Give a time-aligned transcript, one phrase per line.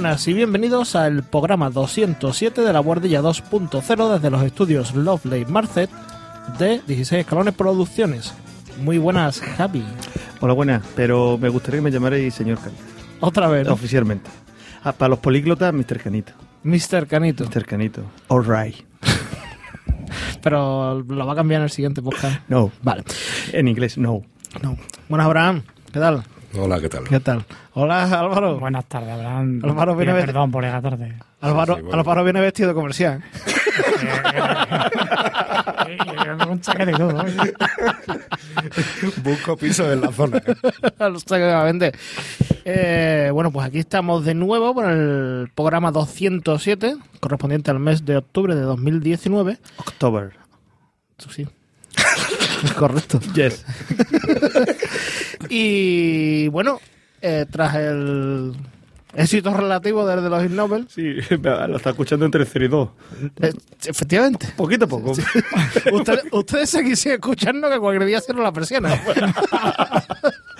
[0.00, 5.90] buenas y bienvenidos al programa 207 de la Guardilla 2.0 desde los estudios Lovely Marcet
[6.58, 8.32] de 16 Escalones Producciones.
[8.80, 9.84] Muy buenas, Javi.
[10.40, 12.82] Hola, buenas, pero me gustaría que me llamarais señor Canito,
[13.20, 13.74] Otra vez, ¿no?
[13.74, 14.30] oficialmente.
[14.82, 16.00] Ah, para los políglotas, Mr.
[16.02, 16.32] Canito.
[16.62, 17.06] Mr.
[17.06, 17.44] Canito.
[17.44, 17.66] Mr.
[17.66, 18.02] Canito.
[18.28, 18.76] All right.
[20.42, 22.40] Pero lo va a cambiar en el siguiente podcast.
[22.48, 22.72] No.
[22.82, 23.04] Vale.
[23.52, 24.22] En inglés, no.
[24.62, 24.78] No.
[25.10, 25.62] Buenas, Abraham.
[25.92, 26.24] ¿Qué tal?
[26.58, 27.04] Hola, ¿qué tal?
[27.04, 27.44] ¿Qué tal?
[27.74, 28.58] Hola, Álvaro.
[28.58, 29.60] Buenas tardes, Abraham.
[29.64, 31.14] Álvaro viene ver- Perdón por llegar tarde.
[31.40, 32.00] Álvaro, Sí, sí, bueno.
[32.00, 33.22] Álvaro viene vestido de comercial.
[35.86, 37.24] Eh, eh, Un chaquete y todo.
[37.26, 37.52] ¿eh?
[39.22, 40.42] Busco piso en la zona.
[42.64, 48.16] Eh, bueno, pues aquí estamos de nuevo con el programa 207, correspondiente al mes de
[48.16, 49.58] octubre de 2019.
[49.78, 50.32] October.
[51.18, 51.46] Sí.
[52.78, 53.20] Correcto.
[53.34, 53.64] Yes.
[55.48, 56.80] Y bueno,
[57.22, 58.52] eh, tras el
[59.14, 62.88] éxito relativo del de los Ig Nobel, Sí, lo está escuchando entre 0 y 2.
[63.42, 63.52] eh,
[63.86, 65.12] efectivamente, Poquito a poco.
[65.92, 69.00] ustedes, ustedes seguís escuchando que cualquier día cierro la persiana.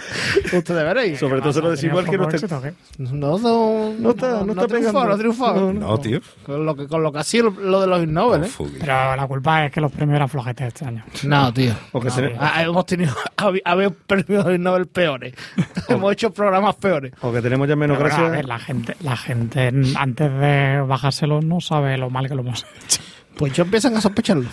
[0.53, 1.19] ustedes veréis.
[1.19, 2.75] Sobre todo se lo decimos al que no ¿qué?
[2.98, 5.05] No, no, No está- no está triunfó, pegando.
[5.06, 5.53] no triunfó.
[5.55, 6.20] No, No, tío.
[6.45, 8.51] Con lo que, con lo que ha sido lo de los Nobel, ¿eh?
[8.81, 11.05] Pero la culpa es que los premios eran flojetes este año.
[11.25, 11.75] No, tío.
[11.93, 12.37] O que No, se- tío.
[12.41, 13.15] Ah, hemos tenido,
[13.65, 15.34] habéis premios Nobel peores.
[15.89, 17.12] hemos hecho programas peores.
[17.21, 18.49] o que tenemos ya menos Pero bueno, a ver, gracias.
[18.49, 23.00] la gente, la gente antes de bajárselo no sabe lo mal que lo hemos hecho.
[23.37, 24.49] Pues ya empiezan a sospecharlo.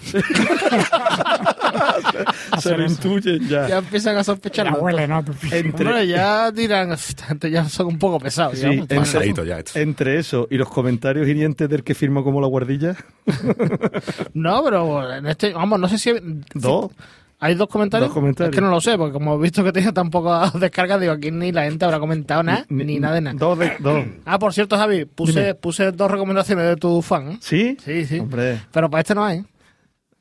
[2.61, 3.67] Se lo intuyen ya.
[3.67, 4.79] Ya empiezan a Ya sospecharlo.
[4.79, 5.23] huele, ¿no?
[5.51, 8.55] Entre, Hombre, ya dirán, esta gente ya son un poco pesados.
[8.55, 8.99] Sí, ya, en- muchachos.
[9.13, 9.79] Pasadito ya esto.
[9.79, 12.95] entre eso y los comentarios hirientes del que firma como la guardilla,
[14.33, 16.11] No, pero en este, vamos, no sé si...
[16.53, 16.91] dos.
[17.39, 18.09] ¿Hay dos comentarios?
[18.09, 18.51] Dos comentarios.
[18.51, 21.13] Es que no lo sé, porque como he visto que tenía tan pocas descargas, digo,
[21.13, 23.35] aquí ni la gente habrá comentado nada, ni, nada de nada.
[23.37, 24.05] Dos de, dos.
[24.25, 25.53] Ah, por cierto, Javi, puse, Dime.
[25.55, 27.33] puse dos recomendaciones de tu fan.
[27.33, 27.37] ¿eh?
[27.41, 27.77] ¿Sí?
[27.85, 28.19] Sí, sí.
[28.19, 28.59] Hombre.
[28.71, 29.43] Pero para este no hay.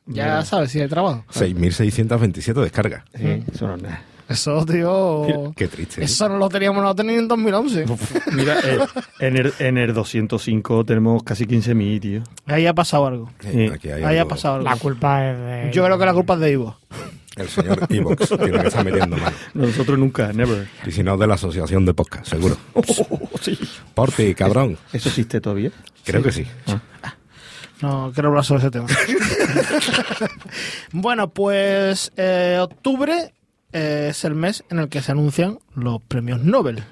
[0.06, 0.44] Ya Mira.
[0.44, 1.24] sabes, si hay trabajo.
[1.32, 3.04] 6.627 descargas.
[3.14, 4.02] Sí, eso no es nada.
[4.28, 5.52] Eso, tío...
[5.54, 6.00] Qué triste.
[6.00, 6.04] ¿eh?
[6.04, 7.84] Eso no lo teníamos, no lo teníamos en 2011.
[8.32, 8.78] Mira, eh,
[9.20, 12.22] en, el, en el 205 tenemos casi 15.000, tío.
[12.46, 13.30] Ahí ha pasado algo.
[13.40, 14.68] Sí, aquí hay Ahí ha pasado algo.
[14.68, 15.70] La culpa es de...
[15.72, 16.76] Yo creo que la culpa es de Ivo.
[17.36, 19.36] El señor Evox tiene que estar metiendo mano.
[19.52, 20.66] Nosotros nunca, never.
[20.86, 22.56] Y si no, de la asociación de podcast, seguro.
[23.42, 23.58] sí.
[23.94, 24.78] Por ti, cabrón.
[24.90, 25.70] ¿Eso existe todavía?
[26.02, 26.46] Creo que sí.
[27.82, 28.86] No quiero hablar sobre ese tema.
[30.92, 33.32] bueno, pues eh, octubre
[33.72, 36.82] eh, es el mes en el que se anuncian los premios Nobel.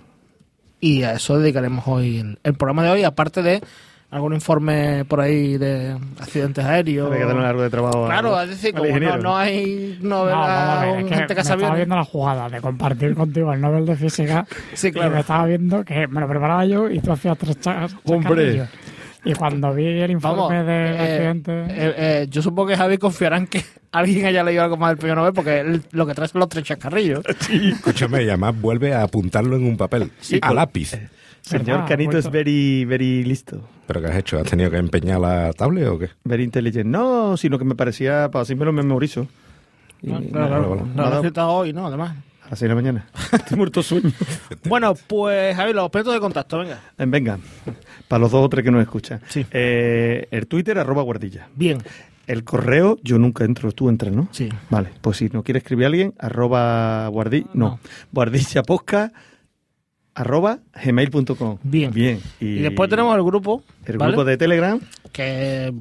[0.81, 3.63] Y a eso dedicaremos hoy el, el programa de hoy, aparte de
[4.11, 7.11] algún informe por ahí de accidentes aéreos.
[7.11, 8.05] Hay que darle algo de trabajo.
[8.07, 11.05] Claro, es decir, como no, no hay No, Nobel vamos a a ver, un es
[11.07, 14.47] que gente me que estaba viendo la jugada de compartir contigo el Nobel de Física
[14.75, 15.19] Sí, y me claro.
[15.19, 18.69] estaba viendo que me lo preparaba yo y tú hacías tres cha- Hombre.
[19.25, 21.53] Y cuando vi el informe Vamos, de eh, accidente...
[21.53, 23.63] eh, eh, yo supongo que Javi confiará en que
[23.93, 26.49] alguien haya leído algo más del premio Nobel porque él lo que trae son los
[26.49, 27.23] tres chascarrillos.
[27.51, 30.11] Escúchame, y además vuelve a apuntarlo en un papel.
[30.43, 30.93] a lápiz.
[31.41, 33.69] Señor Verdad, Canito es very, very listo.
[33.87, 34.39] ¿Pero qué has hecho?
[34.39, 36.09] ¿Has tenido que empeñar la tablet o qué?
[36.25, 36.87] Very intelligent.
[36.87, 39.27] No, sino que me parecía, para así me lo memorizo.
[40.01, 41.87] Y Claro, nada, he citado hoy, ¿no?
[41.87, 42.17] Además.
[42.47, 43.07] a las 6 de la mañana.
[43.33, 44.11] Estoy muerto sueño.
[44.65, 46.79] Bueno, pues Javi, los objetos de contacto, venga.
[46.97, 47.39] Eh, Venga,
[48.09, 49.21] para los dos o tres que nos escuchan.
[49.29, 49.45] Sí.
[49.51, 51.49] Eh, el Twitter, arroba guardilla.
[51.55, 51.79] Bien,
[52.27, 54.29] El correo, yo nunca entro, tú entras, ¿no?
[54.33, 54.49] sí.
[54.71, 57.81] Vale, pues si no quiere escribir a alguien, arroba guardilla, no, No.
[58.13, 59.13] guardillaposca,
[60.15, 61.59] arroba gmail.com.
[61.63, 61.91] Bien.
[61.93, 62.21] Bien.
[62.41, 64.13] Y, después tenemos el grupo, el ¿vale?
[64.13, 64.81] grupo de Telegram,
[65.13, 65.73] que,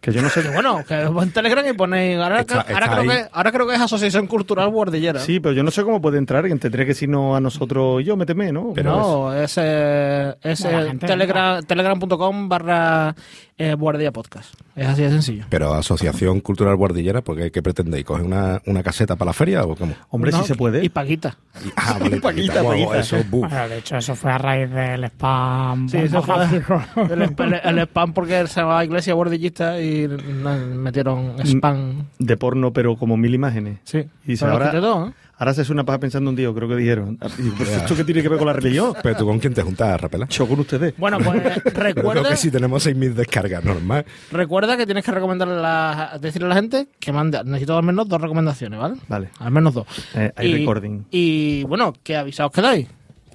[0.00, 0.42] que yo no sé.
[0.42, 3.74] que bueno, que vos en Telegram y ponéis, ahora, Está- creo que, ahora creo que
[3.74, 5.20] es Asociación Cultural Guardillera.
[5.20, 6.58] Sí, pero yo no sé cómo puede entrar alguien.
[6.58, 8.72] Tendría que decirnos a nosotros y yo, méteme, ¿no?
[8.74, 10.66] Pero no, es, es
[11.00, 13.14] telegram, telegram.com barra
[13.60, 14.54] eh, guardia podcast.
[14.74, 15.44] Es así de sencillo.
[15.50, 18.04] Pero Asociación Cultural Guardillera, porque ¿qué pretendéis?
[18.06, 19.92] ¿Coger una, una caseta para la feria o cómo?
[20.08, 20.82] Hombre, No, si se puede.
[20.84, 21.36] Y Paquita.
[21.64, 22.98] Y- ah, vale, Paquita, Paquita.
[22.98, 23.18] Eso.
[23.28, 25.88] Bueno, de hecho, eso fue a raíz del spam.
[25.88, 32.06] Sí, eso fue el, el- el spam porque se llamaba Iglesia Guardillista y metieron spam.
[32.18, 33.78] De porno, pero como mil imágenes.
[33.84, 34.04] Sí.
[34.26, 35.12] Y lo ahora, todo, ¿eh?
[35.40, 37.18] Ahora se hace una paja pensando un día, creo que dijeron.
[37.38, 38.92] Y digo, ¿Pero esto qué tiene que ver con la religión?
[39.02, 40.28] Pero tú con quién te juntas, Rapela?
[40.28, 40.94] Yo con ustedes.
[40.96, 44.04] Bueno, pues Creo recuerda, que si tenemos 6.000 descargas, normal.
[44.30, 47.82] recuerda que tienes que recomendarle a la- decirle a la gente que mande, necesito al
[47.82, 48.94] menos dos recomendaciones, ¿vale?
[49.08, 49.30] Vale.
[49.38, 49.86] Al menos dos.
[50.14, 51.04] Eh, hay y, recording.
[51.10, 52.86] Y bueno, que avisaos quedáis.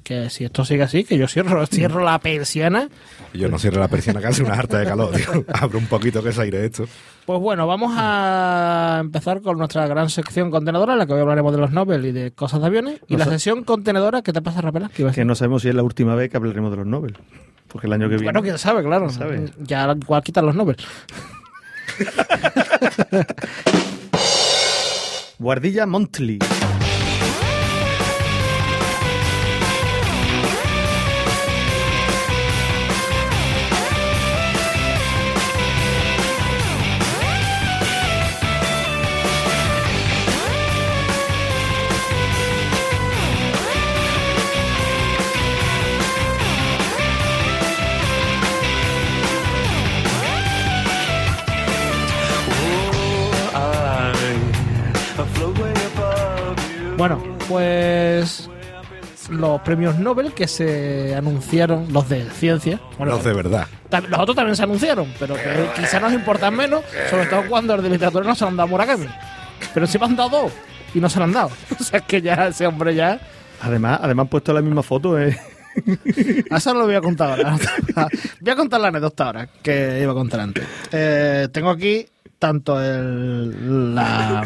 [0.06, 2.88] Que si esto sigue así, que yo cierro, cierro la persiana.
[3.34, 5.14] Yo no cierro la persiana que hace una harta de calor.
[5.16, 5.44] tío.
[5.54, 6.88] Abro un poquito que es aire esto.
[7.26, 11.52] Pues bueno, vamos a empezar con nuestra gran sección contenedora, en la que hoy hablaremos
[11.52, 13.02] de los Nobel y de cosas de aviones.
[13.08, 14.90] Y No la sección contenedora, ¿qué te pasa, Rapela?
[14.94, 16.86] ¿Qué ibas a Que no sabemos si es la última vez que hablaremos de los
[16.86, 17.18] Nobel.
[17.68, 18.26] Porque el año que viene.
[18.26, 19.10] Bueno, quién sabe, claro.
[19.10, 19.50] sabe?
[19.58, 20.78] Ya igual quitan los Nobel.
[25.40, 26.40] Guardilla Monthly.
[57.08, 58.50] Bueno, pues
[59.30, 62.82] los premios Nobel que se anunciaron, los de ciencia.
[62.98, 63.68] Bueno, No de verdad.
[64.10, 66.82] los otros también se anunciaron, pero que quizá nos importan menos,
[67.12, 69.06] sobre todo cuando el de literatura no se lo han dado a Murakami.
[69.72, 70.52] Pero sí me han dado dos
[70.96, 71.52] y no se lo han dado.
[71.80, 73.20] O sea, es que ya ese hombre ya...
[73.62, 75.20] Además, además han puesto la misma foto.
[75.20, 75.38] ¿eh?
[76.50, 77.56] A eso lo voy a contar ahora.
[78.42, 80.64] voy a contar la anécdota ahora que iba a contar antes.
[80.92, 82.04] Eh, tengo aquí
[82.40, 84.44] tanto el, la,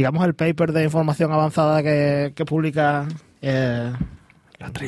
[0.00, 3.06] digamos, el paper de información avanzada que, que publica
[3.42, 3.92] eh,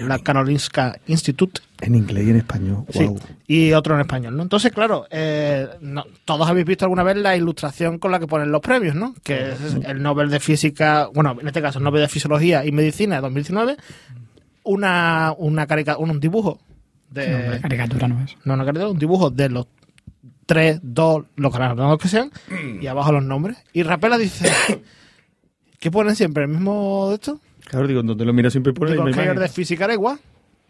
[0.06, 2.84] la Karolinska Institute En inglés y en español.
[2.88, 3.10] Sí,
[3.46, 4.42] y otro en español, ¿no?
[4.42, 8.50] Entonces, claro, eh, no- todos habéis visto alguna vez la ilustración con la que ponen
[8.50, 9.14] los premios, ¿no?
[9.22, 12.72] Que es el Nobel de Física, bueno, en este caso el Nobel de Fisiología y
[12.72, 13.76] Medicina de 2019,
[14.64, 16.58] una, una carica- un, un dibujo
[17.10, 17.48] de...
[17.56, 18.36] No, caricatura no es.
[18.44, 19.66] No, una caricatura, un dibujo de los
[20.46, 22.30] tres, dos, los galardonados que sean,
[22.80, 23.56] y abajo los nombres.
[23.72, 24.50] Y Rapela dice,
[25.82, 26.44] ¿qué ponen siempre?
[26.44, 27.40] ¿El mismo de esto?
[27.66, 30.18] Claro, digo, donde lo mira siempre pone la Digo, que de física era igual.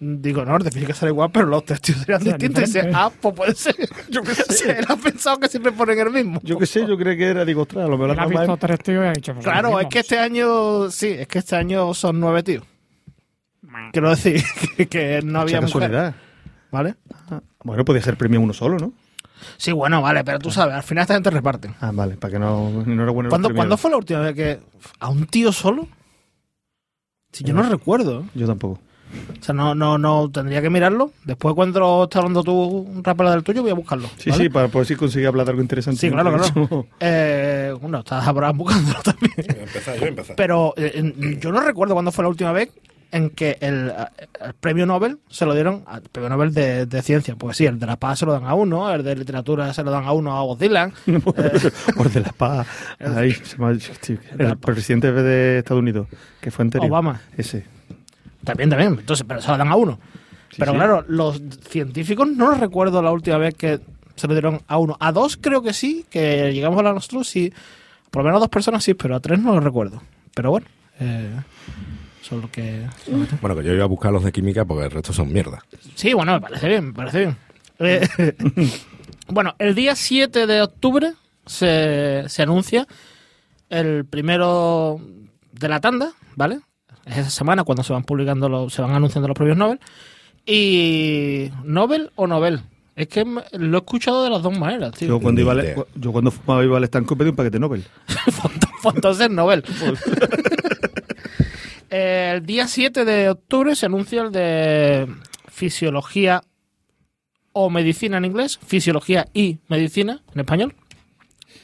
[0.00, 2.62] Digo, no, el de física será igual, pero los testigos serían Serían distintos.
[2.62, 3.76] Y dice, ah, pues puede ser.
[4.08, 4.78] Yo qué sé.
[4.78, 6.40] Él ha pensado que siempre ponen el mismo.
[6.42, 8.78] Yo qué sé, yo creo que era, digo, ostras, lo mejor la visto es- tres
[8.80, 9.34] tíos y ha dicho...
[9.34, 12.64] pues, Claro, es que este año, sí, es que este año son nueve tíos.
[13.92, 14.42] Quiero decir
[14.76, 15.90] que, que no había mucha mujer.
[15.90, 16.14] casualidad.
[16.70, 16.94] ¿Vale?
[17.64, 18.92] Bueno, podía ser premio uno solo, ¿no?
[19.56, 21.70] Sí, bueno, vale, pero tú sabes, al final esta gente reparte.
[21.80, 23.30] Ah, vale, para que no, no era bueno.
[23.30, 24.60] ¿Cuándo, los ¿Cuándo fue la última vez que
[25.00, 25.88] a un tío solo?
[27.32, 28.20] Si yo no recuerdo.
[28.20, 28.24] ¿eh?
[28.34, 28.78] Yo tampoco.
[29.38, 31.12] O sea, no, no, no, tendría que mirarlo.
[31.24, 34.08] Después cuando estés hablando tú un rapero del tuyo, voy a buscarlo.
[34.16, 34.44] Sí, ¿vale?
[34.44, 36.00] sí, para por si conseguí hablar de algo interesante.
[36.00, 36.86] Sí, claro, claro.
[37.00, 38.24] Eh, bueno, estás
[38.54, 39.34] buscándolo también.
[39.36, 40.36] Empezar, yo empezar.
[40.36, 42.70] Pero eh, yo no recuerdo cuándo fue la última vez
[43.12, 43.92] en que el,
[44.40, 47.36] el premio Nobel se lo dieron al premio Nobel de, de ciencia.
[47.36, 49.84] Pues sí, el de la paz se lo dan a uno, el de literatura se
[49.84, 50.92] lo dan a uno a Bob Dylan.
[51.22, 51.34] Por
[52.10, 53.24] de la
[54.00, 56.08] sí, el presidente de Estados Unidos,
[56.40, 56.90] que fue anterior.
[56.90, 57.20] Obama.
[57.36, 57.64] Ese.
[58.44, 58.96] También, también.
[58.98, 60.00] Entonces, pero se lo dan a uno.
[60.50, 60.78] Sí, pero sí.
[60.78, 63.80] claro, los científicos no los recuerdo la última vez que
[64.16, 64.96] se lo dieron a uno.
[65.00, 67.52] A dos creo que sí, que llegamos a hablar nosotros, sí.
[68.10, 70.02] Por lo menos a dos personas sí, pero a tres no lo recuerdo.
[70.34, 70.66] Pero bueno,
[70.98, 71.30] eh,
[72.40, 72.86] lo que-
[73.40, 75.62] Bueno, que yo iba a buscar los de química porque el resto son mierda.
[75.94, 77.36] Sí, bueno, me parece bien, me parece bien.
[77.78, 78.06] Eh,
[79.28, 81.12] bueno, el día 7 de octubre
[81.46, 82.86] se, se anuncia
[83.68, 85.00] el primero
[85.52, 86.60] de la tanda, ¿vale?
[87.04, 89.80] Es esa semana cuando se van publicando, los, se van anunciando los premios Nobel.
[90.46, 92.60] Y Nobel o Nobel.
[92.94, 95.08] Es que lo he escuchado de las dos maneras, tío.
[95.08, 97.84] Yo cuando, iba al, yo cuando fumaba iba al estanco pedí un paquete Nobel.
[98.82, 99.62] Pues entonces Nobel.
[101.92, 105.06] El día 7 de octubre se anuncia el de
[105.50, 106.42] Fisiología
[107.52, 110.74] o Medicina en inglés, Fisiología y Medicina en español,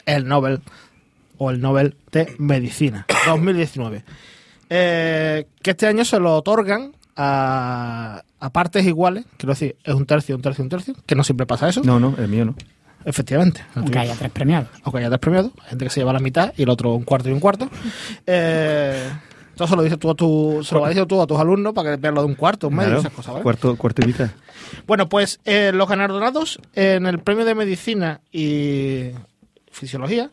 [0.05, 0.61] el Nobel
[1.39, 4.05] o el Nobel de Medicina 2019.
[4.71, 10.05] Eh, que este año se lo otorgan a, a partes iguales, quiero decir, es un
[10.05, 12.55] tercio, un tercio, un tercio, que no siempre pasa eso, No, no, el mío no.
[13.07, 13.65] efectivamente.
[13.75, 14.69] Aunque haya tres premiados.
[14.83, 17.05] aunque haya tres premiados, hay gente que se lleva la mitad y el otro un
[17.05, 17.71] cuarto y un cuarto.
[18.27, 19.11] Eh,
[19.65, 21.91] eso se lo dices tú a tu, se lo decir tú a tus alumnos para
[21.91, 23.43] que vean lo de un cuarto, un medio, Claro, esas cosas, ¿vale?
[23.43, 24.31] cuarto, cuarto y mitad.
[24.87, 29.11] Bueno, pues eh, los galardonados en el premio de medicina y
[29.73, 30.31] fisiología,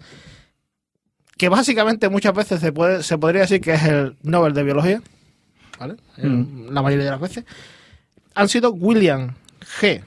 [1.38, 5.02] que básicamente muchas veces se puede, se podría decir que es el Nobel de biología,
[5.80, 5.96] ¿vale?
[6.18, 6.70] Mm.
[6.72, 7.46] La mayoría de las veces,
[8.36, 9.34] han sido William
[9.82, 10.04] G.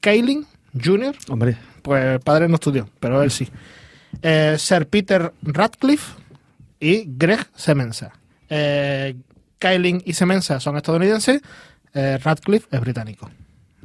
[0.00, 0.46] Kaelin
[0.82, 3.48] Jr., Hombre, pues el padre no estudió, pero él sí.
[4.22, 6.14] Eh, Sir Peter Radcliffe
[6.80, 8.12] y Greg Semensa.
[8.54, 9.16] Eh,
[10.04, 11.40] y Semensa son estadounidenses,
[11.94, 13.30] eh, Radcliffe es británico.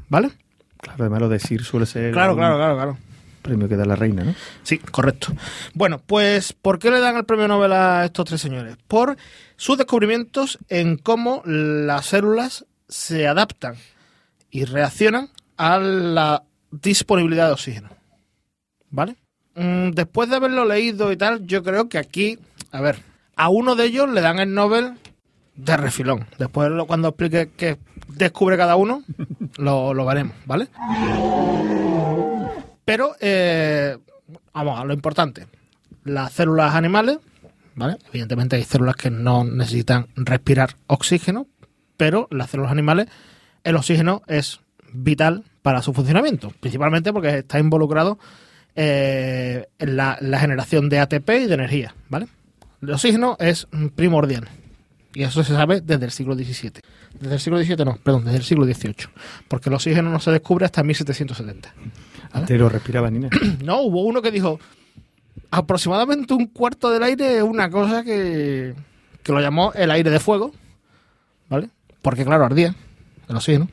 [0.09, 0.31] ¿Vale?
[0.77, 2.11] claro, además lo de Sir suele ser.
[2.11, 2.97] Claro, claro, claro, claro.
[3.41, 4.35] premio que da la reina, ¿no?
[4.63, 5.33] Sí, correcto.
[5.73, 8.75] Bueno, pues ¿por qué le dan el premio Nobel a estos tres señores?
[8.87, 9.17] Por
[9.55, 13.75] sus descubrimientos en cómo las células se adaptan
[14.49, 17.89] y reaccionan a la disponibilidad de oxígeno.
[18.89, 19.15] ¿Vale?
[19.55, 22.39] Mm, Después de haberlo leído y tal, yo creo que aquí,
[22.71, 22.99] a ver,
[23.37, 24.95] a uno de ellos le dan el Nobel
[25.55, 26.25] de refilón.
[26.37, 27.77] Después, cuando explique qué
[28.09, 29.03] descubre cada uno,
[29.57, 30.67] lo, lo veremos, ¿vale?
[32.83, 33.97] Pero, eh,
[34.53, 35.47] vamos a lo importante.
[36.03, 37.19] Las células animales,
[37.75, 37.97] ¿vale?
[38.09, 41.47] Evidentemente hay células que no necesitan respirar oxígeno,
[41.95, 43.07] pero las células animales,
[43.63, 44.61] el oxígeno es
[44.93, 48.17] vital para su funcionamiento, principalmente porque está involucrado
[48.75, 52.27] eh, en la, la generación de ATP y de energía, ¿vale?
[52.81, 54.47] El oxígeno es primordial.
[55.13, 56.73] Y eso se sabe desde el siglo XVII.
[57.19, 59.09] Desde el siglo XVII no, perdón, desde el siglo XVIII.
[59.47, 61.73] Porque el oxígeno no se descubre hasta 1770.
[62.45, 63.29] Te lo respiraba Nina.
[63.63, 64.59] No, hubo uno que dijo
[65.51, 68.75] aproximadamente un cuarto del aire es una cosa que,
[69.23, 70.51] que lo llamó el aire de fuego,
[71.49, 71.69] ¿vale?
[72.01, 72.75] Porque claro, ardía
[73.27, 73.69] el oxígeno.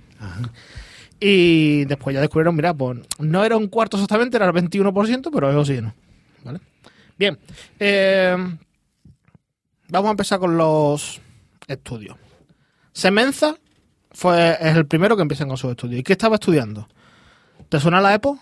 [1.20, 5.50] Y después ya descubrieron, mira, pues no era un cuarto exactamente, era el 21%, pero
[5.50, 5.94] es oxígeno,
[6.44, 6.60] ¿vale?
[7.18, 7.38] Bien,
[7.78, 8.36] eh,
[9.88, 11.20] vamos a empezar con los
[11.66, 12.16] estudios.
[12.92, 13.56] Semenza
[14.10, 16.00] fue, es el primero que empiezan con sus estudios.
[16.00, 16.88] ¿Y qué estaba estudiando?
[17.68, 18.38] ¿Te suena la EPO?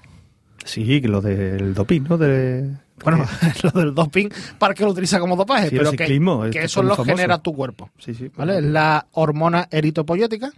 [0.64, 2.18] Sí, que lo del doping, ¿no?
[2.18, 2.76] De...
[3.02, 3.26] Bueno,
[3.62, 5.70] lo del doping, ¿para qué lo utiliza como dopaje?
[5.70, 7.16] Sí, el pero que, ciclismo, que es eso lo famoso.
[7.16, 7.90] genera tu cuerpo.
[7.99, 8.30] Sí, sí.
[8.37, 8.58] ¿vale?
[8.58, 10.52] Es la hormona eritopoyética,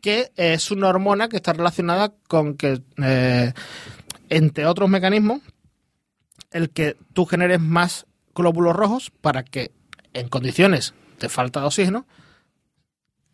[0.00, 3.52] que es una hormona que está relacionada con que, eh,
[4.28, 5.40] entre otros mecanismos,
[6.50, 8.06] el que tú generes más
[8.40, 9.70] glóbulos rojos para que
[10.12, 12.06] en condiciones de falta de oxígeno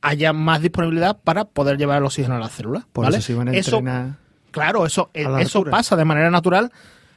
[0.02, 2.84] haya más disponibilidad para poder llevar el oxígeno a las células.
[2.92, 3.18] Por ¿vale?
[3.18, 3.82] eso se iban a Eso-.
[4.50, 5.70] Claro, eso, eh, eso altura.
[5.70, 6.72] pasa de manera natural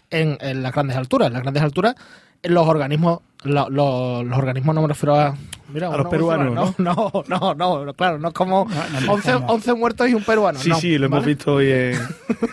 [0.09, 1.27] en, en las grandes alturas.
[1.27, 1.95] En las grandes alturas,
[2.43, 5.35] los organismos, lo- lo- los organismos no me refiero a.
[5.71, 8.81] Mira, A una los peruanos, No, no, no, no, claro, no es como No, no
[9.13, 9.51] 11, empecemos.
[9.51, 10.57] 11 muertos y un peruano.
[10.59, 11.33] Sí, no, sí, lo hemos ¿vale?
[11.35, 11.99] visto hoy en,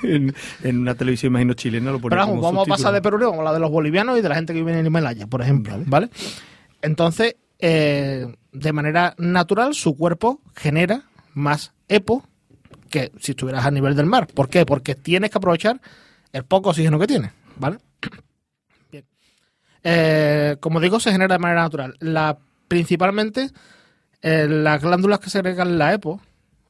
[0.02, 1.92] en, en una televisión, imagino, chilena.
[1.92, 3.00] Lo Pero vamos, como vamos a pasar de.
[3.00, 5.26] Perú, vamos a la de los bolivianos y de la gente que vive en Himalaya,
[5.26, 5.74] por ejemplo.
[5.86, 6.10] ¿Vale?
[6.82, 12.22] Entonces, eh, de manera natural, su cuerpo genera más EPO
[12.90, 14.26] que si estuvieras a nivel del mar.
[14.26, 14.66] ¿Por qué?
[14.66, 15.80] Porque tienes que aprovechar
[16.32, 17.32] el poco oxígeno que tienes.
[17.58, 17.78] ¿Vale?
[19.88, 21.94] Eh, como digo, se genera de manera natural.
[22.66, 23.50] Principalmente,
[24.20, 26.20] eh, las glándulas que segregan la EPO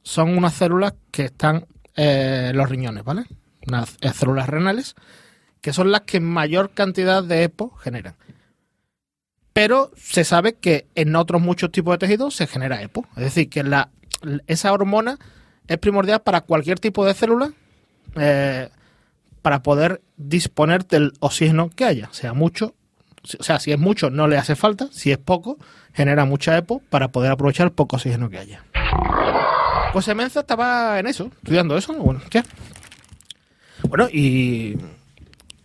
[0.03, 3.25] son unas células que están eh, en los riñones, ¿vale?
[3.65, 4.93] Unas células renales
[5.61, 8.15] que son las que mayor cantidad de EPO generan.
[9.51, 13.03] Pero se sabe que en otros muchos tipos de tejidos se genera EPO.
[13.15, 13.65] Es decir, que
[14.45, 15.17] esa hormona
[15.67, 17.51] es primordial para cualquier tipo de célula
[19.41, 22.75] para poder disponer del oxígeno que haya, sea mucho.
[23.39, 25.57] O sea, si es mucho no le hace falta, si es poco
[25.93, 28.63] genera mucha EPO para poder aprovechar el poco oxígeno que haya.
[29.93, 31.93] Pues Semenza estaba en eso, estudiando eso.
[31.93, 32.43] Bueno, ¿qué?
[33.89, 34.77] Bueno, y,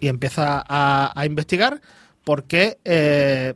[0.01, 1.81] y empieza a, a investigar
[2.25, 3.55] por qué eh,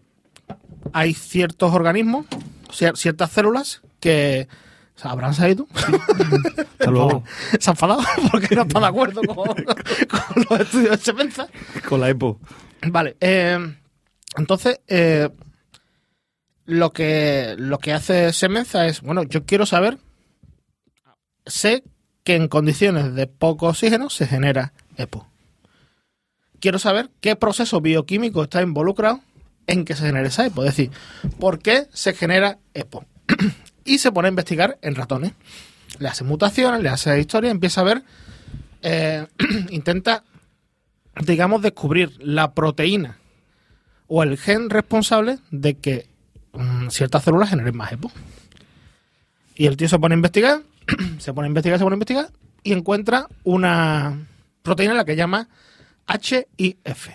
[0.93, 2.27] hay ciertos organismos,
[2.71, 4.49] cier- ciertas células que
[4.97, 7.23] o sea, habrán salido, Hasta luego.
[7.59, 11.47] se ha enfadado porque no está de acuerdo con, con los estudios de Semenza.
[11.89, 12.39] Con la EPO.
[12.89, 13.75] Vale, eh,
[14.37, 15.29] entonces eh,
[16.65, 19.99] lo que lo que hace Semenza es, bueno, yo quiero saber,
[21.47, 21.85] sé
[22.25, 25.27] que en condiciones de poco oxígeno se genera EPO.
[26.61, 29.21] Quiero saber qué proceso bioquímico está involucrado
[29.67, 30.91] en que se genere esa EPO, es decir,
[31.39, 33.05] por qué se genera EPO.
[33.85, 35.33] y se pone a investigar en ratones.
[35.99, 38.03] Le hace mutaciones, le hace historia, empieza a ver,
[38.83, 39.27] eh,
[39.71, 40.25] intenta
[41.25, 43.19] digamos, descubrir la proteína
[44.09, 46.07] o el gen responsable de que
[46.53, 48.11] mm, ciertas células generen más EPO.
[49.55, 50.63] Y el tío se pone a investigar,
[51.19, 52.29] se pone a investigar, se pone a investigar
[52.63, 54.27] y encuentra una
[54.63, 55.49] proteína la que llama
[56.09, 57.09] HIF.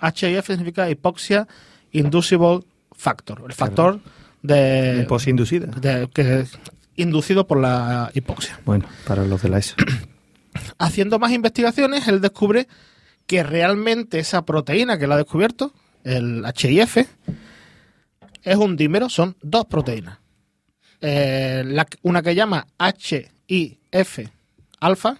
[0.00, 1.46] HIF significa Hypoxia
[1.92, 2.60] Inducible
[2.92, 4.00] Factor, el factor
[4.42, 5.66] de, EPO inducida.
[5.66, 6.58] de- que es
[6.96, 9.76] inducido por la hipoxia Bueno, para los de la ESO.
[10.78, 12.68] haciendo más investigaciones, él descubre
[13.26, 15.72] que realmente esa proteína que él ha descubierto,
[16.04, 16.98] el HIF,
[18.42, 20.18] es un dímero, son dos proteínas.
[21.00, 24.28] Eh, la- una que llama HIF
[24.80, 25.18] alfa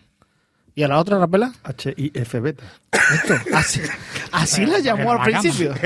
[0.75, 2.65] y a la otra, Rapela, HIF beta.
[2.93, 3.81] esto, así,
[4.33, 5.75] así la llamó al principio.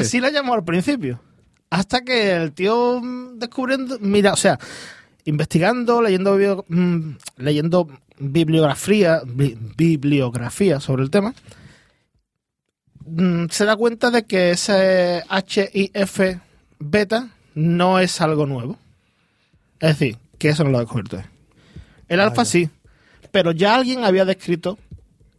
[0.00, 1.20] Así la llamó al principio.
[1.70, 3.98] Hasta que el tío mm, descubriendo.
[4.00, 4.58] Mira, o sea,
[5.24, 7.88] investigando, leyendo, bio- mm, leyendo
[8.18, 11.34] bibliografía, bi- bibliografía sobre el tema,
[13.06, 16.38] mm, se da cuenta de que ese HIF
[16.78, 18.78] beta no es algo nuevo.
[19.80, 21.22] Es decir, que eso no lo ha descubierto.
[22.08, 22.68] El alfa sí,
[23.30, 24.78] pero ya alguien había descrito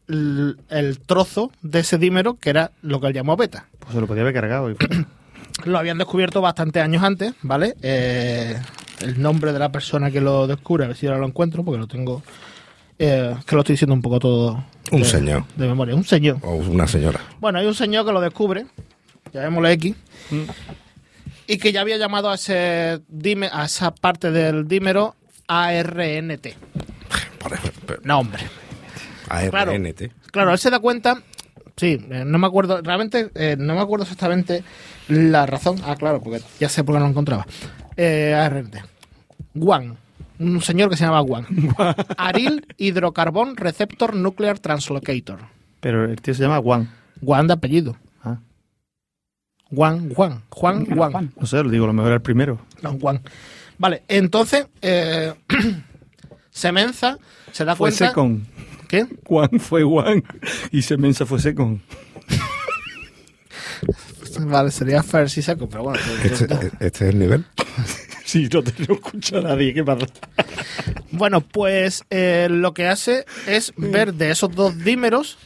[0.08, 3.68] el, el trozo de ese dímero que era lo que él llamó beta.
[3.80, 4.72] Pues se lo podía haber cargado.
[4.72, 4.75] y.
[5.63, 7.75] Lo habían descubierto bastantes años antes, ¿vale?
[7.82, 8.62] Eh,
[9.01, 11.79] el nombre de la persona que lo descubre, a ver si ahora lo encuentro, porque
[11.79, 12.21] lo tengo.
[12.97, 14.63] eh, que lo estoy diciendo un poco todo.
[14.91, 15.43] Un de- señor.
[15.57, 16.37] De memoria, un señor.
[16.43, 17.19] O una señora.
[17.41, 18.67] Bueno, hay un señor que lo descubre,
[19.33, 19.95] llamémosle X,
[21.47, 25.15] y que ya había llamado a ese dime, a esa parte del dímero
[25.47, 26.47] ARNT.
[27.39, 28.43] Por ejemplo, Nombre.
[29.49, 29.71] Claro.
[29.71, 30.11] ARNT.
[30.31, 31.21] Claro, él se da cuenta.
[31.77, 34.63] Sí, eh, no me acuerdo, realmente eh, no me acuerdo exactamente
[35.09, 35.75] la razón.
[35.85, 37.45] Ah, claro, porque ya sé por qué no lo encontraba.
[37.97, 38.71] Eh.
[39.57, 39.97] Juan.
[40.37, 41.45] Un señor que se llama Juan.
[42.17, 45.39] Aril Hidrocarbón Receptor Nuclear Translocator.
[45.79, 46.89] Pero el tío se llama Juan.
[47.23, 47.95] Juan de apellido.
[48.23, 48.39] Ah,
[49.69, 50.43] Juan, Juan.
[50.49, 51.31] Juan, Juan.
[51.39, 52.59] No sé, lo digo, lo mejor era el primero.
[52.81, 53.21] No, Juan.
[53.77, 55.33] Vale, entonces eh,
[56.49, 57.17] Semenza
[57.51, 58.07] se da Fue cuenta.
[58.09, 58.45] Secon.
[58.87, 59.07] ¿Qué?
[59.25, 60.23] Juan fue Juan.
[60.71, 61.81] Y Semenza fue Secon.
[64.46, 66.00] Vale, sería Fer si seco, pero bueno.
[66.24, 66.46] Este,
[66.80, 67.46] este es el nivel.
[68.25, 69.72] Sí, no te lo escucha nadie.
[69.74, 70.08] ¿Qué pasa?
[71.12, 75.38] Bueno, pues eh, lo que hace es ver de esos dos dímeros,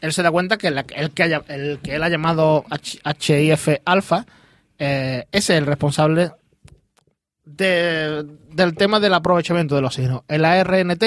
[0.00, 2.64] él se da cuenta que la- el, que haya- el que él ha llamado
[3.20, 4.26] HIF alfa,
[4.80, 6.32] eh, es el responsable
[7.44, 10.24] de- del tema del aprovechamiento del oxígeno.
[10.28, 11.04] El ARNT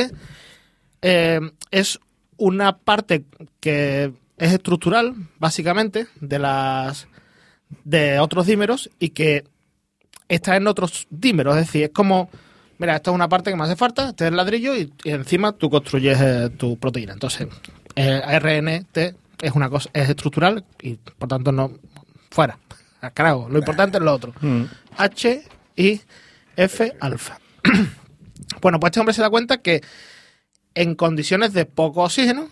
[1.01, 1.39] eh,
[1.71, 1.99] es
[2.37, 3.25] una parte
[3.59, 7.07] que es estructural, básicamente, de las
[7.83, 9.43] de otros dímeros y que
[10.27, 11.55] está en otros dímeros.
[11.57, 12.29] Es decir, es como,
[12.77, 15.11] mira, esta es una parte que me hace falta, este es el ladrillo y, y
[15.11, 17.13] encima tú construyes eh, tu proteína.
[17.13, 17.47] Entonces,
[17.95, 18.97] el RNT
[19.41, 21.71] es una cosa, es estructural y por tanto no,
[22.29, 22.57] fuera.
[23.13, 24.33] Carajo, lo importante es lo otro.
[24.41, 24.63] Mm.
[24.97, 25.43] H,
[25.75, 26.01] I,
[26.55, 27.39] F, alfa.
[28.61, 29.81] bueno, pues este hombre se da cuenta que
[30.73, 32.49] en condiciones de poco oxígeno,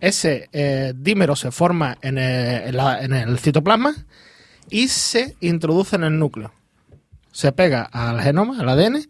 [0.00, 3.94] ese eh, dímero se forma en el, en la- en el citoplasma
[4.68, 6.52] y se introduce en el núcleo.
[7.32, 9.06] Se pega al genoma, al ADN,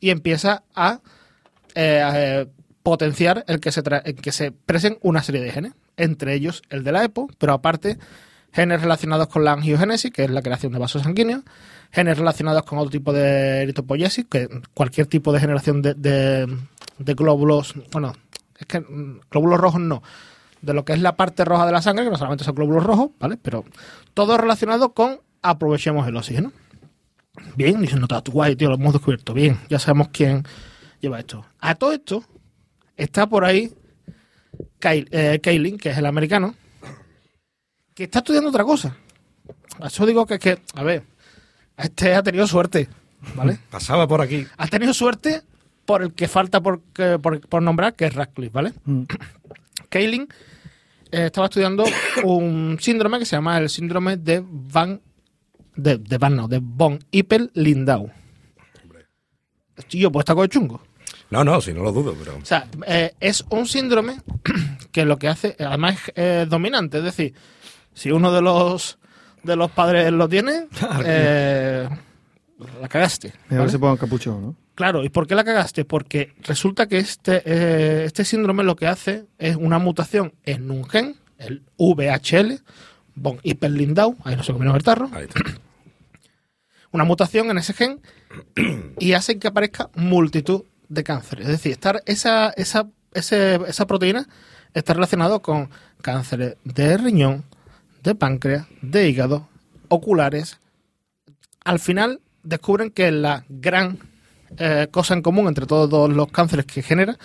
[0.00, 1.00] y empieza a,
[1.74, 2.46] eh, a, eh,
[2.82, 3.82] potenciar el que, se
[4.22, 7.98] que se expresen una serie de genes, entre ellos el de la EPO, pero aparte
[8.52, 11.42] genes relacionados con la angiogénesis, que es la creación de vasos sanguíneos,
[11.90, 16.46] genes relacionados con otro tipo de eritropoiesis, que cualquier tipo de generación de, de-
[16.98, 18.14] de glóbulos, bueno,
[18.58, 20.02] es que mm, glóbulos rojos no,
[20.62, 22.84] de lo que es la parte roja de la sangre, que no solamente son glóbulos
[22.84, 23.36] rojos, ¿vale?
[23.36, 23.64] Pero
[24.14, 26.52] todo relacionado con aprovechemos el oxígeno.
[27.54, 29.34] Bien, dice, no, está guay, tío, lo hemos descubierto.
[29.34, 30.42] Bien, ya sabemos quién
[31.00, 31.44] lleva esto.
[31.60, 32.24] A todo esto
[32.96, 33.72] está por ahí
[34.80, 36.54] Kyle- eh, Kaylin, que es el americano,
[37.94, 38.96] que está estudiando otra cosa.
[39.80, 41.04] A Eso digo que es que, a ver,
[41.76, 42.88] este ha tenido suerte,
[43.34, 43.58] ¿vale?
[43.70, 44.46] Pasaba por aquí.
[44.56, 45.42] ha tenido suerte
[45.86, 48.72] por el que falta por, que- por, por nombrar, que es Radcliffe, ¿vale?
[48.84, 49.02] Mm.
[49.88, 50.22] Kaylin
[51.12, 51.84] eh, estaba estudiando
[52.24, 55.00] un síndrome que se llama el síndrome de Van
[55.76, 58.10] de, de Van, no, de von Hippel Lindau.
[59.88, 60.80] Tío, pues está con chungo.
[61.30, 62.36] No, no, si no lo dudo, pero.
[62.38, 64.20] O sea, eh, es un síndrome
[64.92, 67.34] que lo que hace, además es eh, dominante, es decir,
[67.92, 68.98] si uno de los
[69.42, 70.66] de los padres lo tiene,
[71.04, 71.88] eh,
[72.80, 73.28] la cagaste.
[73.28, 73.70] Mira, a ver ¿vale?
[73.72, 74.54] si pongo un capuchón, ¿no?
[74.74, 75.84] Claro, ¿y por qué la cagaste?
[75.84, 80.84] Porque resulta que este, eh, este síndrome lo que hace es una mutación en un
[80.88, 82.60] gen, el VHL,
[83.14, 85.40] von Hippel-Lindau, ahí no se comieron el tarro, Ahí está.
[86.92, 88.00] una mutación en ese gen
[88.98, 91.46] y hace que aparezca multitud de cánceres.
[91.46, 94.28] Es decir, estar esa, esa, ese- esa proteína
[94.74, 95.70] está relacionada con
[96.02, 97.44] cánceres de riñón,
[98.02, 99.48] de páncreas, de hígado,
[99.88, 100.58] oculares.
[101.64, 103.98] Al final descubren que la gran
[104.58, 107.18] eh, cosa en común entre todos los cánceres que genera,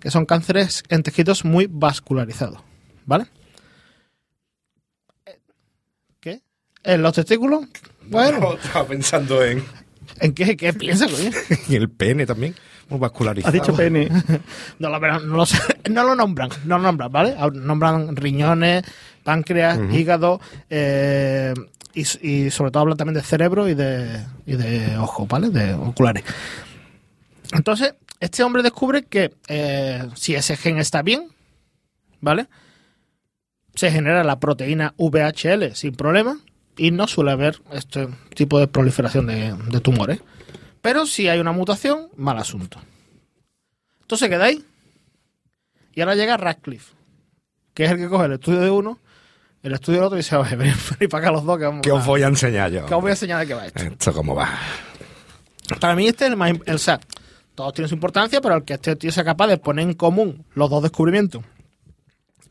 [0.00, 2.60] que son cánceres en tejidos muy vascularizados.
[3.06, 3.26] ¿Vale?
[6.20, 6.42] ¿Qué?
[6.84, 7.66] ¿En los testículos?
[8.06, 9.64] Bueno, Estaba pensando en,
[10.20, 11.30] ¿en qué, qué piensa, coño?
[11.68, 12.54] en el pene también.
[12.88, 13.48] Muy vascularizado.
[13.48, 14.08] Has dicho pene.
[14.78, 15.58] No lo, no lo sé,
[15.90, 17.36] no lo nombran, no lo nombran, ¿vale?
[17.52, 18.84] Nombran riñones,
[19.28, 21.52] páncreas, hígado eh,
[21.92, 25.50] y, y sobre todo hablan también de cerebro y de, y de ojo, ¿vale?
[25.50, 26.24] De oculares.
[27.52, 31.28] Entonces, este hombre descubre que eh, si ese gen está bien,
[32.22, 32.46] ¿vale?
[33.74, 36.40] Se genera la proteína VHL sin problema
[36.78, 40.22] y no suele haber este tipo de proliferación de, de tumores.
[40.80, 42.80] Pero si hay una mutación, mal asunto.
[44.00, 44.64] Entonces quedáis.
[45.92, 46.94] Y ahora llega Radcliffe,
[47.74, 48.98] que es el que coge el estudio de uno,
[49.62, 50.74] el estudio del otro y dice, oye, venid,
[51.10, 52.86] para acá los dos que vamos ¿Qué os voy a enseñar yo?
[52.86, 53.82] que os voy a enseñar de qué va esto.
[53.82, 54.48] Esto cómo va.
[55.80, 56.50] Para mí este es el más...
[56.52, 56.98] im- O sea,
[57.54, 60.44] todos tienen su importancia, pero el que este tío sea capaz de poner en común
[60.54, 61.42] los dos descubrimientos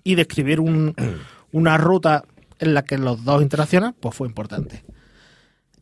[0.04, 0.94] y describir un-
[1.52, 2.24] una ruta
[2.60, 4.84] en la que los dos interaccionan, pues fue importante.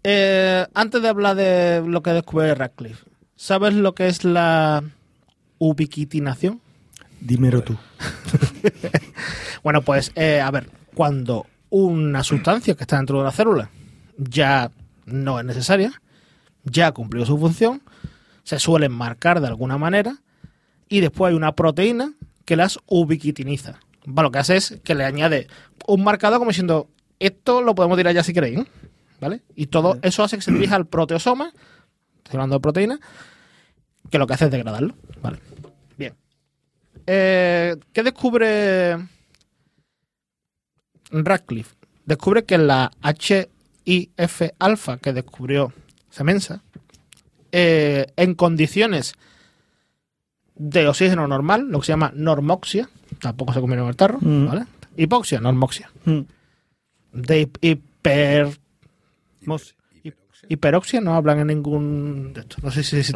[0.04, 3.04] Eh, antes de hablar de lo que descubre Radcliffe,
[3.36, 4.84] ¿sabes lo que es la
[5.58, 6.62] ubiquitinación?
[7.20, 7.76] Dímelo tú.
[9.64, 13.70] Bueno, pues, eh, a ver, cuando una sustancia que está dentro de la célula
[14.18, 14.72] ya
[15.06, 16.02] no es necesaria,
[16.64, 17.82] ya ha cumplido su función,
[18.44, 20.18] se suelen marcar de alguna manera
[20.90, 22.14] y después hay una proteína
[22.46, 23.80] que las ubiquitiniza.
[24.08, 25.48] Va, lo que hace es que le añade
[25.88, 28.60] un marcador como diciendo, esto lo podemos tirar ya si queréis.
[29.20, 29.42] ¿vale?
[29.56, 31.52] Y todo eso hace que se dirija al proteosoma,
[32.18, 33.00] estoy hablando de proteína,
[34.10, 35.40] que lo que hace es degradarlo, ¿vale?
[35.98, 36.14] Bien.
[37.08, 38.98] Eh, ¿Qué descubre
[41.24, 41.76] Radcliffe?
[42.06, 45.72] Descubre que la HIF alfa que descubrió
[46.10, 46.62] Semensa,
[47.52, 49.14] eh, en condiciones
[50.56, 54.48] de oxígeno normal, lo que se llama normoxia, tampoco se comieron el tarro, Mm.
[54.48, 54.66] ¿vale?
[54.98, 55.90] Hipoxia, normoxia.
[56.06, 56.20] Mm.
[57.14, 58.48] De hip- hiper,
[60.48, 62.58] hiperoxia no hablan en ningún de esto.
[62.62, 63.12] No sé si, si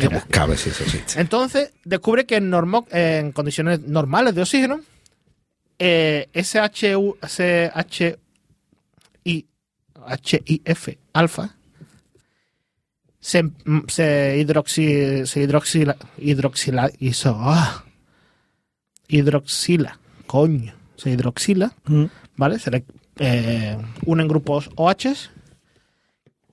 [0.58, 1.20] si eso existe.
[1.22, 4.82] Entonces, descubre que en, normo- en condiciones normales de oxígeno,
[5.80, 9.48] eh, ese HU, ese HI,
[10.24, 11.56] HIF alfa
[13.20, 17.84] se, mm, se hidroxi, se hidroxila, hidroxila, hizo, ah,
[19.08, 22.06] hidroxila, coño, se hidroxila, Mm.
[22.38, 22.60] ¿vale?
[22.60, 22.86] Se le
[23.18, 25.30] eh, unen grupos OH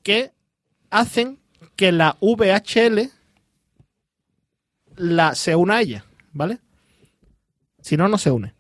[0.03, 0.33] que
[0.91, 1.39] hacen
[1.77, 3.11] que la VHL
[4.97, 6.59] la, se una a ella, ¿vale?
[7.81, 8.56] Si no, no se une.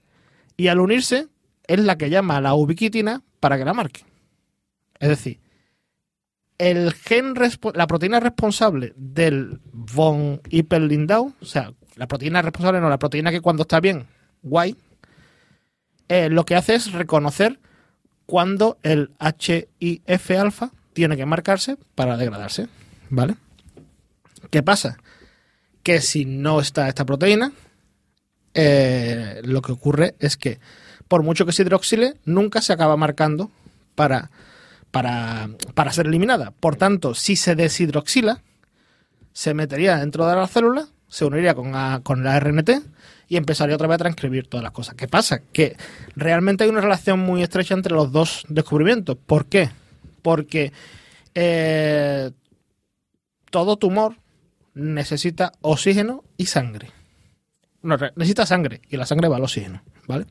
[0.57, 1.29] Y al unirse,
[1.66, 4.05] es la que llama a la ubiquitina para que la marque.
[4.99, 5.40] Es decir,
[6.59, 7.35] el gen
[7.75, 13.40] la proteína responsable del von Hippel-Lindau, o sea, la proteína responsable, no, la proteína que
[13.40, 14.07] cuando está bien,
[14.42, 14.77] guay,
[16.09, 17.59] eh, lo que hace es reconocer
[18.27, 22.69] cuando el HIF alfa tiene que marcarse para degradarse,
[23.11, 23.37] ¿vale?
[24.51, 24.99] ¿Qué pasa?
[25.83, 27.53] Que si no está esta proteína,
[28.57, 30.59] eh, lo que ocurre es que
[31.09, 33.51] por mucho que se hidroxile, nunca se acaba marcando
[33.95, 34.31] para,
[34.90, 36.51] para, para ser eliminada.
[36.51, 38.42] Por tanto, si se deshidroxila,
[39.33, 42.71] se metería dentro de la célula, se uniría con, con la RNT
[43.29, 44.95] y empezaría otra vez a transcribir todas las cosas.
[44.95, 45.40] ¿Qué pasa?
[45.53, 45.77] Que
[46.14, 49.16] realmente hay una relación muy estrecha entre los dos descubrimientos.
[49.16, 49.71] ¿Por qué?
[50.23, 50.73] Porque
[51.35, 52.31] eh,
[53.51, 54.16] todo tumor
[54.75, 56.95] necesita oxígeno y sangre.
[57.87, 60.27] Necesita sangre y la sangre va al oxígeno, ¿vale?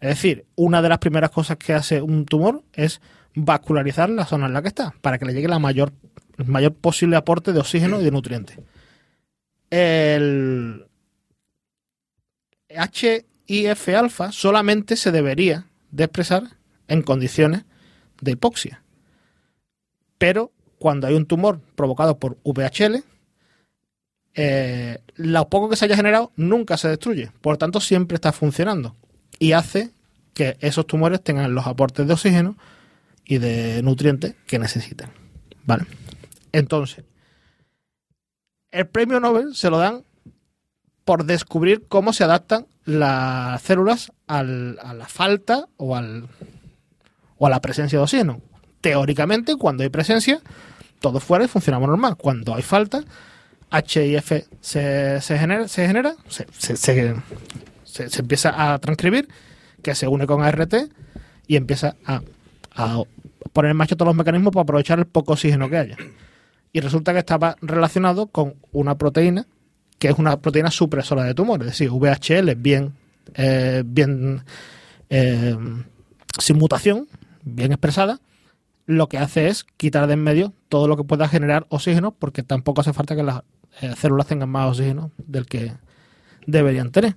[0.00, 3.00] Es decir, una de las primeras cosas que hace un tumor es
[3.34, 5.92] vascularizar la zona en la que está, para que le llegue la mayor,
[6.36, 8.58] el mayor posible aporte de oxígeno y de nutrientes.
[9.70, 10.86] El
[12.68, 16.44] HIF alfa solamente se debería de expresar
[16.88, 17.64] en condiciones
[18.20, 18.82] de hipoxia.
[20.18, 23.02] Pero cuando hay un tumor provocado por VHL,
[24.38, 27.32] eh, lo poco que se haya generado nunca se destruye.
[27.40, 28.94] Por tanto, siempre está funcionando.
[29.38, 29.90] Y hace
[30.34, 32.56] que esos tumores tengan los aportes de oxígeno
[33.24, 35.10] y de nutrientes que necesitan.
[35.64, 35.86] ¿Vale?
[36.52, 37.04] Entonces,
[38.70, 40.04] el premio Nobel se lo dan
[41.06, 46.28] por descubrir cómo se adaptan las células a la falta o, al,
[47.38, 48.42] o a la presencia de oxígeno.
[48.82, 50.40] Teóricamente, cuando hay presencia,
[51.00, 52.16] todo fuera y funcionamos normal.
[52.16, 53.02] Cuando hay falta,
[53.70, 59.28] HIF se, se genera, se, genera se, se- empieza a transcribir,
[59.82, 60.74] que se une con ART
[61.46, 62.20] y empieza a,
[62.74, 63.02] a
[63.52, 65.96] poner en marcha todos los mecanismos para aprovechar el poco oxígeno que haya.
[66.72, 69.46] Y resulta que estaba relacionado con una proteína
[69.98, 72.92] que es una proteína supresora de tumores, es decir, VHL bien,
[73.34, 74.42] eh, bien
[75.08, 75.56] eh,
[76.38, 77.08] sin mutación,
[77.42, 78.20] bien expresada,
[78.84, 82.42] lo que hace es quitar de en medio todo lo que pueda generar oxígeno, porque
[82.42, 83.42] tampoco hace falta que las
[83.80, 85.72] eh, células tengan más oxígeno del que
[86.46, 87.16] deberían tener.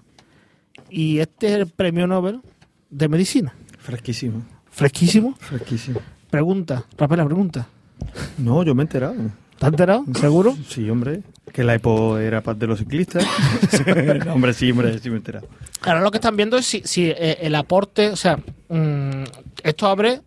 [0.89, 2.41] Y este es el premio Nobel
[2.89, 3.53] de medicina.
[3.77, 4.43] Fresquísimo.
[4.69, 5.35] Fresquísimo.
[5.39, 6.01] Fresquísimo.
[6.29, 7.67] Pregunta, Rapela, pregunta.
[8.37, 9.15] No, yo me he enterado.
[9.51, 10.05] ¿Estás enterado?
[10.13, 10.55] ¿Seguro?
[10.67, 11.21] Sí, hombre.
[11.51, 13.25] Que la EPO era paz de los ciclistas.
[14.25, 15.47] No, hombre, sí, hombre, sí me he enterado.
[15.81, 18.37] Ahora lo que están viendo es si, si, eh, el aporte, o sea,
[18.69, 19.23] mm,
[19.63, 20.21] esto abre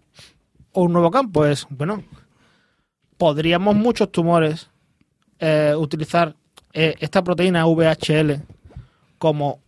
[0.72, 1.46] un nuevo campo.
[1.46, 2.02] Es, bueno,
[3.16, 4.68] podríamos muchos tumores
[5.44, 6.36] eh, utilizar
[6.72, 8.44] eh, esta proteína VHL
[9.18, 9.58] como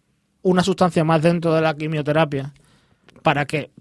[0.42, 2.54] una sustancia más dentro de la quimioterapia
[3.22, 3.72] para que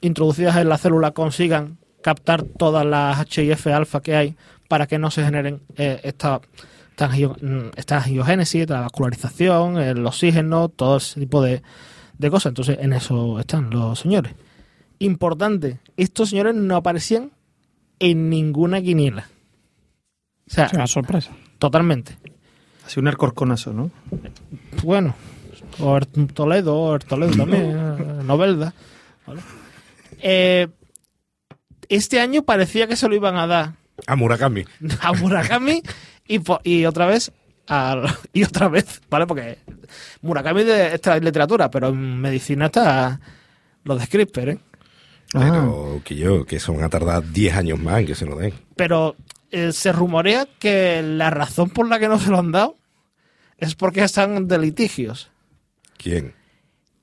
[0.00, 5.12] introducidas en la célula consigan captar todas las HIF alfa que hay para que no
[5.12, 6.40] se generen eh, esta,
[6.90, 11.62] esta, mm, esta angiogénesis, la vascularización, el oxígeno, todo ese tipo de,
[12.18, 12.50] de cosas.
[12.50, 14.34] Entonces, en eso están los señores.
[14.98, 17.30] Importante, estos señores no aparecían
[18.00, 19.28] en ninguna quiniela.
[20.48, 21.30] O sea, Es una sorpresa.
[21.58, 22.16] totalmente.
[22.86, 23.90] Así un arcorconazo, ¿no?
[24.82, 25.14] Bueno,
[25.78, 26.00] o
[26.32, 28.72] Toledo, o el Toledo también, Novelda.
[29.26, 29.40] ¿vale?
[30.22, 30.68] Eh,
[31.88, 33.72] este año parecía que se lo iban a dar
[34.06, 34.64] A Murakami.
[35.00, 35.82] a Murakami
[36.26, 37.30] y, y otra vez
[38.32, 39.26] y otra vez, ¿vale?
[39.26, 39.58] Porque
[40.22, 43.20] Murakami de esta literatura, pero en medicina está
[43.84, 44.58] lo de CRISPR, ¿eh?
[45.32, 48.54] Pero que yo, que son a tardar 10 años más en que se lo den.
[48.76, 49.14] Pero
[49.50, 52.76] eh, se rumorea que la razón por la que no se lo han dado
[53.56, 55.30] es porque están de litigios.
[55.96, 56.34] ¿Quién?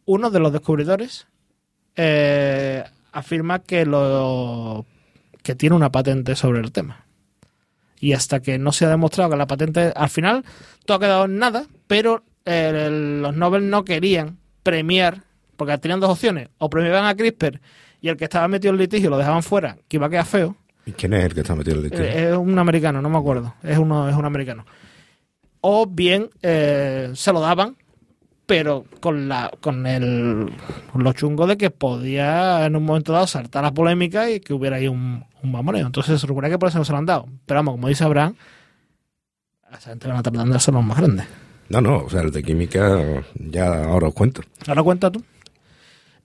[0.05, 1.27] uno de los descubridores
[1.95, 4.85] eh, afirma que lo
[5.41, 7.05] que tiene una patente sobre el tema.
[7.99, 10.43] Y hasta que no se ha demostrado que la patente, al final,
[10.85, 12.89] todo ha quedado en nada, pero eh,
[13.21, 15.23] los Nobel no querían premiar,
[15.55, 17.61] porque tenían dos opciones, o premiaban a CRISPR
[18.01, 20.57] y el que estaba metido en litigio lo dejaban fuera, que iba a quedar feo,
[20.85, 22.05] ¿Y quién es el que está metido en el litigio?
[22.05, 23.53] eh, es un americano, no me acuerdo.
[23.63, 24.65] Es uno, es un americano.
[25.61, 27.75] O bien eh, se lo daban,
[28.45, 30.51] pero con la, con el
[30.91, 34.53] con lo chungo de que podía en un momento dado saltar la polémica y que
[34.53, 35.87] hubiera ahí un, un mamoreo.
[35.87, 37.25] Entonces se supone que por eso no se lo han dado.
[37.47, 38.35] Pero vamos, como dice Abraham,
[39.71, 41.25] a esa gente van a tardar en darse los más grandes.
[41.69, 44.41] No, no, o sea, el de química ya ahora os cuento.
[44.67, 45.23] Ahora cuenta tú.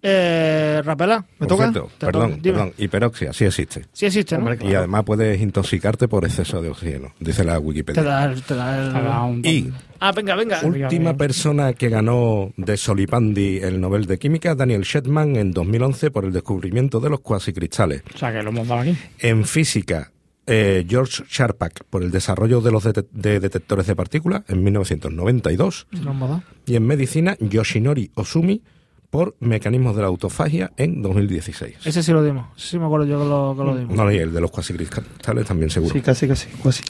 [0.02, 1.70] Eh, Rapela, ¿Me toca?
[1.72, 3.84] Te perdón, perdón, hiperoxia, sí existe.
[3.92, 4.40] sí existe, ¿no?
[4.44, 4.78] Hombre, Y Claro.
[4.78, 8.00] además puedes intoxicarte por exceso de oxígeno, dice la Wikipedia.
[8.02, 9.70] te da el- Te da un- Y
[10.02, 10.60] Ah, venga, venga.
[10.62, 16.24] Última persona que ganó de Solipandi el Nobel de Química, Daniel Shetman, en 2011 por
[16.24, 18.02] el descubrimiento de los cuasicristales.
[18.14, 18.96] O sea, que lo hemos dado aquí.
[19.18, 20.12] En física,
[20.46, 25.86] eh, George Sharpak por el desarrollo de los dete- de detectores de partículas en 1992.
[25.92, 26.42] Se lo hemos dado.
[26.64, 28.62] Y en medicina, Yoshinori Osumi
[29.10, 31.78] por mecanismos de la autofagia en 2016.
[31.84, 32.46] Ese sí lo dimos.
[32.56, 33.96] Sí me acuerdo yo que lo, que lo dimos.
[33.96, 35.92] No, y el de los cuasicristales también seguro.
[35.92, 36.48] Sí, casi, casi.
[36.62, 36.84] casi.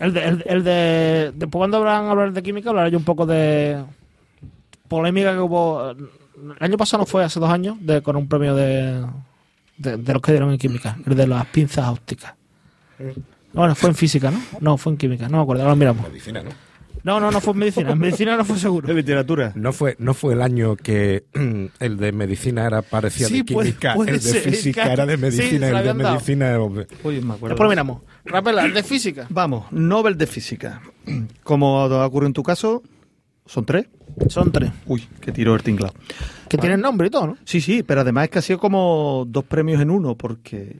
[0.00, 3.26] El de, el, el de después cuando hablan hablar de química, hablaré yo un poco
[3.26, 3.84] de
[4.88, 5.90] polémica que hubo.
[5.90, 9.04] El año pasado no fue, hace dos años, de, con un premio de,
[9.76, 12.34] de, de los que dieron en química, el de las pinzas ópticas.
[13.52, 14.40] Bueno, fue en física, ¿no?
[14.60, 16.08] No, fue en química, no me acuerdo, ahora lo miramos.
[16.08, 16.67] Medicina, ¿no?
[17.04, 18.86] No, no, no fue en medicina, en medicina no fue seguro.
[18.88, 19.52] De literatura.
[19.54, 21.24] No fue, no fue el año que
[21.80, 25.06] el de medicina era parecía Sí, de química, puede el de ser, física que- era
[25.06, 27.48] de medicina, el de medicina era- Oye, me acuerdo.
[27.48, 28.02] Después miramos.
[28.24, 29.26] Rapela, el de física.
[29.30, 30.82] Vamos, Nobel de Física.
[31.42, 32.82] Como ha ocurrido en tu caso,
[33.46, 33.86] son tres.
[34.28, 34.70] Son tres.
[34.86, 35.94] Uy, que tiro el tinglado.
[36.48, 37.38] Que tienen nombre y todo, ¿no?
[37.44, 40.78] Sí, sí, pero además es que ha sido como dos premios en uno, porque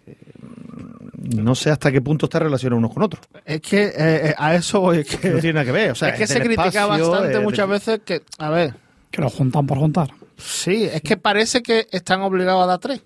[1.20, 3.24] no sé hasta qué punto está relacionado unos con otros.
[3.44, 4.98] Es que eh, eh, a eso voy.
[4.98, 5.90] Es que, No tiene nada que ver.
[5.90, 8.74] O sea, es que se critica espacio, bastante es muchas de- veces que, a ver,
[9.10, 10.10] Que lo juntan por juntar.
[10.36, 13.02] sí, es que parece que están obligados a dar tres.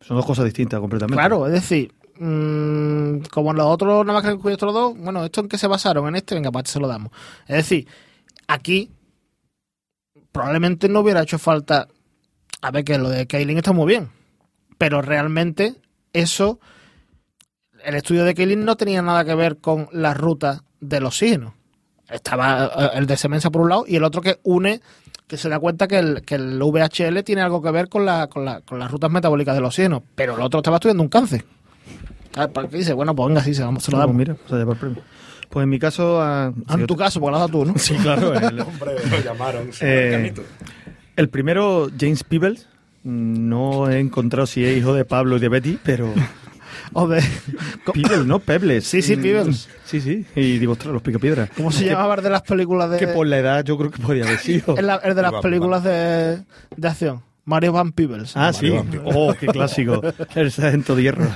[0.00, 1.16] Son dos cosas distintas completamente.
[1.18, 5.40] Claro, es decir, mm, como los otros nada más que han estos dos, bueno, ¿esto
[5.40, 6.06] en qué se basaron?
[6.08, 7.10] En este, venga, para se lo damos.
[7.48, 7.88] Es decir,
[8.46, 8.90] aquí
[10.32, 11.88] probablemente no hubiera hecho falta.
[12.60, 14.10] A ver, que lo de Kaylin está muy bien,
[14.78, 15.76] pero realmente
[16.12, 16.58] eso,
[17.84, 21.54] el estudio de Kaylin no tenía nada que ver con la ruta del oxígeno.
[22.10, 24.80] Estaba eh, el de Semensa por un lado y el otro que une,
[25.26, 28.28] que se da cuenta que el, que el VHL tiene algo que ver con, la,
[28.28, 31.44] con, la- con las rutas metabólicas del oxígeno, pero el otro estaba estudiando un cáncer.
[32.36, 32.92] A ver, ¿para qué dice?
[32.94, 34.16] Bueno, pues venga, sí, se, vamos, se lo Pues damos.
[34.16, 35.02] mira, se lleva el premio.
[35.50, 36.20] Pues en mi caso...
[36.20, 37.78] ah, Ah, en tu caso, porque lo has dado tú, ¿no?
[37.78, 38.34] Sí, claro.
[38.34, 39.70] El, Hombre, lo llamaron.
[39.80, 40.34] Eh,
[41.16, 42.68] el primero, James Peebles.
[43.04, 46.12] No he encontrado si es hijo de Pablo y de Betty, pero...
[46.92, 47.22] O de,
[47.92, 48.38] Peebles, ¿no?
[48.38, 48.86] Pebles.
[48.86, 49.68] Sí, sí, Peebles.
[49.84, 50.24] Sí, sí.
[50.34, 51.50] Y digo, ostras, los picapiedras.
[51.56, 52.98] ¿Cómo se llamaba el de las películas de...
[52.98, 54.74] Que por la edad yo creo que podía haber sido.
[54.78, 56.42] el, el de las películas de,
[56.76, 57.22] de acción.
[57.44, 58.36] Mario Van Peebles.
[58.36, 58.70] Ah, sí.
[58.70, 59.14] Mario Van Peebles.
[59.16, 60.02] Oh, qué clásico.
[60.34, 61.26] El sargento de hierro.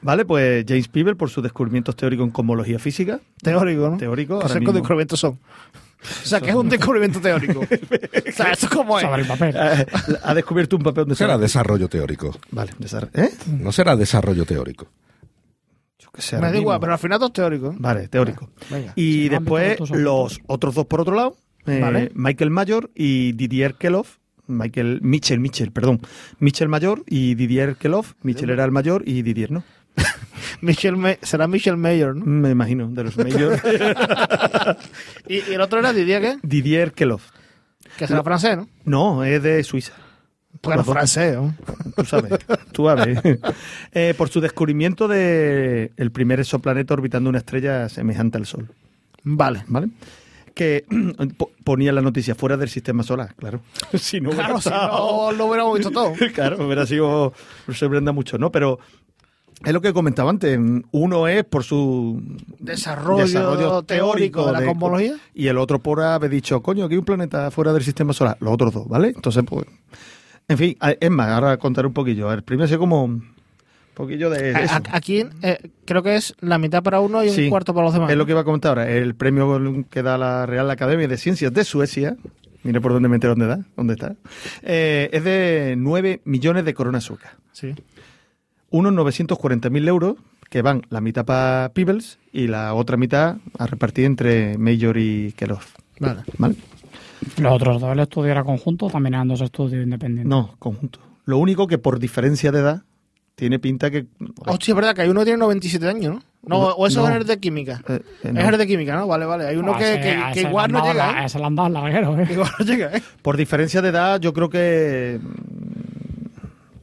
[0.00, 3.20] Vale, pues James Peebles por sus descubrimientos teóricos en cosmología física.
[3.42, 3.96] Teórico, ¿no?
[3.98, 5.38] Teórico, ¿Qué descubrimientos son?
[6.02, 7.60] O sea, que es un descubrimiento teórico.
[8.28, 9.04] o sea, ¿esto cómo es?
[9.04, 9.56] Sobre el papel.
[9.56, 9.86] Eh,
[10.22, 11.42] ha descubierto un papel donde será se...
[11.42, 12.36] desarrollo teórico.
[12.50, 12.72] Vale,
[13.14, 13.30] ¿eh?
[13.46, 14.88] No será desarrollo teórico.
[15.98, 17.74] Yo qué sé, Me da igual, pero al final todo es teórico.
[17.78, 18.50] Vale, teórico.
[18.70, 18.92] Venga.
[18.94, 22.12] Y después los otros dos por otro lado, eh, Vale.
[22.14, 24.18] Michael Mayor y Didier Keloff.
[24.48, 26.00] Michael, Mitchell, Mitchell, perdón.
[26.38, 28.14] Mitchell mayor y Didier Keloff.
[28.22, 29.64] Mitchell era el mayor y Didier no.
[30.60, 32.24] Michelle Ma- será Michelle Mayer, ¿no?
[32.24, 33.62] Me imagino, de los mayores.
[35.28, 36.38] Y, y el otro era Didier, ¿qué?
[36.42, 37.20] Didier Kelov.
[37.98, 38.68] Que será francés, ¿no?
[38.84, 39.92] No, es de Suiza.
[40.62, 41.54] Bueno, francés, ¿no?
[41.96, 42.32] Tú sabes,
[42.72, 43.18] tú sabes.
[43.92, 48.68] Eh, por su descubrimiento de el primer exoplaneta orbitando una estrella semejante al Sol.
[49.22, 49.64] Vale.
[49.68, 49.88] ¿Vale?
[50.54, 50.84] Que
[51.36, 53.62] po- ponía la noticia fuera del sistema solar, claro.
[53.94, 56.12] Si no Claro, si no lo hubiéramos visto todo.
[56.34, 57.32] claro, hubiera sido.
[57.74, 58.50] Se mucho, ¿no?
[58.50, 58.78] Pero
[59.64, 60.58] es lo que comentaba antes.
[60.92, 62.22] Uno es por su
[62.58, 65.16] Desarrollo, teórico de la cosmología.
[65.34, 68.36] Y el otro por haber dicho, coño, aquí hay un planeta fuera del sistema solar.
[68.40, 69.08] Los otros dos, ¿vale?
[69.08, 69.66] Entonces, pues.
[70.48, 72.32] En fin, es más, ahora contaré un poquillo.
[72.32, 73.34] El primero es como un
[73.94, 74.50] poquillo de.
[74.50, 74.76] eso.
[74.92, 78.10] Aquí eh, creo que es la mitad para uno y un cuarto para los demás.
[78.10, 78.88] Es lo que iba a comentar ahora.
[78.88, 82.16] El premio que da la Real Academia de Ciencias de Suecia,
[82.62, 84.14] mire por dónde me entero dónde da, dónde está,
[84.62, 87.32] eh, es de 9 millones de coronas suecas.
[87.50, 87.74] Sí.
[88.76, 90.16] Unos 940.000 euros,
[90.50, 95.32] que van la mitad para Peebles y la otra mitad a repartir entre Major y
[95.32, 95.60] Kellogg.
[95.98, 96.20] Vale.
[96.38, 96.56] ¿Vale?
[97.38, 100.28] Los otros dos, el estudio era conjunto, también eran dos estudios independientes.
[100.28, 101.00] No, conjunto.
[101.24, 102.82] Lo único que por diferencia de edad
[103.34, 104.06] tiene pinta que...
[104.46, 106.22] Hostia, es verdad que hay uno que tiene 97 años, ¿no?
[106.48, 107.08] No, o eso no.
[107.08, 107.82] es el de química.
[107.88, 108.40] Eh, eh, no.
[108.40, 109.06] Es el de química, ¿no?
[109.08, 109.46] Vale, vale.
[109.48, 111.26] Hay uno que, ese- que- a que ese igual no llega, la- ¿eh?
[111.26, 112.28] ese le han dado el larguero, ¿eh?
[112.30, 113.02] Igual no llega, ¿eh?
[113.22, 115.18] Por diferencia de edad, yo creo que...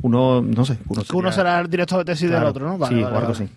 [0.04, 0.78] Uno, no sé.
[1.14, 2.78] Uno, será el director de tesis del Claro, otro, ¿no?
[2.78, 3.50] Vale, sí, vale, o algo así.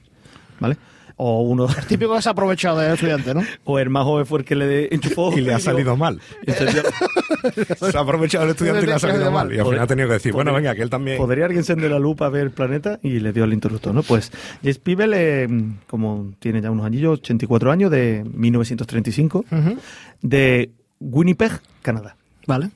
[0.61, 0.76] ¿Vale?
[1.18, 1.66] O uno...
[1.88, 3.42] Típico que se ha aprovechado del estudiante, ¿no?
[3.64, 5.32] O el más joven fue el que le enchufó.
[5.37, 6.20] Y le ha salido mal.
[6.46, 6.85] Entonces,
[7.90, 9.52] Se ha aprovechado el estudiante y le ha salido mal.
[9.52, 11.16] Y al final ha tenido que decir, bueno, venga, que él también...
[11.18, 13.00] ¿Podría alguien encender la lupa a ver el planeta?
[13.02, 14.02] Y le dio el interruptor, ¿no?
[14.02, 14.30] Pues
[14.62, 15.48] James Peeble, eh,
[15.88, 19.78] como tiene ya unos añillos, 84 años, de 1935, Ujú.
[20.22, 22.16] de Winnipeg, Canadá.
[22.46, 22.70] Vale.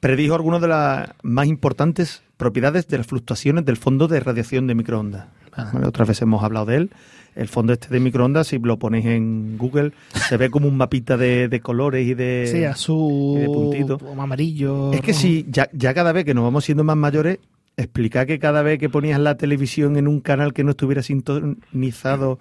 [0.00, 4.74] Predijo algunas de las más importantes propiedades de las fluctuaciones del fondo de radiación de
[4.74, 5.26] microondas.
[5.56, 5.86] ¿Vale?
[5.86, 6.90] Otras veces hemos hablado de él.
[7.36, 9.92] El fondo este de microondas, si lo ponéis en Google,
[10.28, 12.48] se ve como un mapita de, de colores y de...
[12.50, 13.98] Sí, azul, y de puntito.
[14.18, 14.92] amarillo.
[14.92, 15.20] Es que rojo.
[15.22, 17.38] si ya, ya cada vez que nos vamos siendo más mayores,
[17.76, 22.38] explicar que cada vez que ponías la televisión en un canal que no estuviera sintonizado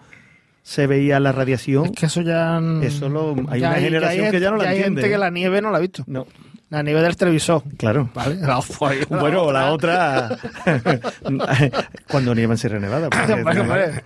[0.63, 1.85] se veía la radiación.
[1.85, 2.59] Es que eso ya.
[2.81, 5.11] Eso lo- hay ya una generación hay- que ya no la hay entiende, gente ¿eh?
[5.13, 6.03] que la nieve no la ha visto.
[6.07, 6.25] No,
[6.69, 7.63] La nieve del televisor.
[7.77, 8.09] claro.
[8.13, 8.35] Vale.
[8.35, 8.61] La,
[9.09, 10.37] Bueno, la otra
[12.07, 13.09] cuando nieva en Sierra Nevada.
[13.61, 14.03] hombre.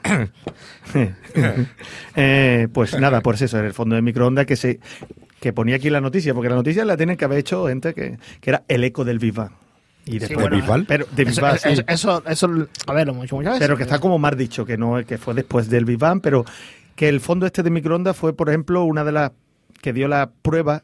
[2.15, 4.80] Eh, pues nada, pues eso, en el fondo de microondas que se
[5.39, 8.17] que ponía aquí la noticia, porque la noticia la tienen que haber hecho gente que,
[8.39, 9.52] que era el eco del Big Bang.
[10.06, 10.86] Y después, bueno, Bisbal?
[10.86, 11.69] pero de Big Eso, sí.
[11.69, 13.67] eso, eso, eso- a ver, lo dicho muchas veces.
[13.67, 16.45] pero que está como más dicho, que no que fue después del Big Bang, pero
[16.95, 19.32] que el fondo este de microondas fue, por ejemplo, una de las
[19.82, 20.84] que dio la prueba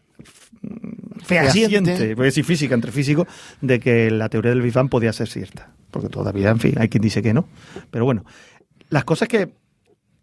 [1.24, 2.16] fehaciente.
[2.16, 3.28] voy a decir física entre físicos,
[3.62, 5.72] de que la teoría del Big Bang podía ser cierta.
[5.92, 7.48] Porque todavía, en fin, hay quien dice que no.
[7.92, 8.24] Pero bueno,
[8.90, 9.50] las cosas que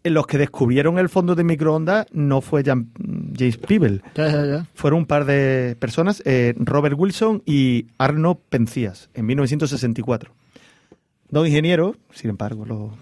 [0.04, 2.90] los que descubrieron el fondo de microondas no fue Jan-
[3.36, 4.02] James Peeble.
[4.14, 4.66] Ya, ya, ya.
[4.74, 10.32] Fueron un par de personas, eh, Robert Wilson y Arno Pencías, en 1964.
[11.28, 12.92] Dos ingenieros, sin embargo, lo...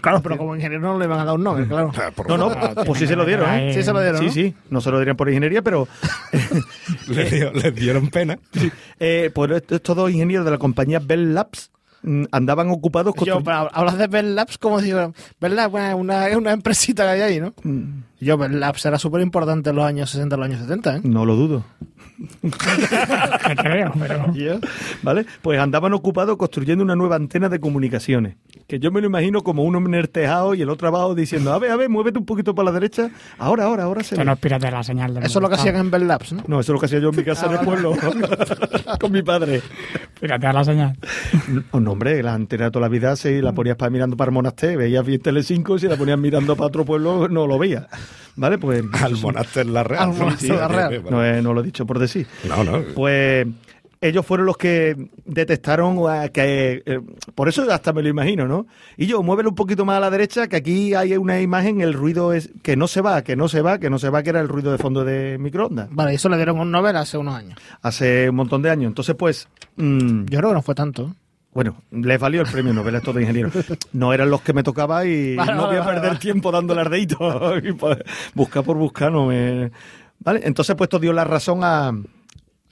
[0.00, 1.92] Claro, pero como ingeniero no le van a dar un Nobel, claro.
[1.96, 2.50] Ah, No, no,
[2.84, 3.72] pues sí se lo dieron, ¿eh?
[3.74, 4.32] Sí se lo dieron, Sí, ¿no?
[4.32, 5.86] sí, no se lo dieron por ingeniería, pero
[7.08, 8.38] Le, dio- le dieron pena.
[9.00, 11.70] eh, pues est- estos dos ingenieros de la compañía Bell Labs
[12.02, 16.36] mm, andaban ocupados pero hablas de Bell Labs como si Bell Labs bueno, una, es
[16.36, 17.52] una empresita que hay ahí, ¿no?
[17.62, 18.02] Mm.
[18.20, 21.00] Yo, Bell Labs era súper importante en los años 60, en los años 70, ¿eh?
[21.04, 21.64] No lo dudo.
[23.62, 24.26] Creo, pero...
[25.02, 25.24] ¿Vale?
[25.42, 28.36] Pues andaban ocupados construyendo una nueva antena de comunicaciones.
[28.66, 31.52] Que yo me lo imagino como uno en el tejado y el otro abajo diciendo,
[31.52, 33.10] a ver, a ver, muévete un poquito para la derecha.
[33.38, 34.24] Ahora, ahora, ahora se Que ve".
[34.26, 36.42] no espírate la señal de eso es lo que hacían en Bell Labs, ¿no?
[36.46, 37.96] No, eso es lo que hacía yo en mi casa Ah, en el vale.
[37.96, 37.96] pueblo.
[39.00, 39.62] Con mi padre.
[40.14, 40.96] Espírate a la señal.
[41.72, 44.34] No, hombre, la antena de toda la vida, si la ponías para mirando para el
[44.34, 47.86] monasterio, veías bien Telecinco, si la ponías mirando para otro pueblo, no lo veías.
[48.36, 48.58] ¿Vale?
[48.58, 48.82] Pues...
[49.02, 50.10] Al monaster la real.
[50.10, 51.04] Al Monaster la Real.
[51.10, 52.26] No, eh, no lo he dicho por decir.
[52.48, 52.82] No, no.
[52.94, 53.46] Pues
[54.02, 54.96] ellos fueron los que
[55.26, 56.82] detectaron eh, que...
[56.86, 57.00] eh,
[57.34, 58.66] por eso hasta me lo imagino, ¿no?
[58.96, 61.92] Y yo, muévelo un poquito más a la derecha, que aquí hay una imagen, el
[61.92, 62.48] ruido es...
[62.62, 64.48] Que no se va, que no se va, que no se va, que era el
[64.48, 65.88] ruido de fondo de microondas.
[65.90, 67.58] Vale, eso le dieron un Nobel hace unos años.
[67.82, 68.88] Hace un montón de años.
[68.88, 69.48] Entonces, pues...
[69.76, 71.14] mm, Yo creo que no fue tanto.
[71.52, 73.52] Bueno, les valió el premio Nobel a estos dos ingenieros.
[73.92, 76.20] No eran los que me tocaba y Vale, no voy a vale, perder vale.
[76.20, 76.74] tiempo dando.
[77.62, 77.98] Y, pues,
[78.34, 79.70] buscar por buscar no me...
[80.20, 80.40] ¿Vale?
[80.44, 81.92] Entonces, pues esto dio la razón a,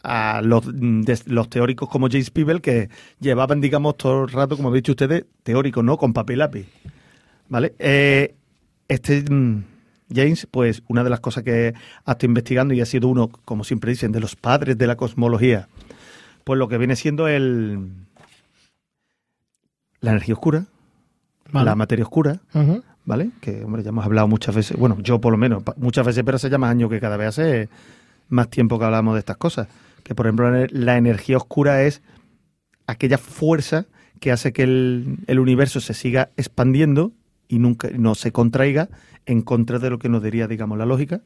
[0.03, 2.89] a los, de- los teóricos como James Peeble que
[3.21, 5.97] llevaban, digamos, todo el rato, como habéis dicho ustedes, teóricos, ¿no?
[5.97, 6.67] Con papel y lápiz.
[7.49, 7.75] ¿Vale?
[7.79, 8.35] Eh,
[8.89, 9.25] este...
[9.29, 9.65] mm,
[10.15, 11.75] James, pues una de las cosas que
[12.07, 14.97] ha estado investigando y ha sido uno, como siempre dicen, de los padres de la
[14.97, 15.69] cosmología,
[16.45, 17.91] pues lo que viene siendo el,
[20.01, 20.65] la energía oscura,
[21.53, 21.65] Vale.
[21.67, 22.41] la materia oscura.
[23.05, 23.31] ¿vale?
[23.41, 26.37] Que, hombre, ya hemos hablado muchas veces, bueno, yo por lo menos, muchas veces, pero
[26.37, 27.69] hace ya más años que cada vez hace
[28.29, 29.67] más tiempo que hablamos de estas cosas.
[30.03, 32.03] Que, por ejemplo, la- energía oscura es
[32.87, 33.87] aquella fuerza
[34.21, 37.13] que hace que el, el universo se siga expandiendo
[37.49, 38.89] y nunca no se contraiga
[39.27, 41.21] en contra de lo que nos diría, digamos, la lógica.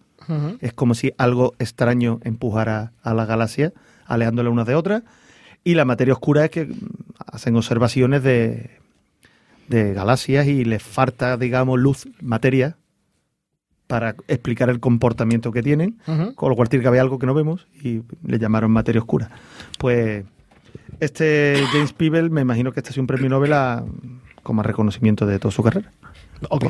[0.61, 3.73] Es como si algo extraño empujara a la galaxia,
[4.07, 5.03] alejándola unas de otras.
[5.65, 6.69] Y la materia oscura es que
[7.27, 8.71] hacen observaciones de,
[9.69, 12.77] de galaxias y les falta, digamos, luz, materia,
[13.87, 15.99] para explicar el comportamiento que tienen.
[16.35, 19.31] Con lo cual tiene que haber algo que no vemos y le llamaron materia oscura.
[19.79, 20.25] Pues
[21.01, 23.85] este James Peeble, me imagino que este sido un premio Nobel a-
[24.43, 25.93] como reconocimiento de toda su carrera.
[26.49, 26.65] Ok.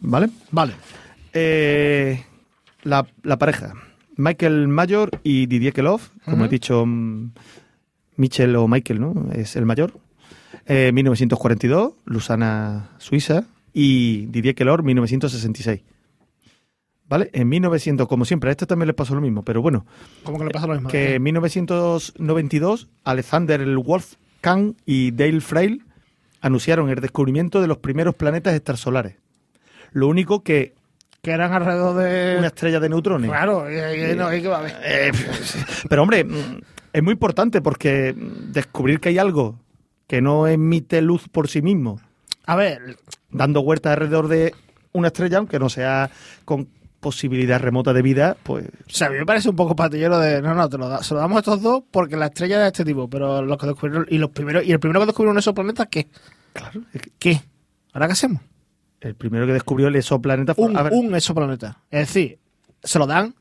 [0.00, 0.28] ¿Vale?
[0.50, 0.74] Vale.
[1.32, 2.22] Eh,
[2.82, 3.72] la, la pareja,
[4.16, 7.30] Michael Mayor y Didier Kelov, como he dicho, mm,
[8.16, 9.14] Michel o Michael, ¿no?
[9.32, 9.92] Es el mayor.
[10.66, 15.80] Eh, 1942, Lusana, Suiza, y Didier Kelov, 1966.
[17.06, 17.28] ¿Vale?
[17.34, 19.84] En 1900, como siempre, a este también le pasó lo mismo, pero bueno,
[20.22, 20.88] ¿Cómo que le pasa lo mismo?
[20.88, 25.84] que en 1992 Alexander Wolfgang y Dale Frail
[26.40, 29.16] anunciaron el descubrimiento de los primeros planetas extrasolares.
[29.92, 30.72] Lo único que
[31.20, 32.36] Que eran alrededor de...
[32.38, 33.30] una estrella de neutrones.
[33.30, 34.76] Claro, y, y- no, y que va a ver.
[34.82, 35.12] Eh,
[35.88, 36.26] pero hombre,
[36.94, 39.58] es muy importante porque descubrir que hay algo
[40.06, 42.00] que no emite luz por sí mismo,
[42.46, 42.96] A ver,
[43.30, 44.54] dando vueltas alrededor de
[44.92, 46.10] una estrella, aunque no sea
[46.44, 46.68] con
[47.00, 50.40] posibilidad remota de vida, pues o sea, a mí me parece un poco patillero de...
[50.40, 52.62] No, no, te lo da- se lo damos a estos dos porque la estrella es
[52.62, 54.06] de este tipo, pero los que descubrieron...
[54.08, 56.08] Y, los primeros, y el primero que descubrieron esos planetas, ¿qué?
[56.54, 56.80] claro,
[57.18, 57.42] ¿Qué?
[57.92, 58.40] ¿Ahora qué hacemos?
[59.00, 61.82] el primero que descubrió el exoplaneta fue Un, a ver, un exoplaneta.
[61.90, 62.38] Es decir,
[62.82, 63.34] se lo dan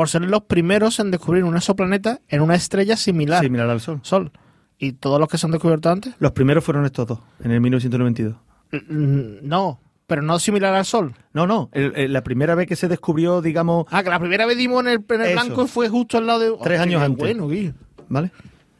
[0.00, 3.42] por ser los primeros en descubrir un exoplaneta en una estrella similar.
[3.44, 4.00] similar al Sol.
[4.00, 4.32] Sol.
[4.78, 6.14] ¿Y todos los que se han descubierto antes?
[6.20, 8.34] Los primeros fueron estos dos, en el 1992.
[8.72, 11.12] Mm, No, pero no similar al Sol.
[11.34, 14.46] No, no, el- el- la primera vez que se descubrió, digamos, Ah, que la primera
[14.46, 15.32] vez dimos en el, en el Eso.
[15.44, 16.46] blanco fue justo al lado de...
[16.64, 17.18] Tres Hostia, años antes.
[17.18, 17.74] Bueno, Guillo.
[18.08, 18.30] ¿vale?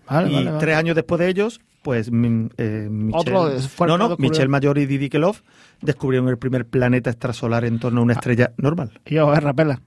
[0.09, 0.59] Vale, y vale, vale.
[0.59, 3.35] tres años después de ellos, pues mm, eh, Michel,
[3.87, 5.37] no, no, Michel Mayor y Didi Kelov
[5.83, 8.05] descubrieron el primer planeta extrasolar en torno a Ah.
[8.05, 8.99] una estrella normal.
[9.05, 9.83] Y yo, rapela.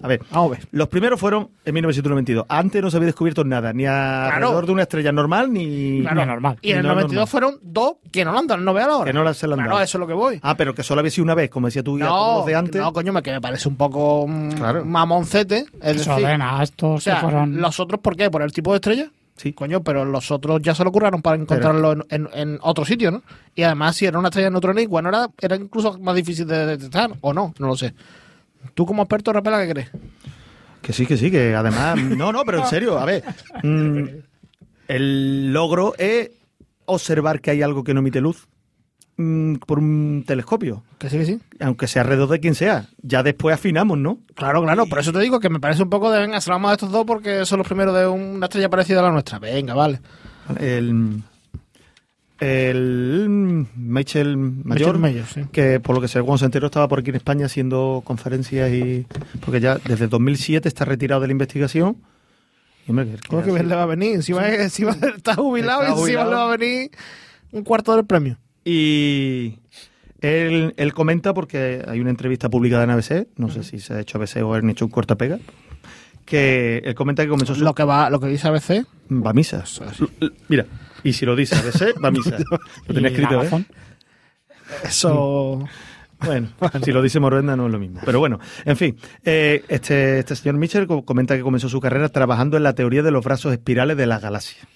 [0.00, 0.68] A ver, Vamos a ver.
[0.70, 2.46] los primeros fueron en 1992.
[2.48, 6.00] Antes no se había descubierto nada, ni alrededor de una estrella normal, ni...
[6.02, 6.24] Claro.
[6.26, 6.58] normal.
[6.62, 7.28] Y en el No, 92 normal.
[7.28, 9.04] fueron dos que no lo han dado, no vea la hora.
[9.06, 9.82] Que no las se han Claro, dado.
[9.82, 10.38] eso es lo que voy.
[10.42, 12.54] Ah, pero que solo había sido una vez, como decía tú, como no, los de
[12.54, 12.80] antes.
[12.80, 14.84] no, coño, me, que me parece un poco mm, Claro.
[14.84, 15.66] mamoncete.
[15.82, 16.28] Es Eso decir,
[16.62, 17.60] estos o sea, fueron...
[17.60, 18.30] los otros, ¿por qué?
[18.30, 19.10] ¿Por el tipo de estrella?
[19.36, 19.52] Sí.
[19.52, 23.10] Coño, pero los otros ya se lo curraron para encontrarlo en, en- en otro sitio,
[23.12, 23.22] ¿no?
[23.54, 26.66] Y además, si era una estrella neutrónica, igual no era, era incluso más difícil de
[26.66, 27.94] detectar, o no, no lo sé.
[28.74, 29.90] ¿Tú como experto, Rapela, qué crees?
[30.82, 31.96] Que sí, que sí, que además...
[32.02, 33.24] No, no, pero en serio, a ver.
[33.62, 34.04] mm,
[34.88, 36.30] el logro es
[36.86, 38.48] observar que hay algo que no emite luz
[39.16, 40.82] mm, por un telescopio.
[40.98, 41.40] Que sí, que sí.
[41.60, 42.86] Aunque sea alrededor de quien sea.
[43.02, 44.18] Ya después afinamos, ¿no?
[44.34, 46.54] Claro, claro, por eso te digo que me parece un poco de, venga, se lo
[46.54, 49.38] vamos a estos dos porque son los primeros de una estrella parecida a la nuestra.
[49.38, 50.00] Venga, vale.
[50.58, 51.22] El,
[52.40, 55.40] el Michael Mayor, Michel Mayor, sí.
[55.52, 58.70] que por lo que sé, cuando se enteró estaba por aquí en España haciendo conferencias
[58.72, 59.06] y...
[59.40, 61.96] Porque ya desde 2007 está retirado de la investigación.
[62.86, 64.14] Y, hombre, que- ¿Cómo que le va a venir?
[64.14, 66.30] Encima, encima está jubilado Está y encima jubilado.
[66.30, 66.90] le va a venir
[67.52, 68.38] un cuarto del premio.
[68.64, 69.58] Y
[70.20, 74.00] él, él comenta, porque hay una entrevista publicada en ABC, no sé si se ha
[74.00, 75.38] hecho ABC o han hecho un corta pega,
[76.24, 77.64] que él comenta que comenzó su...
[77.64, 79.64] Lo que va, lo que dice ABC, Va a misa.
[80.48, 80.66] Mira,
[81.04, 82.36] y si lo dice ABC, va a misa.
[82.86, 83.64] Lo tenía escrito, ¿eh?
[84.84, 85.64] Eso.
[86.20, 86.48] Bueno,
[86.84, 88.00] si lo dice Morvenda no es lo mismo.
[88.04, 92.08] Pero bueno, en fin, eh, este, este señor Mitchell co- comenta que comenzó su carrera
[92.08, 94.66] trabajando en la teoría de los brazos espirales de las galaxias.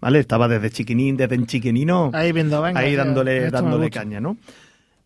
[0.00, 0.18] ¿Vale?
[0.20, 2.80] Estaba desde chiquinín, desde en chiquinino, Ahí viendo, venga.
[2.80, 4.36] ahí dándole, dándole caña, ¿no?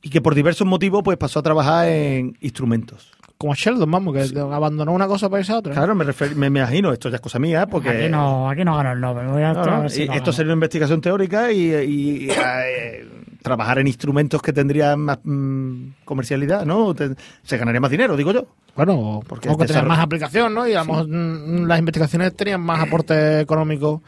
[0.02, 3.10] Y que por diversos motivos pues pasó a trabajar en instrumentos.
[3.38, 5.74] Como Sheldon, vamos, que abandonó una cosa para irse a otra.
[5.74, 7.90] Claro, me, refer- me, me imagino, esto ya es cosa mía, porque...
[7.90, 9.26] Aquí no, aquí no ganó el Nobel.
[9.26, 11.70] Voy a, No, a no, ver si y lo esto sería una investigación teórica y,
[11.74, 13.06] y, eh,
[13.42, 16.94] trabajar en instrumentos que tendrían más mm, comercialidad, ¿no?
[16.94, 18.46] Te- se ganaría más dinero, digo yo.
[18.74, 20.66] Bueno, Porque o que desarrollo- más aplicación, ¿no?
[20.66, 24.02] Y a lo mejor mm, las investigaciones tenían más aporte económico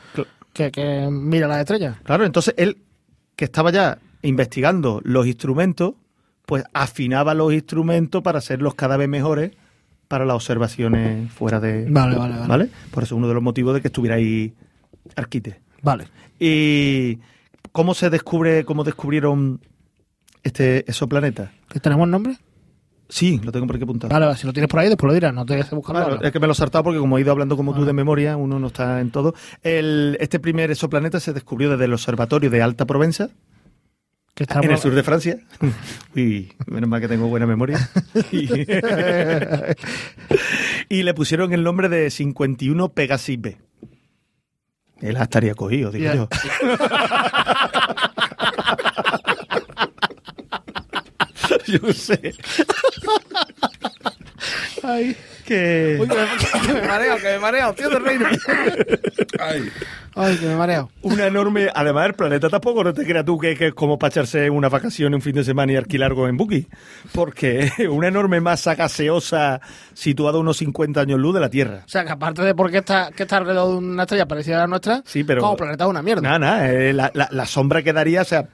[0.55, 1.97] que, que mira las estrellas.
[2.03, 2.79] Claro, entonces él,
[3.37, 5.93] que estaba ya investigando los instrumentos,
[6.49, 9.51] pues afinaba los instrumentos para hacerlos cada vez mejores
[10.09, 11.85] para las observaciones fuera de...
[11.91, 12.71] Vale, vale, vale.
[12.91, 14.55] Por eso es uno de los motivos de que estuviera ahí
[15.15, 15.61] Arquite.
[15.83, 16.07] Vale.
[16.41, 17.19] ¿Y
[17.71, 19.61] cómo se descubre, cómo descubrieron
[20.43, 21.53] este exoplaneta?
[21.69, 22.39] ¿Que tenemos nombre?
[23.11, 24.11] Sí, lo tengo por aquí apuntado.
[24.11, 26.03] Vale, vale, si lo tienes por ahí, después lo dirás, no te a buscarlo.
[26.03, 27.93] Claro, es que me lo he saltado porque como he ido hablando como tú de
[27.93, 29.35] memoria, uno no está en todo.
[29.63, 33.29] El, este primer exoplaneta se descubrió desde el Observatorio de Alta Provenza,
[34.39, 35.37] Que en el sur de Francia.
[36.15, 37.91] Uy, menos mal que tengo buena memoria.
[38.31, 38.47] Y,
[41.03, 43.57] le pusieron el nombre de 51 Pegasus B.
[45.01, 46.29] Él estaría cogido, digo yo.
[51.83, 52.33] yo sé.
[54.85, 55.17] Ay,
[55.49, 55.97] Que...
[56.01, 58.27] uy, que me, que me mareo, que me mareo, tío del reino.
[59.41, 59.69] Ay.
[60.15, 60.91] Ay, que me mareo.
[61.03, 61.69] Una enorme.
[61.75, 64.69] Además, el planeta tampoco no te creas tú que, que es como para echarse una
[64.69, 66.67] vacación un fin de semana y alquilar algo en Buki.
[67.13, 69.61] Porque una enorme masa gaseosa
[69.95, 71.83] situada a unos 50 años luz de la Tierra.
[71.87, 74.61] O sea, que aparte de porque está, que está alrededor de una estrella parecida a
[74.61, 76.21] la nuestra, Sí, pero- como planeta es una mierda.
[76.23, 76.73] Nada, nada.
[76.73, 78.49] eh, la, la- la sombra que daría, o sea.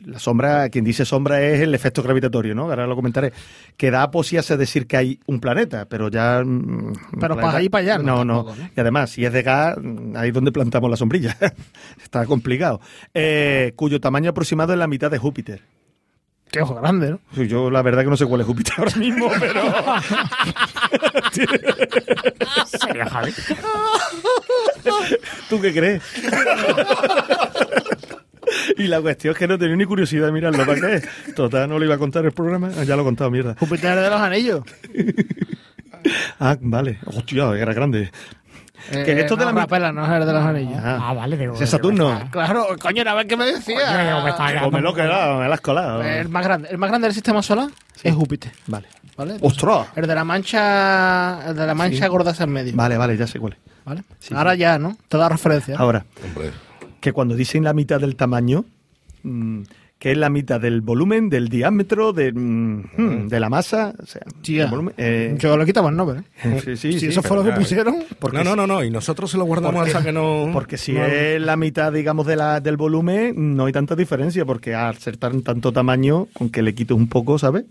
[0.00, 2.64] La sombra, quien dice sombra es el efecto gravitatorio, ¿no?
[2.64, 3.32] Ahora lo comentaré.
[3.76, 6.42] Que da posibilidad decir que hay un planeta, pero ya.
[6.44, 8.34] mm, Pero planeta- para ahí, para allá, no, No, no.
[8.44, 8.70] tampoco, ¿no?
[8.76, 11.36] Y además, si es de gas, mm, ahí es donde plantamos la sombrilla.
[12.02, 12.80] Está complicado.
[13.14, 15.62] Eh, cuyo tamaño aproximado es la mitad de Júpiter.
[16.50, 17.20] Qué ojo grande, ¿no?
[17.34, 19.62] Sí, Yo la verdad que no sé cuál es Júpiter ahora mismo, pero
[22.66, 23.32] Sería Javi.
[25.48, 26.02] ¿tú qué crees?
[28.78, 30.64] y la cuestión es que no tenía ni curiosidad de mirarlo.
[30.66, 31.02] ¿Para qué?
[31.34, 32.70] Total, no lo iba a contar el programa.
[32.84, 33.56] Ya lo he contado, mierda.
[33.58, 34.62] Júpiter de los anillos.
[36.38, 36.98] Ah, vale.
[37.06, 38.10] Hostia, era grande.
[38.90, 40.78] Eh, Que esto de no, la mi- Rapela, no es el de los anillos.
[40.84, 41.54] Ah, Ah, vale, digo.
[41.58, 42.28] es Saturno.
[42.30, 44.20] Claro, coño, era a ver qué me Coño, decía.
[44.22, 46.02] me está Pues me lo he quedado, me lo has colado.
[46.02, 47.70] el más grande, el más grande del sistema solar
[48.02, 48.86] es Júpiter, Vale.
[49.16, 49.36] ¿vale?
[49.40, 49.86] ¡Ostras!
[49.96, 53.26] El de la mancha, el de la mancha gorda es en medio, Vale, vale, ya
[53.26, 53.58] sé cuál es.
[53.86, 54.02] ¿vale?
[54.18, 54.98] Sí, Ahora ya, ¿no?
[55.08, 55.76] Te da referencia.
[55.78, 56.50] Ahora, Hombre.
[57.04, 58.64] Que cuando dicen la mitad del tamaño,
[59.24, 59.60] mm,
[59.98, 64.06] que es la mitad del volumen, del diámetro, de, mm, mm, de la masa, o
[64.06, 64.22] sea,
[64.70, 66.60] volumen, eh, Yo le quitaba el Nobel, ¿eh?
[66.64, 68.82] sí, sí, si sí, eso fue lo que pusieron, porque no, no, no, no.
[68.82, 70.48] Y nosotros se lo guardamos Porque- hasta que no.
[70.52, 74.46] Porque si no- es la mitad, digamos, de la, del volumen, no hay tanta diferencia,
[74.46, 77.64] porque al ser tan tanto tamaño, con que le quites un poco, ¿sabes?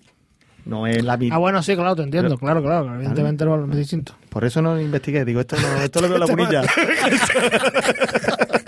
[0.65, 1.35] No es la mitad.
[1.35, 4.13] Ah, bueno, sí, claro, te entiendo, Pero- claro, claro, evidentemente no es distinto.
[4.29, 5.25] Por eso no investigué.
[5.25, 6.63] Digo, esto, no, esto lo veo en la burilla.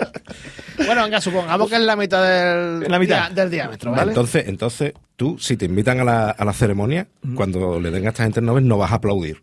[0.96, 3.26] Bueno, venga, supongamos que es la mitad del, La mitad.
[3.30, 4.10] dia- del diámetro, ¿vale?
[4.12, 8.08] Entonces, entonces, tú, si te invitan a la, a la ceremonia, cuando le den a
[8.08, 9.42] esta gente el Nobel, no vas a aplaudir.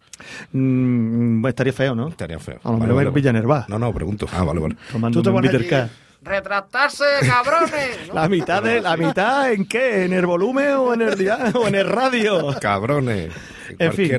[0.51, 2.07] Mm, estaría feo, ¿no?
[2.09, 2.59] Estaría feo.
[2.63, 3.65] A lo mejor en Villanerva.
[3.69, 4.27] No, no, pregunto.
[4.33, 4.75] Ah, vale, vale.
[4.91, 5.89] Tomando Tú te pones.
[6.23, 7.71] Retractarse, cabrones.
[8.07, 8.13] ¿no?
[8.13, 10.05] La mitad de la mitad en qué?
[10.05, 12.55] ¿En el volumen o en el dia- o en el radio?
[12.61, 13.29] Cabrones.
[13.77, 14.09] En fin.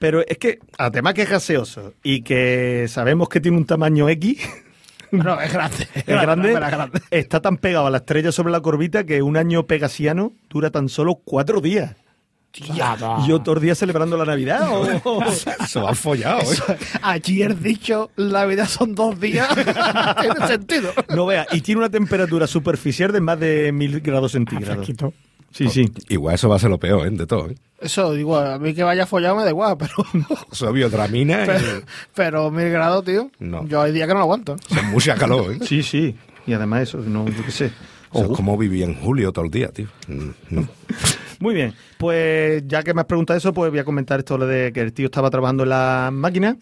[0.00, 4.38] Pero es que, además que es gaseoso y que sabemos que tiene un tamaño X,
[5.16, 5.88] Bueno, es grande.
[5.94, 10.32] es grande, está tan pegado a la estrella sobre la corbita que un año pegasiano
[10.48, 11.94] dura tan solo cuatro días.
[12.58, 14.66] ¿Y yo todos los días celebrando la Navidad?
[15.04, 15.22] o-
[15.66, 16.76] Se va follado, ¿eh?
[17.02, 19.46] Ayer dicho, la vida son dos días.
[20.20, 20.90] Tiene sentido.
[21.14, 24.76] No vea, y tiene una temperatura superficial de más de mil grados Ah, centígrados.
[24.86, 25.12] fresquito.
[25.56, 25.90] Sí, sí.
[26.08, 27.10] Igual eso va a ser lo peor, ¿eh?
[27.10, 27.54] De todo, ¿eh?
[27.80, 29.92] Eso, digo, a mí que vaya follado me da igual, pero,
[30.52, 31.82] Eso es biodramina y pero,
[32.14, 33.30] pero mil grados, tío.
[33.38, 33.66] No.
[33.66, 34.56] Yo hay días que no lo aguanto.
[34.68, 35.58] son mucha calor, ¿eh?
[35.62, 36.14] Sí, sí.
[36.46, 37.72] Y además eso, no, yo qué sé.
[38.12, 39.86] Eso es como vivía en julio todo el día, tío.
[40.08, 40.68] Mm, No.
[41.38, 44.46] Muy bien, pues ya que me has preguntado eso, pues voy a comentar esto lo
[44.46, 46.56] de que el tío estaba trabajando en la máquina,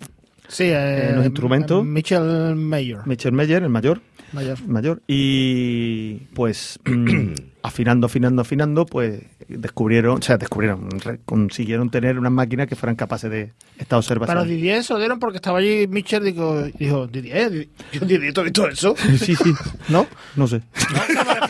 [0.49, 1.85] Sí, eh, los instrumentos.
[1.85, 2.99] Mitchell Mayer.
[3.07, 4.01] Michel Meyer, el mayor,
[4.33, 4.59] Mayer.
[4.67, 6.79] mayor, y pues
[7.63, 10.89] afinando, afinando, afinando, pues descubrieron, o sea, descubrieron,
[11.25, 14.47] consiguieron tener unas máquinas que fueran capaces de esta observación.
[14.47, 18.41] Didier se lo dieron porque estaba allí Mitchell dijo, dijo Didier, Di- yo Didier, ¿tú
[18.41, 18.95] has visto eso?
[19.19, 19.53] Sí, sí,
[19.89, 20.07] ¿No?
[20.37, 20.61] no sé.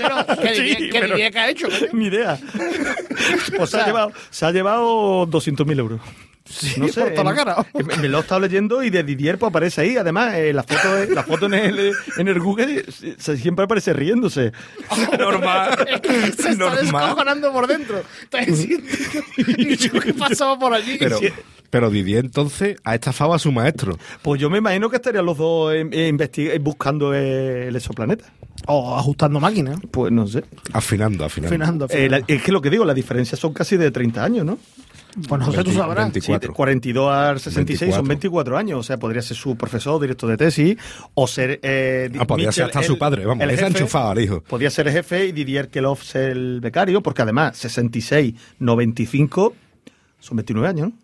[0.05, 1.67] No, ¿qué Sí, Didier, qué pero- Didier que ha hecho?
[1.69, 1.91] coño?
[1.95, 2.39] Ni idea.
[3.57, 6.01] Pues se ha llevado, se ha llevado 200.000 euros.
[6.47, 7.67] Sí, por toda la cara.
[7.73, 9.97] Me, me lo he estado leyendo y de Didier pues aparece ahí.
[9.97, 13.93] Además, eh, la foto, la foto en, el, en el Google se- se- siempre aparece
[13.95, 14.53] riéndose.
[15.19, 15.87] Normal.
[16.03, 16.79] Se está Normal.
[16.83, 18.03] descojonando por dentro.
[18.23, 20.97] Está diciendo, que pasaba por allí.
[20.99, 21.19] Pero,
[21.71, 23.99] pero Didier entonces ha estafado a su maestro.
[24.23, 28.27] Pues yo me imagino que estarían los dos eh, eh, buscando eh, el exoplaneta.
[28.67, 29.79] O ajustando máquinas.
[29.91, 30.45] Pues no sé.
[30.73, 31.55] Afinando, afinando.
[31.55, 31.87] Afinando.
[31.91, 34.59] Eh, la- es que lo que digo, las diferencias son casi de 30 años, ¿no?
[35.29, 36.05] Pues no sé, tú 20, sabrás.
[36.07, 36.21] 20.
[36.21, 36.49] Sí, 24.
[36.49, 38.55] de 42 al 66 son 24.
[38.55, 38.81] 24 años.
[38.81, 40.77] O sea, podría ser su profesor, director de tesis,
[41.15, 41.61] o ser.
[41.63, 44.43] Eh, Ah, podría ser hasta su padre, vamos, ha enchufado al hijo.
[44.43, 49.55] Podría ser el jefe y Didier Kelov ser el becario, porque además 66, 95
[50.21, 51.04] son 29 años, ¿no?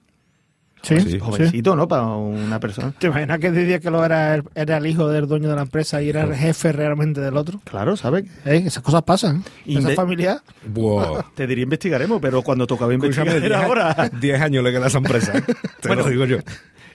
[0.83, 1.11] Sí, Sí.
[1.13, 1.19] sí.
[1.19, 1.87] Jovencito, ¿no?
[1.87, 2.93] Para una persona.
[2.99, 5.63] ¿Te imaginas que Didier que lo era el, era el hijo del dueño de la
[5.63, 7.61] empresa y era el jefe realmente del otro?
[7.65, 8.25] Claro, ¿sabes?
[8.47, 8.63] ¿Eh?
[8.67, 9.45] Esas cosas pasan.
[9.67, 10.43] Y Esa de- familia.
[11.35, 14.11] Te diría investigaremos, pero cuando tocaba investigar Escúchame, era 10 ahora.
[14.21, 15.37] 10 años le queda a esa empresa.
[15.39, 15.43] ¿eh?
[15.81, 16.03] Te Bueno.
[16.05, 16.39] lo digo yo.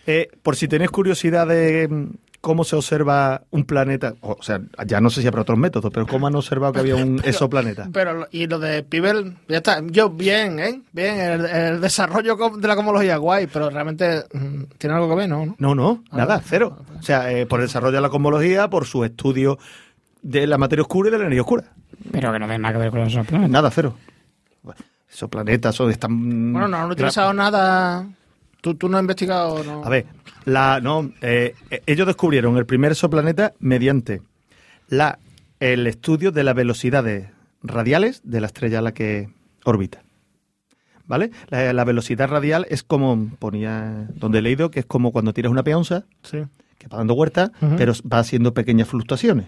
[0.08, 1.90] Eh, por si tenéis curiosidad de
[2.46, 6.06] cómo se observa un planeta, o sea, ya no sé si habrá otros métodos, pero
[6.06, 7.90] cómo han observado que había un exoplaneta.
[7.92, 9.82] Pero, y lo de Pibel, ya está.
[9.88, 10.80] Yo, bien, ¿eh?
[10.92, 15.28] Bien, el, el desarrollo de la cosmología, guay, pero realmente mm, tiene algo que ver,
[15.30, 15.44] ¿no?
[15.44, 15.56] ¿no?
[15.58, 16.78] No, no, Ah, nada, cero.
[17.00, 19.58] O sea, eh, por el desarrollo de la cosmología, por su estudio
[20.22, 21.64] de la materia oscura y de la energía oscura.
[22.12, 23.50] Pero que no tiene nada que ver con esos planetas.
[23.50, 23.96] Nada, cero.
[25.12, 26.54] Esos planetas son, están...
[26.54, 28.06] Bueno, no han utilizado nada.
[28.66, 29.86] ¿Tú, tú no has investigado, ¿no?
[29.86, 30.08] A ver,
[30.46, 31.54] la, no, eh,
[31.86, 34.24] ellos descubrieron el primer exoplaneta mediante
[34.88, 35.20] la,
[35.60, 37.30] el estudio de las velocidades
[37.62, 39.30] radiales de la estrella a la que
[39.66, 40.02] orbita.
[41.06, 41.30] ¿Vale?
[41.50, 45.52] La, la velocidad radial es como, ponía donde he leído, que es como cuando tiras
[45.52, 46.40] una peonza, Sí.
[46.80, 47.76] que va dando vueltas, Ujú.
[47.78, 49.46] pero va haciendo pequeñas fluctuaciones.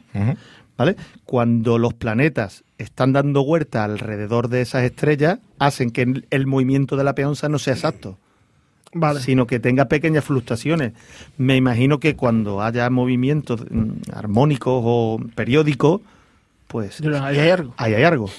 [0.77, 0.95] ¿Vale?
[1.25, 6.95] Cuando los planetas están dando vueltas alrededor de esas estrellas, hacen que el- el movimiento
[6.97, 8.19] de la peonza no sea exacto
[8.93, 9.19] Vale.
[9.19, 10.93] sino que tenga pequeñas fluctuaciones.
[11.37, 16.01] Me imagino que cuando haya movimientos mm, armónicos o periódicos,
[16.67, 17.73] pues que ahí hay algo.
[17.77, 18.29] ahí hay algo,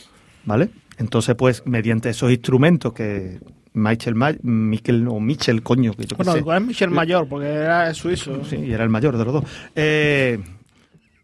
[0.44, 0.70] ¿vale?
[0.98, 3.38] Entonces, pues, mediante esos instrumentos que
[3.74, 6.38] Michael, Ma- Michael o Michel, coño, que yo Bueno, sé.
[6.40, 8.44] igual es Michel Mayor, porque era suizo.
[8.44, 9.44] Sí, y era el mayor de los dos.
[9.76, 10.40] Eh,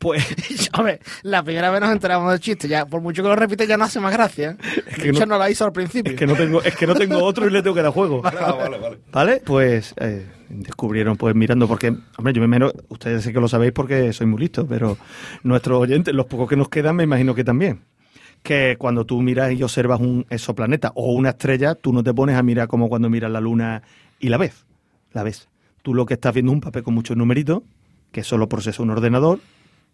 [0.04, 2.68] pues, A ver, la primera vez nos enteramos del chiste.
[2.68, 4.56] Ya, por mucho que lo repite, ya no hace más gracia.
[4.86, 6.12] Es que no- no la hizo al principio.
[6.12, 8.20] es que no tengo, es que no tengo otro y le tengo que dar juego.
[9.12, 11.88] vale, Pues eh, descubrieron, pues mirando, porque,
[12.18, 14.98] hombre, yo me imagino, ustedes sé que lo sabéis porque soy muy listo, pero
[15.42, 17.80] nuestros oyentes, los pocos que nos quedan, me imagino que también.
[18.42, 22.36] Que cuando tú miras y observas un exoplaneta o una estrella, tú no te pones
[22.36, 23.82] a mirar como cuando miras la luna
[24.20, 24.66] y la ves.
[25.12, 25.48] La ves.
[25.82, 27.62] Tú lo que estás viendo es un papel con muchos numeritos,
[28.12, 29.38] que solo procesa un ordenador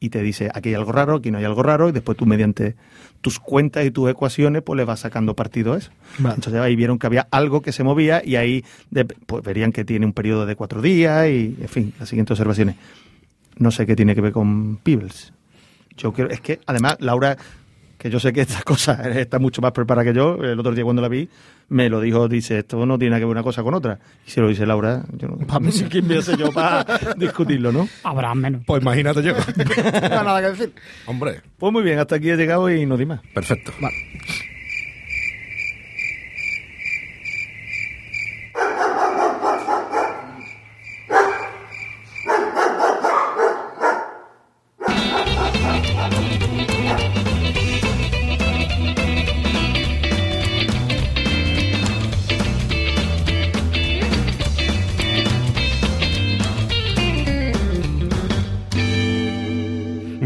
[0.00, 2.24] y te dice aquí hay algo raro, aquí no hay algo raro, y después tú
[2.26, 2.74] mediante
[3.20, 5.90] tus cuentas y tus ecuaciones, pues le vas sacando partido a eso.
[6.18, 6.36] Vale.
[6.36, 8.64] Entonces ahí vieron que había algo que se movía y ahí
[9.26, 12.76] pues verían que tiene un periodo de cuatro días y, en fin, las siguientes observaciones.
[13.58, 15.34] No sé qué tiene que ver con Peebles.
[15.98, 17.36] Yo creo, es que además Laura,
[17.98, 20.84] que yo sé que esta cosa está mucho más preparada que yo, el otro día
[20.84, 21.28] cuando la vi,
[21.70, 23.98] me lo dijo, dice, esto no tiene que ver una cosa con otra.
[24.26, 25.84] Y si lo dice Laura, yo no, Pa' mí sí.
[25.90, 26.84] ¿quién me hace yo para
[27.16, 27.88] discutirlo, no?
[28.04, 28.62] Habrá menos.
[28.66, 29.32] Pues imagínate yo.
[29.80, 30.72] No hay nada que decir.
[31.06, 33.20] Hombre, Pues muy bien, hasta aquí he llegado y no di más.
[33.34, 33.72] perfecto.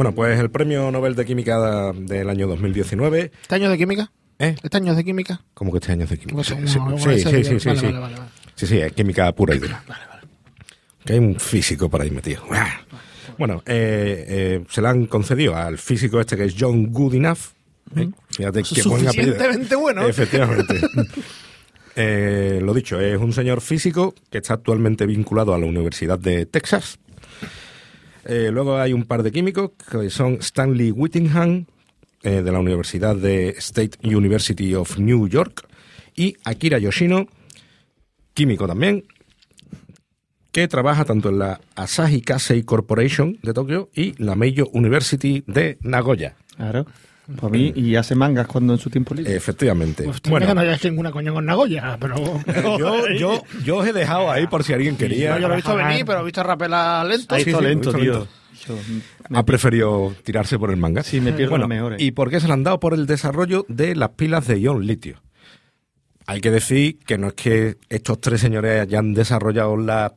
[0.05, 3.33] Bueno, pues el premio Nobel de Química del año 2019.
[3.41, 4.13] ¿Este año de química?
[4.39, 4.55] ¿Eh?
[4.63, 5.41] ¿Este año de química?
[5.55, 6.45] ¿Cómo que este año de química?
[6.45, 7.87] Sí, sí, sí, sí, sí, Vale, sí.
[7.87, 8.31] vale, vale, vale.
[8.55, 9.83] Sí, sí, es química pura y dura.
[11.07, 12.43] Que hay un físico por ahí metido.
[13.39, 17.39] Bueno, eh, eh, se la han concedido al físico este que es John Goodenough.
[17.97, 18.11] ¿eh?
[18.29, 19.33] Fíjate qué buen apellido.
[19.33, 20.07] Suficientemente bueno.
[20.07, 20.81] Efectivamente.
[21.97, 26.45] Eh, lo dicho, es un señor físico que está actualmente vinculado a la Universidad de
[26.45, 26.99] Texas.
[28.27, 31.67] Eh, luego hay un par de químicos que son Stanley Whittingham,
[32.23, 35.69] eh, de la Universidad de State University of New York,
[36.17, 37.27] y Akira Yoshino,
[38.33, 39.05] químico también,
[40.53, 45.79] que trabaja tanto en la Asahi Kasei Corporation de Tokio y la Meiji University de
[45.83, 46.37] Nagoya.
[46.57, 46.87] Claro.
[47.41, 49.35] Pues a mí, y hace mangas cuando en su tiempo libre.
[49.35, 50.03] Efectivamente.
[50.05, 52.17] Pues bueno, que no hayas ninguna coña con Nagoya, pero...
[52.79, 55.31] yo, yo, yo os he dejado ahí por si alguien quería.
[55.35, 57.35] No, yo lo he visto venir, pero he visto a Rapela lento.
[57.39, 58.13] Sí, lento, muy tío.
[58.13, 58.29] lento.
[58.69, 58.77] Yo-
[59.31, 61.03] Ha preferido tirarse por el manga.
[61.03, 62.03] Sí, me pierdo bueno, las mejores.
[62.03, 62.79] ¿Y por qué se le han dado?
[62.81, 65.23] Por el desarrollo de las pilas de ion litio.
[66.27, 70.13] Hay que decir que no es que estos tres señores hayan desarrollado las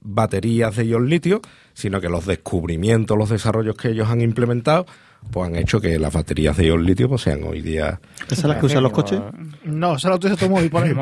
[0.00, 1.40] baterías de ion litio,
[1.74, 4.86] sino que los descubrimientos, los desarrollos que ellos han implementado,
[5.30, 8.00] pues han hecho que las baterías de ion litio pues, sean hoy día...
[8.26, 9.20] ¿Esas son las que usan los coches?
[9.64, 10.94] No, se lo utiliza tu móvil por ahí.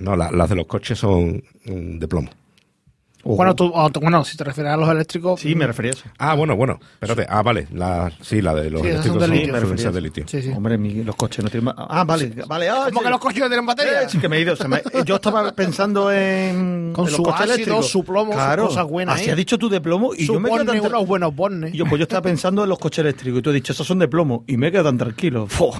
[0.00, 2.30] No, la- las de los coches son mm, de plomo.
[3.34, 5.40] Bueno, tú, o tú- bueno, si te refieres a los eléctricos...
[5.40, 6.04] Sí, me refería a eso.
[6.18, 6.78] Ah, bueno, bueno.
[7.00, 7.26] Espérate.
[7.28, 7.66] Ah, vale.
[7.72, 10.24] La, sí, la de los Sí, esas son eléctricos de son, Me de litio.
[10.28, 10.50] Sí, sí.
[10.54, 11.74] Hombre, mi- los coches no tienen más...
[11.78, 12.68] Ah, vale, vale.
[12.68, 13.04] Ah, ¿Cómo sí.
[13.04, 14.02] que los coches no tienen batería?
[14.02, 14.54] Eh, sí, que me he ido.
[14.68, 16.92] me- Yo estaba pensando en.
[16.94, 17.88] Con en los su coches ácido, eléctricos.
[17.88, 18.66] su plomo, sus claro.
[18.68, 19.30] cosas buenas, Así ¿eh?
[19.32, 20.80] has dicho tú de plomo y Su yo me quedo tan.
[20.80, 21.72] unos buenos bornes.
[21.72, 23.98] Yo, pues yo estaba pensando en los coches eléctricos y tú has dicho, esos son
[23.98, 25.46] de plomo y me he quedado tan tranquilo.
[25.48, 25.72] Fu.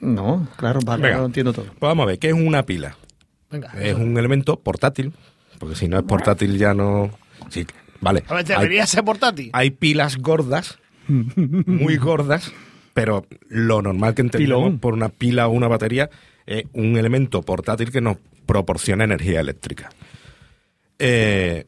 [0.00, 1.18] No, claro, vale, Venga.
[1.18, 1.66] lo entiendo todo.
[1.66, 2.96] Pues vamos a ver, ¿qué es una pila?
[3.50, 3.72] Venga.
[3.80, 5.12] Es un elemento portátil,
[5.60, 7.10] porque si no es portátil ya no...
[7.50, 7.66] Sí,
[8.00, 8.24] vale.
[8.28, 9.50] A ver, Hay, debería ser portátil.
[9.52, 12.50] hay pilas gordas, muy gordas,
[12.94, 14.78] pero lo normal que entendemos Pilón.
[14.78, 16.08] por una pila o una batería
[16.46, 19.90] es un elemento portátil que nos proporciona energía eléctrica.
[20.98, 21.66] Eh,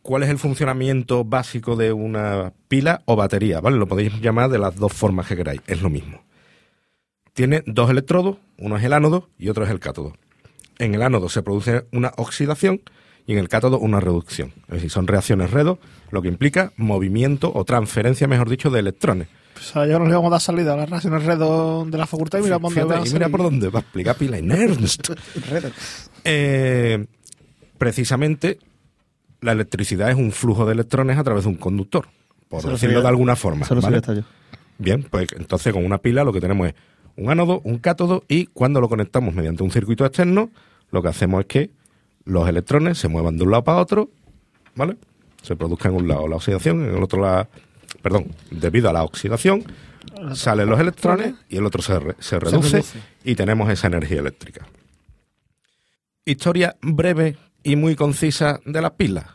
[0.00, 3.60] ¿cuál es el funcionamiento básico de una pila o batería?
[3.60, 3.76] ¿Vale?
[3.76, 6.22] Lo podéis llamar de las dos formas que queráis, es lo mismo.
[7.34, 10.14] Tiene dos electrodos, uno es el ánodo y otro es el cátodo.
[10.78, 12.80] En el ánodo se produce una oxidación
[13.26, 14.52] y en el cátodo una reducción.
[14.68, 15.78] Es decir, son reacciones redo,
[16.10, 19.28] lo que implica movimiento o transferencia, mejor dicho, de electrones.
[19.54, 22.06] Pues a ellos no le vamos a dar salida a las reacciones redo de la
[22.06, 24.38] facultad y mira por dónde va a y mira por dónde va a explicar pila
[24.38, 25.10] en Ernst.
[26.24, 27.04] Eh,
[27.78, 28.60] precisamente,
[29.40, 32.06] la electricidad es un flujo de electrones a través de un conductor,
[32.48, 33.64] por decirlo de alguna forma.
[33.64, 34.00] Eso lo ¿vale?
[34.00, 34.22] yo.
[34.78, 36.74] Bien, pues entonces con una pila lo que tenemos es
[37.16, 40.50] un ánodo, un cátodo y cuando lo conectamos mediante un circuito externo,
[40.92, 41.70] lo que hacemos es que
[42.24, 44.10] los electrones se muevan de un lado para otro,
[44.74, 44.96] ¿vale?
[45.42, 47.48] Se produzca en un lado la oxidación, en el otro lado,
[48.02, 49.64] perdón, debido a la oxidación,
[50.34, 52.98] salen los electrones y el otro se, re- se reduce reduce.
[53.24, 54.66] y tenemos esa energía eléctrica.
[56.24, 59.26] Historia breve y muy concisa de las pilas.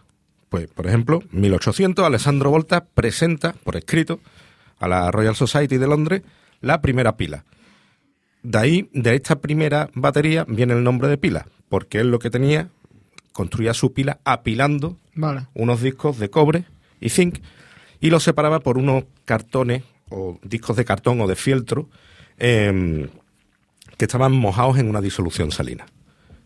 [0.50, 4.22] Pues, por ejemplo, 1800, Alessandro Volta presenta por escrito
[4.80, 6.22] a la Royal Society de Londres
[6.62, 7.44] la primera pila.
[8.44, 12.30] De ahí, de esta primera batería, viene el nombre de pila, porque él lo que
[12.30, 12.70] tenía,
[13.38, 15.46] construía su pila apilando Vale.
[15.54, 16.66] unos discos de cobre
[17.00, 17.38] y zinc
[18.02, 21.88] y los separaba por unos cartones o discos de cartón o de fieltro
[22.40, 23.10] em,
[23.96, 25.86] que estaban mojados en una disolución salina.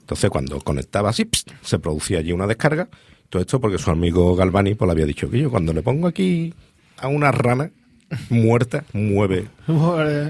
[0.01, 2.89] Entonces, cuando conectaba así, pst, se producía allí una descarga.
[3.29, 6.09] Todo esto porque su amigo Galvani pues, le había dicho que yo cuando le pongo
[6.09, 6.53] aquí
[6.97, 7.71] a una rana
[8.29, 9.47] muerta, mueve,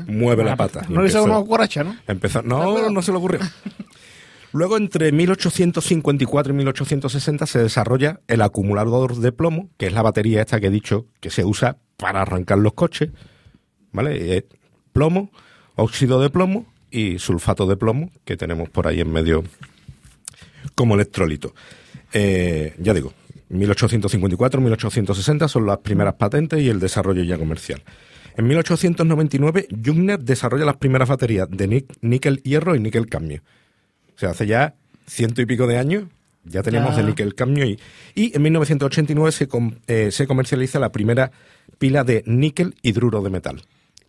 [0.06, 0.86] mueve la pata.
[0.90, 1.96] No le hizo una cuaracha, ¿no?
[2.08, 3.40] Empezó, no, no se le ocurrió.
[4.54, 10.42] Luego, entre 1854 y 1860, se desarrolla el acumulador de plomo, que es la batería
[10.42, 13.12] esta que he dicho que se usa para arrancar los coches.
[13.94, 14.46] ¿Vale?
[14.94, 15.32] Plomo,
[15.76, 19.44] óxido de plomo y sulfato de plomo, que tenemos por ahí en medio
[20.76, 21.54] como electrolito.
[22.14, 23.14] Eh, ya digo,
[23.50, 27.84] 1854, 1860 son las primeras patentes y el desarrollo ya comercial.
[28.38, 33.42] En 1899, Jungner desarrolla las primeras baterías de níquel hierro y níquel cadmio.
[34.16, 34.76] O sea, hace ya
[35.08, 36.06] ciento y pico de años
[36.44, 37.02] ya teníamos Ya.
[37.04, 37.80] de níquel cadmio y,
[38.16, 41.32] y en 1989 se, com- eh, se comercializa la primera
[41.78, 43.62] pila de níquel hidruro de metal.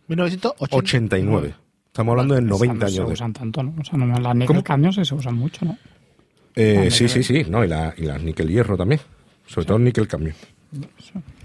[0.07, 0.67] 1989.
[0.69, 1.55] 89.
[1.87, 3.07] Estamos hablando de 90 Esas no años.
[3.09, 3.75] se usan tanto, ¿no?
[3.79, 5.77] O sea, no, las níquel cadmio sí se usan mucho, ¿no?
[6.55, 7.45] Eh, sí, sí, sí.
[7.47, 8.99] No, y, la, y las níquel hierro también.
[9.45, 10.33] Sobre todo níquel cadmio.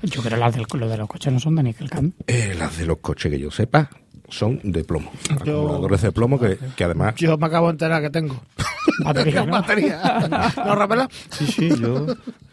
[0.02, 2.12] Yo creo que las del, lo de los coches no son de níquel cadmio.
[2.26, 3.90] Eh, las de los coches que yo sepa
[4.28, 5.10] son de plomo.
[5.44, 8.40] Yo- Acumuladores de plomo que, que además Yo me acabo de enterar que tengo.
[9.04, 9.52] Batería, ¿no?
[9.52, 10.00] Batería.
[10.64, 11.08] ¿No, Rapela?
[11.30, 12.06] Sí, sí, yo,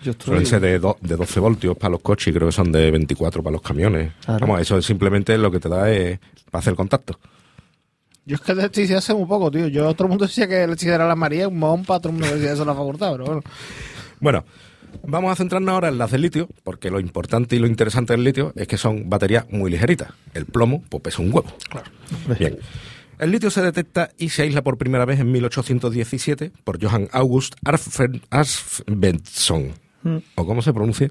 [0.03, 0.25] yo estoy...
[0.25, 2.91] suelen ser de, do- de 12 voltios para los coches y creo que son de
[2.91, 4.13] 24 para los camiones.
[4.25, 4.45] Claro.
[4.47, 6.19] Vamos, eso es simplemente lo que te da es
[6.51, 7.19] para hacer contacto.
[8.25, 9.67] Yo es que de electricidad sé muy poco, tío.
[9.67, 12.19] Yo, todo el mundo decía que electricidad era la María, un mohón para todo el
[12.19, 13.41] mundo decía eso en la facultad, pero bueno.
[14.19, 14.43] Bueno,
[15.03, 18.23] vamos a centrarnos ahora en las de litio, porque lo importante y lo interesante del
[18.23, 20.09] litio es que son baterías muy ligeritas.
[20.33, 21.47] El plomo, pues pesa un huevo.
[22.39, 22.57] Bien.
[23.17, 27.55] El litio se detecta y se aísla por primera vez en 1817 por Johann August
[28.29, 29.71] Arfvedson,
[30.35, 31.09] o cómo se pronuncia,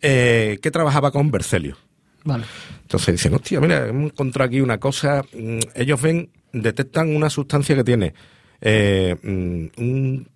[0.00, 1.76] eh, que trabajaba con Bercelio.
[2.24, 2.44] Vale.
[2.82, 5.22] Entonces dicen, hostia, mira, hemos encontrado aquí una cosa.
[5.32, 8.14] mm, Ellos ven, detectan una sustancia que tiene
[8.60, 10.28] eh, mm, un-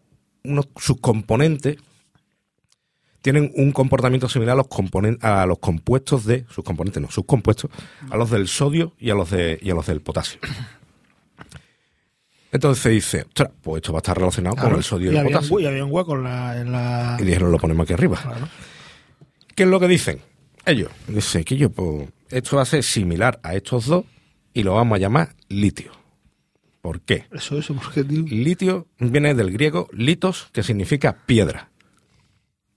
[0.45, 1.77] unos subcomponentes,
[3.25, 7.25] tienen un comportamiento similar a los, componen- a los compuestos de, sus componentes no, sus
[7.25, 7.70] compuestos,
[8.11, 10.39] a los del sodio y a los, de, y a los del potasio.
[12.53, 15.25] Entonces dice, ostras, pues esto va a estar relacionado con el sodio y, y, el
[15.25, 15.59] un, potasio.
[15.59, 16.61] y había un hueco en la.
[16.61, 17.16] En la...
[17.18, 18.18] Y dijeron, lo ponemos aquí arriba.
[18.20, 18.47] Claro.
[19.55, 20.20] ¿Qué es lo que dicen?
[20.66, 20.91] Ellos.
[21.09, 24.05] Dice que yo, pues, esto va a ser similar a estos dos
[24.53, 25.93] y lo vamos a llamar litio.
[26.83, 27.25] ¿Por qué?
[27.33, 28.22] Eso, eso, porque, tío.
[28.27, 31.70] Litio viene del griego litos, que significa piedra.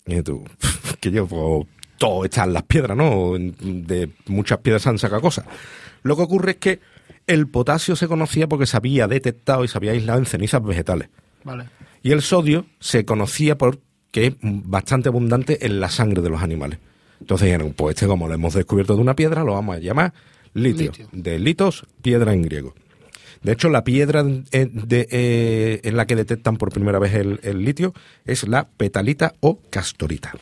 [0.08, 0.44] Y tú,
[1.00, 3.34] que yo, pues, todo está en las piedras, ¿no?
[3.38, 5.46] De muchas piedras se han sacado cosas.
[6.04, 6.80] Lo que ocurre es que
[7.26, 11.10] el potasio se conocía porque se había detectado y se había aislado en cenizas vegetales.
[11.44, 11.66] Vale.
[12.02, 13.82] Y el sodio se conocía porque
[14.14, 16.80] es bastante abundante en la sangre de los animales.
[17.20, 20.14] Entonces dijeron, pues este como lo hemos descubierto de una piedra, lo vamos a llamar
[20.54, 20.92] litio.
[20.92, 21.10] Litio.
[21.12, 22.74] De litos, piedra en griego.
[23.48, 27.40] De hecho, la piedra eh, de- eh, en la que detectan por primera vez el,
[27.44, 27.94] el litio
[28.26, 30.34] es la petalita o castorita.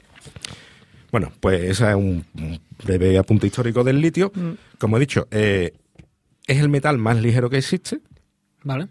[1.12, 4.32] Bueno, pues ese es un, un breve apunte histórico del litio.
[4.80, 5.74] Como he dicho, eh,
[6.48, 8.00] es el metal más ligero que existe
[8.64, 8.88] Vale.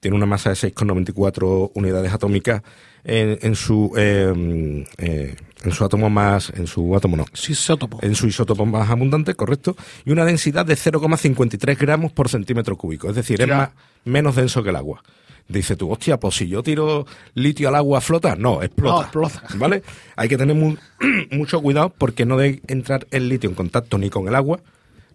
[0.00, 2.62] tiene una masa de 6,94 unidades atómicas
[3.04, 7.98] en, en su eh, en su átomo más en su átomo no Sí, isótopo.
[8.02, 13.08] en su isótopo más abundante correcto y una densidad de 0,53 gramos por centímetro cúbico
[13.08, 13.70] es decir es más,
[14.04, 15.02] menos denso que el agua
[15.48, 17.04] dice tú, hostia, pues si yo tiro
[17.34, 18.36] litio al agua, ¿flota?
[18.36, 18.94] No, explota.
[18.94, 19.42] No, explota.
[19.56, 19.82] ¿Vale?
[20.16, 20.76] Hay que tener mu-
[21.30, 24.60] mucho cuidado porque no debe entrar el litio en contacto ni con el agua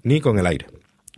[0.04, 0.68] ni con el aire,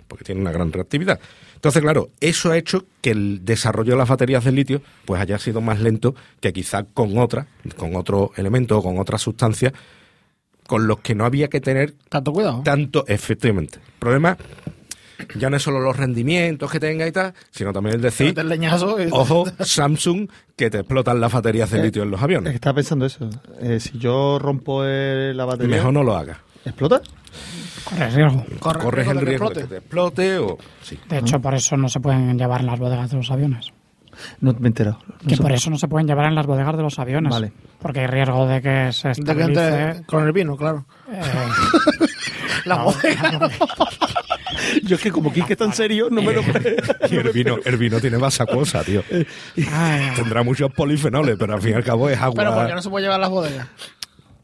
[0.08, 1.20] porque tiene una gran reactividad.
[1.60, 5.38] Entonces, claro, eso ha hecho que el desarrollo de las baterías de litio pues haya
[5.40, 9.74] sido más lento que quizá con otra, con otro elemento o con otra sustancia
[10.68, 12.62] con los que no había que tener Tanto cuidado.
[12.64, 13.80] tanto, efectivamente.
[13.80, 14.38] El problema
[15.36, 18.48] ya no es solo los rendimientos que tenga y tal, sino también el decir, el
[18.48, 22.54] leñazo y- ojo, Samsung, que te explotan las baterías de litio en los aviones.
[22.56, 23.30] estaba pensando eso.
[23.60, 26.38] Eh, si yo rompo eh, la batería, Mejor no lo hagas.
[26.64, 27.02] ¿explota?
[27.90, 28.46] Corre riesgo.
[28.60, 29.68] Corre Corres el riesgo de que explote.
[29.68, 30.58] te explote o...
[30.84, 31.00] Sí.
[31.10, 33.72] De hecho, por eso no se pueden llevar en las bodegas de los aviones.
[34.42, 35.00] No me he enterado.
[35.08, 35.42] No Que sé.
[35.42, 37.32] por eso no se pueden llevar en las bodegas de los aviones.
[37.32, 37.54] Vale.
[37.82, 40.04] Porque hay riesgo de que se De que entre estabilice.
[40.06, 40.86] con el vino, claro.
[41.12, 41.22] eh,
[42.66, 43.32] La no, bodega.
[43.32, 43.48] no,
[44.84, 46.42] Yo es que como Kike es tan serio, no me lo
[47.10, 49.02] Y el vino, el vino tiene más acuosa, tío.
[49.72, 52.36] ay, Tendrá muchos polifenoles, pero al fin y al cabo es agua.
[52.36, 53.68] Pero ¿por qué no se puede llevar a las bodegas?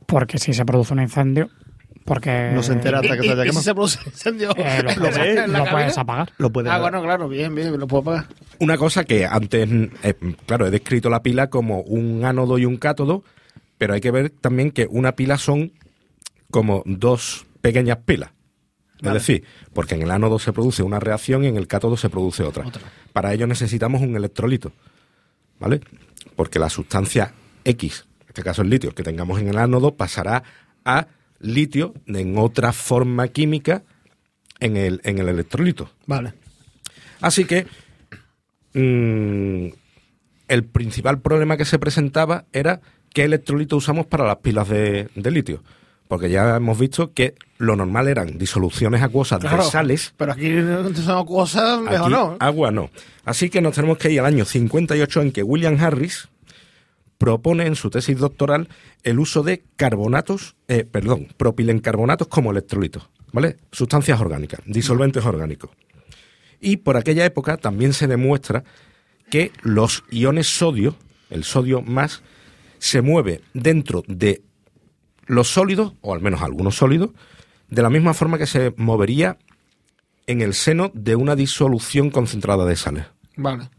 [0.05, 1.49] porque si se produce un incendio,
[2.05, 3.63] porque No se entera hasta que se ¿Y, haya y si quemado.
[3.63, 6.31] se produce incendio eh, lo, puedes, lo puedes apagar.
[6.37, 8.27] Lo puede Ah, bueno, claro, bien, bien, lo puedo pagar.
[8.59, 9.67] Una cosa que antes,
[10.03, 10.13] eh,
[10.45, 13.23] claro, he descrito la pila como un ánodo y un cátodo,
[13.79, 15.73] pero hay que ver también que una pila son
[16.51, 18.29] como dos pequeñas pilas.
[19.01, 19.43] Es decir,
[19.73, 22.65] porque en el ánodo se produce una reacción y en el cátodo se produce otra.
[22.65, 22.81] Otra.
[23.13, 24.71] Para ello necesitamos un electrolito,
[25.59, 25.81] ¿vale?
[26.35, 27.33] Porque la sustancia
[27.65, 30.43] X, en este caso el litio, que tengamos en el ánodo pasará
[30.85, 31.07] a
[31.39, 33.83] litio en otra forma química
[34.59, 35.89] en el, en el electrolito.
[36.05, 36.33] Vale.
[37.21, 37.65] Así que
[38.73, 39.67] mm,
[40.47, 42.81] el principal problema que se presentaba era
[43.13, 45.63] qué electrolito usamos para las pilas de, de litio.
[46.07, 49.63] Porque ya hemos visto que lo normal eran disoluciones acuosas Claro.
[49.65, 50.13] de sales.
[50.17, 50.51] Pero aquí
[51.03, 52.37] son cosas, mejor no.
[52.39, 52.91] agua no.
[53.23, 56.27] Así que nos tenemos que ir al año 58 en que William Harris
[57.17, 58.69] propone en su tesis doctoral
[59.03, 63.57] el uso de carbonatos, eh, perdón, propilencarbonatos como electrolitos, ¿vale?
[63.71, 65.71] Sustancias orgánicas, disolventes orgánicos.
[66.59, 68.63] Y por aquella época también se demuestra
[69.29, 70.95] que los iones sodio,
[71.29, 72.21] el sodio más,
[72.79, 74.43] se mueve dentro de
[75.25, 77.11] los sólidos, o al menos algunos sólidos,
[77.69, 79.37] de la misma forma que se movería
[80.27, 83.05] en el seno de una disolución concentrada de sales.
[83.35, 83.69] Vale.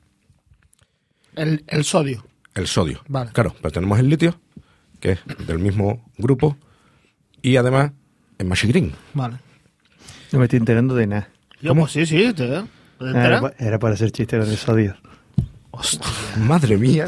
[1.35, 2.25] El, el sodio.
[2.57, 3.03] El sodio.
[3.09, 3.31] Vale.
[3.33, 4.41] Claro, pero tenemos el litio,
[4.99, 6.57] que es del mismo grupo,
[7.43, 7.93] y además
[8.39, 8.93] es más green.
[9.15, 9.37] Vale.
[10.33, 11.29] No me estoy enterando de nada.
[11.61, 12.65] Yo, pues sí, sí, te, ¿te Ah,
[13.01, 13.27] enteras?
[13.27, 14.97] Era, pa- era para hacer chiste con el sodio.
[15.71, 16.01] Hostia.
[16.39, 17.07] Madre mía.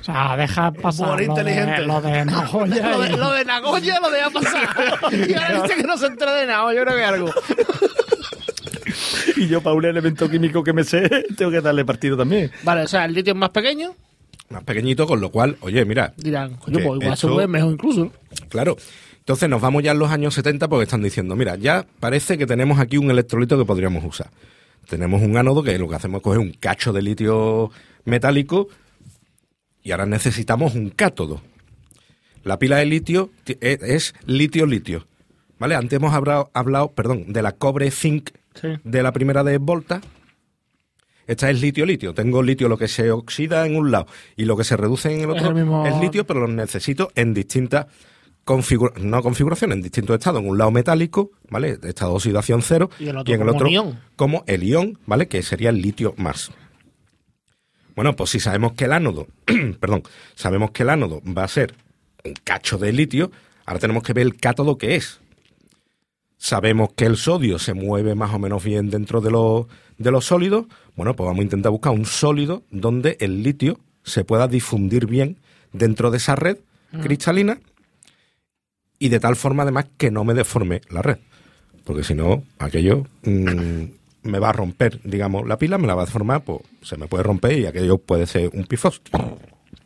[0.00, 1.80] O sea, deja pasar lo inteligente.
[1.82, 4.68] de, lo de Nagoya Lo de, lo de Nagoya lo deja pasar.
[5.28, 6.74] Y ahora dice que no se entera de nada.
[6.74, 7.30] Yo creo que algo.
[9.36, 12.50] Y yo, para un elemento químico que me sé, tengo que darle partido también.
[12.62, 13.94] Vale, o sea, el litio es más pequeño.
[14.50, 18.12] Más pequeñito, con lo cual, oye, mira, Dirán, pues igual se esto- mueve mejor incluso.
[18.48, 18.76] Claro.
[19.18, 22.46] Entonces nos vamos ya en los años 70 porque están diciendo, mira, ya parece que
[22.46, 24.30] tenemos aquí un electrolito que podríamos usar.
[24.88, 27.70] Tenemos un ánodo que lo que hacemos es coger un cacho de litio
[28.04, 28.66] metálico
[29.84, 31.42] y ahora necesitamos un cátodo.
[32.42, 35.06] La pila de litio ti- e- es litio-litio.
[35.60, 35.76] ¿Vale?
[35.76, 38.30] Antes hemos hablado, hablado perdón, de la cobre-zinc
[38.60, 38.68] Sí.
[38.82, 40.00] de la primera de Volta.
[41.30, 42.12] Esta es litio-litio.
[42.12, 44.06] Tengo litio lo que se oxida en un lado
[44.36, 46.48] y lo que se reduce en el Es otro el mismo- es litio, pero lo
[46.48, 47.86] necesito en distintas
[48.44, 50.42] configuraciones, no configuraciones, en distintos estados.
[50.42, 51.78] En un lado metálico, ¿vale?
[51.84, 52.90] Estado de oxidación cero.
[52.98, 54.00] Y el otro en el otro ion.
[54.16, 55.28] como el ion, ¿vale?
[55.28, 56.50] Que sería el litio más.
[57.94, 59.28] Bueno, pues si sabemos que el ánodo,
[59.80, 60.02] perdón,
[60.34, 61.74] sabemos que el ánodo va a ser
[62.24, 63.30] un cacho de litio,
[63.66, 65.20] ahora tenemos que ver el cátodo que es.
[66.38, 69.66] Sabemos que el sodio se mueve más o menos bien dentro de los,
[70.00, 70.66] de los sólidos.
[70.96, 75.36] Bueno, pues vamos a intentar buscar un sólido donde el litio se pueda difundir bien
[75.72, 76.58] dentro de esa red
[77.02, 77.60] cristalina
[78.98, 81.18] y de tal forma además que no me deforme la red.
[81.84, 83.84] Porque si no, aquello mm,
[84.22, 87.06] me va a romper, digamos, la pila, me la va a deformar, pues se me
[87.06, 89.00] puede romper y aquello puede ser un pifos.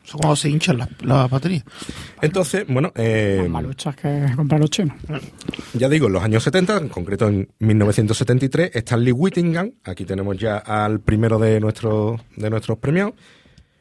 [0.04, 1.64] Eso cuando se hinchan las las baterías.
[2.20, 4.96] Entonces, bueno, eh, Más maluchas que comprar los chinos.
[5.72, 10.58] ya digo, en los años 70, en concreto en 1973, Stanley Whittingham, aquí tenemos ya
[10.58, 13.12] al primero de, nuestros de nuestros premios,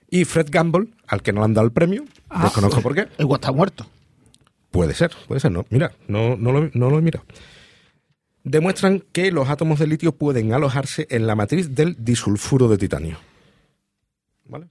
[0.10, 2.06] y Fred Gamble, al que no le han dado el premio,
[2.42, 3.08] desconozco por qué.
[3.20, 3.86] Igual está muerto.
[4.72, 5.66] Puede ser, puede ser, no.
[5.70, 7.26] Mira, no, no, lo, no lo he mirado.
[8.44, 13.18] Demuestran que los átomos de litio pueden alojarse en la matriz del disulfuro de titanio.
[14.46, 14.68] ¿Vale?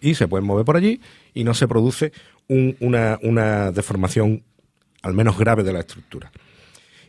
[0.00, 1.00] Y se pueden mover por allí
[1.34, 2.12] y no se produce
[2.48, 4.42] un- una, deformación
[5.02, 6.30] al menos grave de la estructura.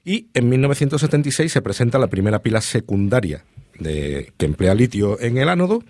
[0.06, 3.44] Y en 1976 se presenta la primera pila secundaria
[3.80, 5.84] que emplea litio en el ánodo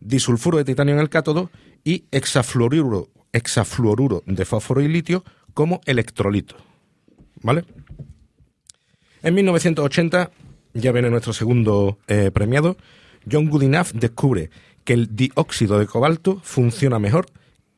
[0.00, 1.50] disulfuro de titanio en el cátodo
[1.82, 5.24] y hexafluoruro, hexafluoruro de fósforo y litio
[5.54, 6.56] como electrolito.
[7.42, 7.64] ¿Vale?
[9.22, 10.30] En 1980,
[10.74, 12.76] ya viene nuestro segundo eh, premiado,
[13.30, 14.50] John Goodenough descubre
[14.86, 17.26] que el dióxido de cobalto funciona mejor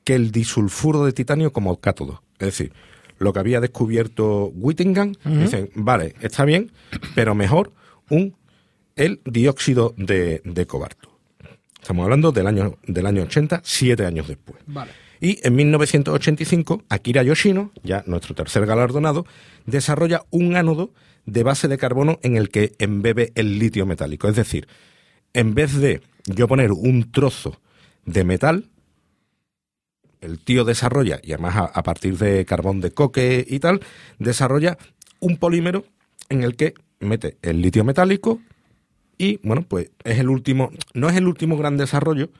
[0.04, 2.22] que el disulfuro de titanio como cátodo.
[2.38, 2.72] Es decir,
[3.18, 6.70] lo que había descubierto Whittingham, dicen, vale, está bien,
[7.16, 7.72] pero mejor
[8.08, 8.36] un
[8.94, 11.10] el dióxido de, de cobalto.
[11.80, 14.58] Estamos hablando del año, del año 80, siete años después.
[14.66, 14.90] Vale.
[15.20, 19.24] Y en 1985, Akira Yoshino, ya nuestro tercer galardonado,
[19.66, 20.92] desarrolla un ánodo
[21.26, 24.28] de base de carbono en el que embebe el litio metálico.
[24.28, 24.68] Es decir,
[25.32, 27.60] en vez de yo poner un trozo
[28.04, 28.64] de metal,
[30.20, 33.80] el tío desarrolla, y además a, a partir de carbón de coque y tal,
[34.18, 34.76] desarrolla
[35.20, 35.84] un polímero
[36.28, 38.40] en el que mete el litio metálico
[39.16, 42.30] y, bueno, pues es el último, no es el último gran desarrollo,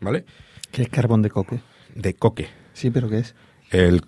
[0.00, 0.24] ¿vale?
[0.70, 1.60] ¿Qué es carbón de coque?
[1.94, 2.48] De coque.
[2.72, 3.34] Sí, pero ¿qué es?
[3.70, 4.02] El,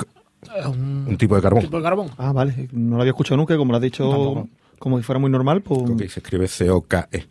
[0.56, 1.62] Es un un tipo de carbón.
[1.62, 2.10] tipo de carbón.
[2.18, 2.68] Ah, vale.
[2.72, 4.48] No lo había escuchado nunca, como lo has dicho, Tampoco.
[4.78, 5.82] como si fuera muy normal, pues...
[5.84, 7.26] Coque, se escribe C-O-K-E,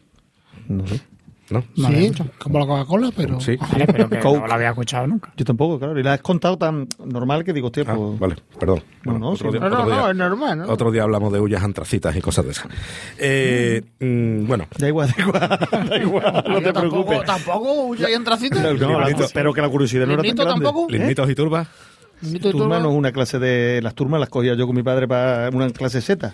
[0.68, 1.02] No sé.
[1.50, 1.64] ¿No?
[1.76, 3.40] Sí, como la Coca-Cola, pero...
[3.40, 3.56] Sí.
[3.58, 5.32] Vale, pero que no lo había escuchado nunca.
[5.38, 5.98] Yo tampoco, claro.
[6.00, 8.20] Y la has contado tan normal que digo, hostia, Ah, pues...
[8.20, 8.84] vale, perdón.
[9.04, 10.66] No, Bueno, no, otro, sí, día, No, no, otro no, día- es normal, ¿no?
[10.68, 12.68] otro día hablamos de huyas antracitas y cosas de esas.
[13.18, 17.26] Eh, mm, bueno, Da igual, da igual, da igual, no te tampoco, preocupes.
[17.26, 18.62] tampoco huye y antracita.
[18.62, 20.54] No, no, la- pero que la curiosidad no era tan grande.
[20.66, 20.88] tampoco.
[20.94, 21.16] ¿Eh?
[21.32, 21.68] y turbas.
[22.42, 23.80] Turma no es una clase de...
[23.84, 26.34] Las turmas las cogía yo con mi padre para una clase Z.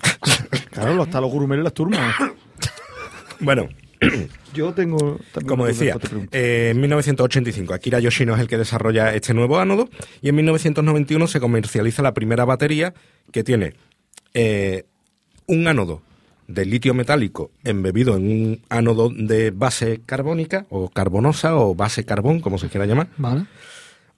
[0.70, 2.14] claro, los talos grumeros y las turmas.
[3.40, 3.68] Bueno,
[4.54, 5.18] Yo tengo...
[5.32, 5.96] también como decía,
[6.32, 9.88] eh, en 1985 Akira Yoshino es el que desarrolla este nuevo ánodo
[10.22, 12.94] y en 1991 se comercializa la primera batería
[13.32, 13.74] que tiene
[14.34, 14.84] eh,
[15.46, 16.02] un ánodo
[16.46, 22.40] de litio metálico embebido en un ánodo de base carbónica o carbonosa o base carbón,
[22.40, 23.44] como se quiera llamar, Vale.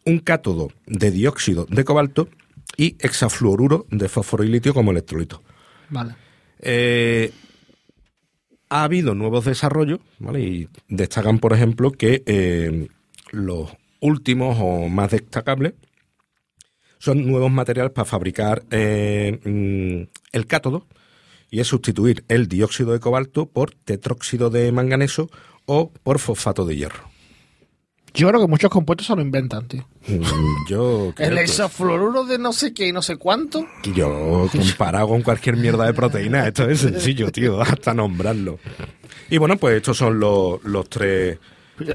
[0.07, 2.29] un cátodo de dióxido de cobalto
[2.77, 5.43] y hexafluoruro de fósforo y litio como electrolito.
[5.91, 6.15] Vale.
[6.61, 7.33] Eh,
[8.71, 10.41] ha habido nuevos desarrollos, ¿vale?
[10.41, 12.89] Y destacan, por ejemplo, que eh,
[13.33, 15.75] los últimos o más destacables
[16.99, 20.87] son nuevos materiales para fabricar eh, mm, el cátodo
[21.51, 25.31] y es sustituir el dióxido de cobalto por tetróxido de manganeso
[25.67, 27.10] o por fosfato de hierro.
[28.15, 29.87] Yo creo que muchos compuestos se lo inventan, tío.
[30.09, 30.21] Mm,
[30.69, 33.65] Yo creo El que- hexafluoruro de no sé qué y no sé cuánto.
[33.95, 38.59] yo comparado con cualquier mierda de proteína, esto es sencillo, tío, hasta nombrarlo.
[39.31, 41.39] Y bueno, pues estos son los, los tres.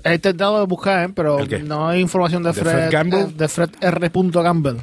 [0.03, 1.13] He intentado buscar, ¿eh?
[1.15, 3.19] pero no hay información de ¿De Fred, Fred Gamble?
[3.21, 4.11] eh, de Fred R.
[4.31, 4.77] Gamble.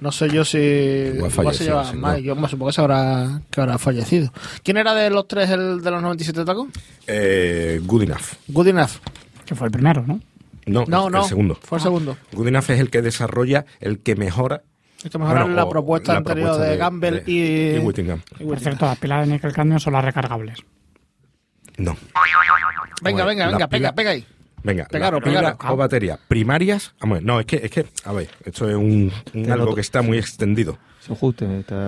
[0.00, 2.14] No sé yo si lleva sí, más.
[2.14, 2.18] ¿no?
[2.18, 4.32] Yo me supongo que se habrá, que habrá fallecido.
[4.62, 6.68] ¿Quién era de los tres el de los 97 tacos?
[7.06, 8.32] Eh, good enough.
[8.48, 8.92] Good enough.
[9.44, 10.18] Que fue el primero, ¿no?
[10.72, 11.18] No, No, el, no.
[11.22, 11.58] el segundo.
[11.62, 12.16] Fue el segundo.
[12.32, 14.62] Good enough es el que desarrolla, el que mejora.
[15.10, 18.20] Que mejorar bueno, la propuesta la anterior propuesta de, Gamble de- y, y Whittingham.
[18.38, 20.58] y Por cierto, las pilas de níquel cadmio son las recargables.
[21.78, 21.96] No.
[23.02, 24.26] Venga, Bueno, venga, venga, pega, pila- pega ahí.
[24.62, 25.70] Venga, Pegaros, pilas pegaros.
[25.70, 26.94] o baterías primarias.
[27.00, 29.74] Vamos, no, es que, es que, a ver, esto es un, algo noto.
[29.74, 30.78] que está muy extendido.
[31.00, 31.46] Se ajuste,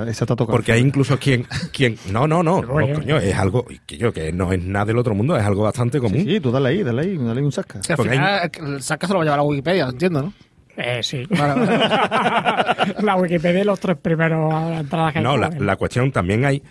[0.08, 0.46] esa te ha tocado.
[0.46, 4.32] Porque hay incluso quien, quien, no, no, no, no, coño, es algo, que yo, que
[4.32, 6.20] no es nada del otro mundo, es algo bastante común.
[6.20, 7.80] Sí, sí, tú dale ahí, dale ahí, dale ahí un sasca.
[7.86, 10.32] Al final el saca se lo va a llevar a Wikipedia, entiendo, ¿no?
[10.76, 11.26] Eh, sí.
[11.28, 11.66] Vale.
[13.02, 14.50] la Wikipedia, los tres primeros
[14.80, 15.24] entradas que hay.
[15.24, 16.62] No, la, la cuestión también hay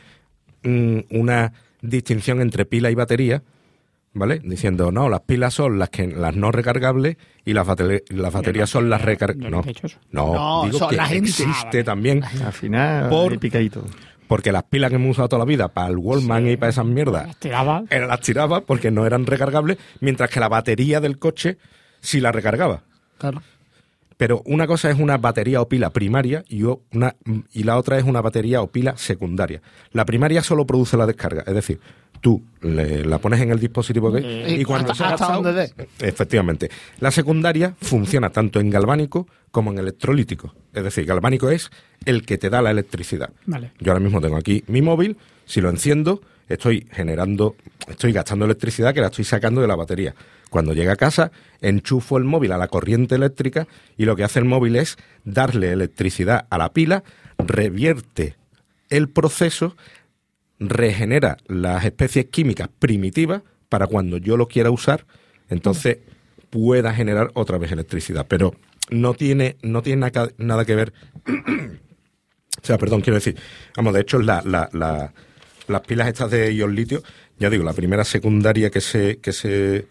[0.64, 3.44] mm, una distinción entre pila y batería,
[4.14, 4.40] ¿vale?
[4.44, 7.66] Diciendo, no, las pilas son las que las no recargables y las,
[8.10, 9.52] las baterías son las recargables.
[9.52, 9.64] no
[10.12, 11.30] No, digo son que la gente.
[11.30, 11.84] existe Ah, vale.
[11.84, 13.84] también, Al final, Por- picadito.
[14.28, 16.86] porque las pilas que hemos usado toda la vida para el Wallman y para esas
[16.86, 17.84] mierdas, Las tiraba.
[17.90, 21.58] eran las tiraba porque no eran recargables, mientras que la batería del coche
[22.00, 22.84] sí la recargaba.
[23.18, 23.42] Claro.
[24.22, 27.16] Pero una cosa es una batería o pila primaria y, o- una,
[27.54, 29.64] y la otra es una batería o pila secundaria.
[29.94, 31.80] La primaria solo produce la descarga, es decir,
[32.22, 35.26] tú le- la pones en el dispositivo que Y y cuando hasta- se ha hasta
[35.26, 35.74] gastado- donde.
[36.08, 36.70] Efectivamente.
[37.00, 40.54] La secundaria funciona tanto en galvánico como en electrolítico.
[40.72, 41.72] Es decir, galvánico es
[42.06, 43.32] el que te da la electricidad.
[43.48, 43.72] Vale.
[43.80, 45.18] Yo ahora mismo tengo aquí mi móvil,
[45.48, 47.56] si lo enciendo, estoy generando,
[47.88, 50.14] estoy gastando electricidad que la estoy sacando de la batería.
[50.52, 51.32] Cuando llega a casa,
[51.62, 55.72] enchufo el móvil a la corriente eléctrica y lo que hace el móvil es darle
[55.72, 57.04] electricidad a la pila,
[57.38, 58.36] revierte
[58.90, 59.76] el proceso,
[60.60, 65.06] regenera las especies químicas primitivas para cuando yo lo quiera usar,
[65.50, 66.00] entonces
[66.50, 68.26] pueda generar otra vez electricidad.
[68.28, 68.54] Pero
[68.90, 70.94] no tiene, no tiene nada que ver
[71.28, 73.38] o sea, perdón, quiero decir,
[73.76, 75.14] vamos, de hecho, la- la-
[75.68, 77.02] las pilas estas de ion litio,
[77.40, 79.88] ya digo, la primera secundaria que se, que se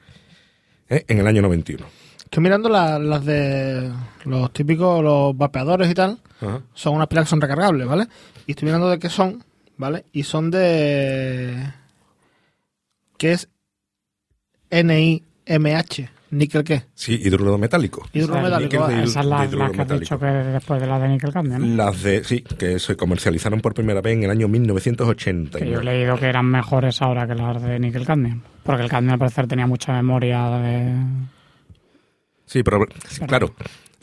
[0.90, 1.04] ¿eh?
[1.08, 1.86] en el año 91.
[2.24, 3.90] Estoy mirando la- las de
[4.24, 6.18] los típicos, los vapeadores y tal.
[6.40, 6.60] Ajá.
[6.74, 8.06] Son unas pilas que son recargables, ¿vale?
[8.46, 9.42] Y estoy mirando de qué son,
[9.76, 10.04] ¿vale?
[10.12, 11.72] Y son de...
[13.18, 13.48] ¿Qué es?
[14.70, 16.08] NIMH.
[16.32, 16.84] ¿Níquel qué?
[16.94, 18.06] Sí, hidruro metálico.
[18.12, 18.60] Hidruro metálico.
[18.60, 20.86] níquel de ah, hidro- Esa es la, de la que has dicho que después de
[20.86, 21.66] la de Nickel Cadmio, ¿no?
[21.76, 24.60] Las de, sí, que se comercializaron por primera vez en el año Que yo he
[24.60, 25.84] 1989.
[25.84, 28.40] leído que eran mejores ahora que las de Nickel Cadmio.
[28.62, 30.94] Porque el Cadmio al parecer tenía mucha memoria de...
[32.46, 33.54] Sí, pero sí, claro.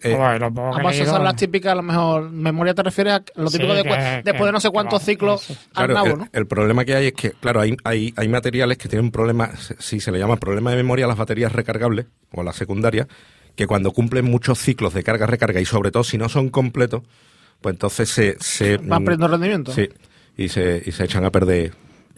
[0.04, 3.58] Eh, he Vamos, son las típicas, a lo mejor, memoria te refieres a lo Sí,
[3.58, 6.28] típico de, que- después de no sé cuántos ciclos al Claro, nabo, el, ¿no?
[6.34, 10.00] el problema que hay es que, claro, hay, hay, hay materiales que tienen problemas, si
[10.00, 13.08] se le llama problema de memoria a las baterías recargables o a las secundarias,
[13.56, 17.02] que cuando cumplen muchos ciclos de carga-recarga y sobre todo si no son completos,
[17.62, 18.38] pues entonces se...
[18.40, 19.72] se Van mm, perdiendo rendimiento.
[19.74, 19.90] Sí,
[20.38, 21.74] y se, y se echan a perder.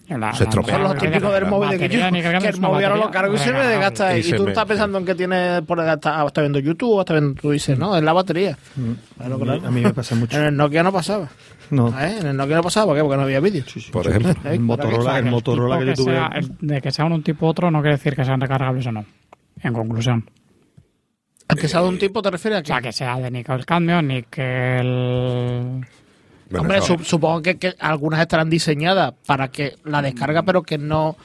[0.10, 0.76] La- Se estropea.
[0.76, 3.38] Son los típicos del móvil de que, yo, que el móvil ahora lo cargo y
[3.38, 4.18] se me desgasta.
[4.18, 7.20] Y tú estás pensando en que tiene por desgastar, ah, estás viendo YouTube o estás
[7.20, 8.58] viendo, tú dices, no, es la batería.
[9.18, 9.68] Claro, A mí- claro.
[9.68, 10.38] A mí me pasa mucho.
[10.38, 11.28] En el Nokia no pasaba.
[11.70, 11.90] No.
[12.00, 12.18] ¿eh?
[12.22, 13.02] En el Nokia no pasaba, ¿por qué?
[13.04, 13.64] Porque no había vídeo.
[13.92, 14.32] Por ejemplo.
[14.32, 14.54] ¿Eh?
[14.56, 16.14] El Motorola, el El Motorola que tipo yo tuve.
[16.16, 18.88] sea- el- de que sea un tipo u otro no quiere decir que sean recargables
[18.88, 19.06] o no.
[19.62, 20.28] En conclusión.
[21.48, 22.68] ¿A que sea de un tipo te refieres a O que?
[22.68, 25.86] sea, que sea de Nickel Cadmio, Nickel...
[26.50, 30.78] Bueno, Hombre, eso- supongo que, que algunas estarán diseñadas para que la descarga, pero que
[30.78, 31.16] no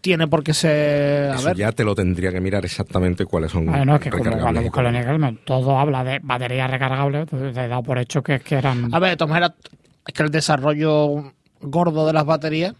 [0.00, 1.30] tiene por qué ser.
[1.30, 4.10] A eso ver, ya te lo tendría que mirar exactamente cuáles son Bueno, es que
[4.10, 4.82] como cuando busco.
[4.82, 8.94] Nickel Cadmio, todo habla de baterías recargables, entonces he dado por hecho que, que eran...
[8.94, 9.52] a ver, de todas maneras,
[10.06, 12.74] es que el desarrollo gordo de las baterías,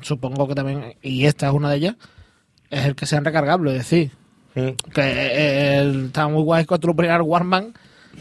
[0.00, 1.96] supongo que también, y esta es una de ellas,
[2.70, 3.72] es el que sean recargables.
[3.74, 4.10] Es decir,
[4.54, 4.68] Mm.
[4.92, 7.72] que eh, está muy guay cuando tú lo ponías al Warman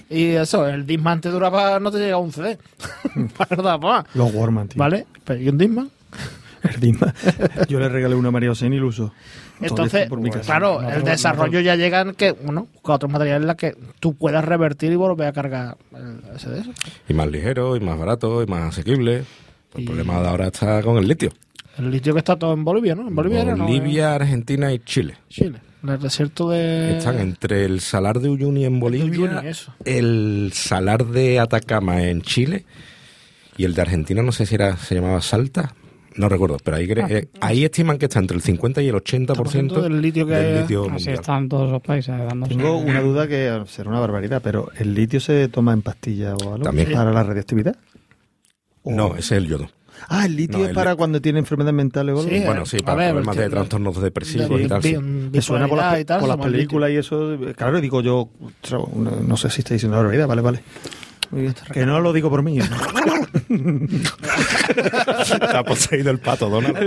[0.09, 2.57] y eso, el Disman te duraba, no te llega a un CD.
[4.13, 4.79] Los Warman, tío.
[4.79, 5.05] ¿Vale?
[5.23, 5.89] Pero ¿y un Disman?
[6.63, 7.13] El Disman.
[7.67, 9.13] Yo le regalé una a María José y lo uso.
[9.61, 10.45] Entonces, por mi casa.
[10.45, 13.55] claro, no, el no, desarrollo ya llega en que, bueno, busca otros materiales en los
[13.55, 16.71] que tú puedas revertir y volver a cargar el ese de eso.
[17.07, 19.23] Y más ligero, y más barato, y más asequible.
[19.75, 21.31] El Y- problema de ahora está con el litio.
[21.77, 23.07] El litio que está todo en Bolivia, ¿no?
[23.07, 23.65] En Bolivia, era, ¿no?
[23.65, 25.15] Bolivia, Argentina y Chile.
[25.29, 25.59] Chile.
[25.83, 26.97] En el desierto de...
[26.97, 29.41] Están entre el salar de Uyuni en Bolivia,
[29.83, 32.65] el salar de Atacama en Chile
[33.57, 35.73] y el de Argentina, no sé si era se llamaba Salta,
[36.15, 38.95] no recuerdo, pero ahí, cre- eh, ahí estiman que está entre el 50 y el
[38.95, 40.61] 80% del litio que del hay.
[40.61, 41.13] litio Así mundial.
[41.15, 42.53] están todos los países dándose...
[42.55, 46.53] Tengo una duda que será una barbaridad, pero ¿el litio se toma en pastilla o
[46.53, 46.63] algo?
[46.65, 46.91] También.
[46.91, 47.75] ¿Para la radioactividad?
[48.83, 49.69] No, ese es el yodo.
[50.09, 52.29] Ah, el litio No, es el para cuando tiene enfermedades mentales o algo.
[52.31, 54.83] Sí, bueno, sí, a para ver, problemas de trastornos depresivos de y tal.
[54.83, 54.97] sí.
[54.97, 56.57] Me suena por las, y tal, por las somos litio.
[56.57, 57.37] películas y eso.
[57.55, 58.29] Claro, digo yo,
[58.71, 60.63] no, no sé si está diciendo la barbaridad, vale, vale.
[61.71, 62.59] Que no lo digo por mí.
[64.69, 66.77] Está poseído el pato, Donald.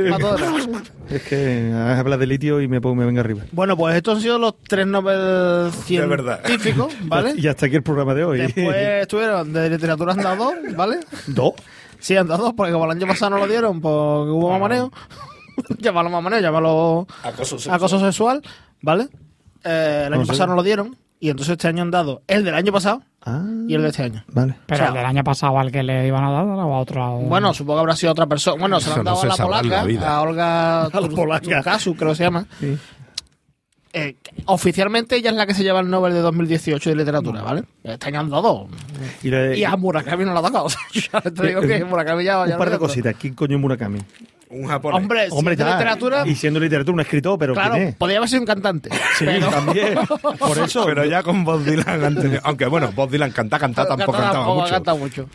[1.11, 3.43] Es que hablas de litio y me, pongo, me venga arriba.
[3.53, 7.35] Bueno, pues estos han sido los tres Nobel científicos, ¿vale?
[7.39, 8.39] Y hasta aquí el programa de hoy.
[8.39, 10.99] Después estuvieron de literatura han dado dos, ¿vale?
[11.27, 11.55] ¿Dos?
[12.05, 14.93] Sí, han dado dos, porque como el año pasado no lo dieron, porque hubo mamareo.
[15.79, 18.43] llámalo mamareo, llámalo acoso sexual,
[18.83, 19.09] ¿vale?
[19.65, 20.33] Eh, el año No sé.
[20.33, 23.43] pasado no lo dieron, y entonces este año han dado el del año pasado Ah,
[23.67, 24.23] y el de este año.
[24.29, 24.55] vale.
[24.67, 26.79] Pero o sea- el del año pasado al que le iban a dar o a
[26.79, 27.11] otro...
[27.21, 28.61] Bueno, supongo que habrá sido otra persona.
[28.61, 31.41] Bueno, se lo han dado a la polaca, a Olga A la polaca.
[31.57, 32.45] Turcasu, creo que se llama.
[32.61, 32.77] Sí.
[33.97, 34.17] Eh,
[34.47, 37.63] oficialmente ella es la que se lleva el Nobel de 2018 de literatura, ¿vale?
[38.05, 38.71] Año han dado dos.
[39.23, 40.65] Y, la- Y a Murakami no lo ha tocado.
[40.67, 43.15] O sea, yo ya te digo que Murakami ya, ya un lo par de cositas.
[43.19, 44.01] ¿Quién coño es Murakami?
[44.51, 45.01] Un japonés.
[45.01, 47.89] Hombre, Hombre, si es de ya, literatura, Y siendo literatura, un escritor, pero claro, ¿quién
[47.89, 47.95] es?
[47.97, 48.91] podría haber sido un cantante.
[49.17, 49.95] Sí, pero- también.
[50.39, 50.85] Por eso.
[50.87, 52.41] Pero ya con Bob Dylan antes.
[52.45, 54.75] Aunque bueno, Bob Dylan canta, canta, tampoco Canta- cantaba tampoco mucho.
[54.75, 55.29] canta mucho.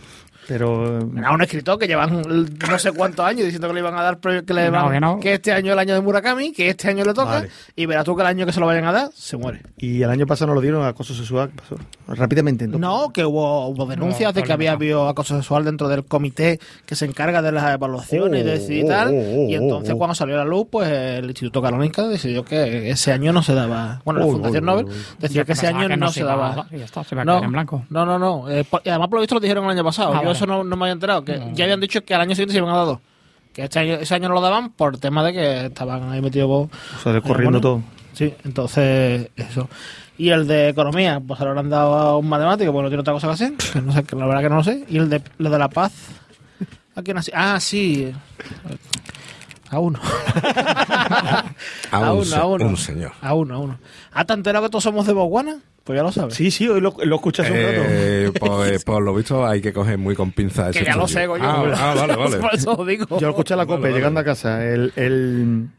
[0.50, 0.98] Pero.
[1.16, 2.24] Era un escritor que llevan
[2.70, 4.92] no sé cuántos años diciendo que le iban a dar que le Que no, van-
[4.92, 5.20] que no.
[5.20, 7.50] que este año es el año de Murakami, que este año le toca, Vale.
[7.76, 9.62] y verás tú que el año que se lo vayan a dar, se muere.
[9.78, 11.50] Y el año pasado no lo dieron a acoso sexual.
[11.52, 11.76] ¿qué pasó?
[12.08, 12.66] Rápidamente.
[12.66, 12.82] entonces.
[12.82, 16.60] No, que hubo, hubo denuncias No, de que había habido acoso sexual dentro del comité
[16.88, 19.08] que se encarga de las evaluaciones y de decidir y Oh, tal.
[19.10, 19.98] oh, oh, y entonces, oh, oh.
[20.00, 23.54] cuando salió a la luz, pues el Instituto Karolinska decidió que ese año no se
[23.54, 24.02] daba.
[24.04, 25.16] Bueno, la Oh, Fundación oh, Nobel oh, oh.
[25.20, 26.66] decía que ese año que no se daba.
[26.72, 27.86] y ya está, se va a No, quedar en blanco.
[27.92, 28.50] no, no, no.
[28.50, 30.10] Eh, por- y además, por lo visto, lo dijeron el año pasado.
[30.14, 30.39] Ah, Yo vale.
[30.40, 31.24] Eso no, no me había enterado.
[31.24, 33.00] Que ya habían dicho que al año siguiente se iban a dar dos.
[33.54, 36.50] Que este año, ese año no lo daban por tema de que estaban ahí metidos.
[36.50, 36.70] O
[37.04, 37.84] sea, corriendo bueno, todo.
[38.14, 39.70] Sí, entonces, eso.
[40.18, 43.02] Y el de economía, pues se lo habrán dado a un matemático, porque no tiene
[43.02, 43.54] otra cosa que hacer.
[43.74, 44.86] que no sé, que la verdad que no lo sé.
[44.90, 45.94] Y el de, lo de la paz.
[46.96, 47.32] ¿A quién así?
[47.34, 48.14] Ah, sí.
[49.70, 50.00] A uno.
[51.92, 52.66] A un, uno, a uno.
[52.68, 53.12] un señor.
[53.22, 53.80] A uno, a uno.
[54.12, 55.58] ¿Ah, te enterado que todos somos de Botswana?
[55.84, 56.36] Pues ya lo sabes.
[56.36, 57.82] Sí, sí, hoy lo, lo escuché hace un rato.
[57.88, 61.26] Eh, pues, por lo visto hay que coger muy con pinzas que ya lo sé,
[61.28, 61.44] coño.
[61.44, 62.38] Ah, ah, vale, vale.
[62.42, 63.06] Por eso digo.
[63.20, 63.94] Yo lo escuché a la Vale, copa vale.
[63.96, 64.64] llegando a casa.
[64.66, 65.79] El, el, Ay,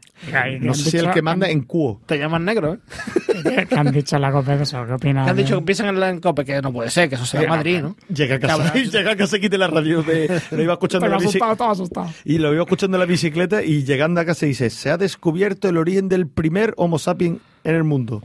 [0.61, 2.01] No sé si el dicho- que manda en cuo.
[2.05, 2.79] Te llaman negro, ¿eh?
[3.43, 4.85] ¿Qué, qué han dicho en la COPE de eso?
[4.85, 5.25] ¿Qué opinas?
[5.25, 7.49] Que han dicho que piensan en la encope, que no puede ser, que eso será
[7.49, 7.95] Madrid, ¿no?
[8.13, 8.83] Llega a casa, Cabrón.
[8.91, 10.41] llega a casa y quite la radio de.
[10.51, 12.09] Lo iba escuchando en Estaba la asustado, estaba asustado.
[12.25, 15.67] Y lo iba escuchando en la bicicleta y llegando a casa dice, se ha descubierto
[15.69, 18.21] el origen del primer Homo sapiens en el mundo.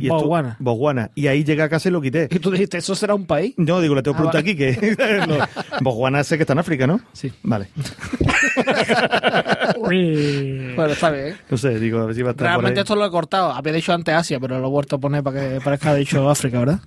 [0.00, 0.56] Y esto- Botswana.
[0.58, 1.10] Botswana.
[1.14, 2.28] Y ahí llegué a casa y lo quité.
[2.30, 3.54] Y tú dijiste, ¿eso será un país?
[3.56, 4.96] No, digo, le tengo que Ah, preguntar aquí que...
[5.28, 5.36] no.
[5.80, 7.00] Botswana sé que está en África, ¿no?
[7.12, 7.30] Sí.
[7.42, 7.68] Vale.
[9.78, 10.72] Uy.
[10.76, 11.26] Bueno, está bien.
[11.28, 11.36] ¿eh?
[11.48, 12.82] No sé, digo, a ver si va a estar por Realmente ahí.
[12.82, 13.52] esto lo he cortado.
[13.52, 15.94] Había dicho antes Asia, pero lo he vuelto a poner para que parezca que ha
[15.96, 16.80] dicho África, ¿verdad?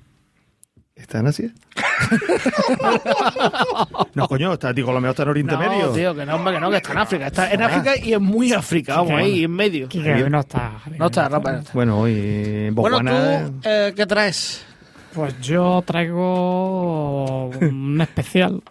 [1.03, 1.49] ¿Está en Asia?
[4.15, 5.89] no, coño, está, digo, lo mejor está en Oriente No, Medio.
[5.91, 7.27] tío, que no, hombre, que no, que está en África.
[7.27, 9.88] Está en África y es muy África, vamos, ahí, en medio.
[9.93, 10.71] Hoy no está.
[10.97, 11.51] No está, Rafa.
[11.51, 11.71] no está.
[11.73, 14.65] Bueno, hoy eh, Bueno, tú, eh, ¿qué traes?
[15.13, 18.61] Pues yo traigo un especial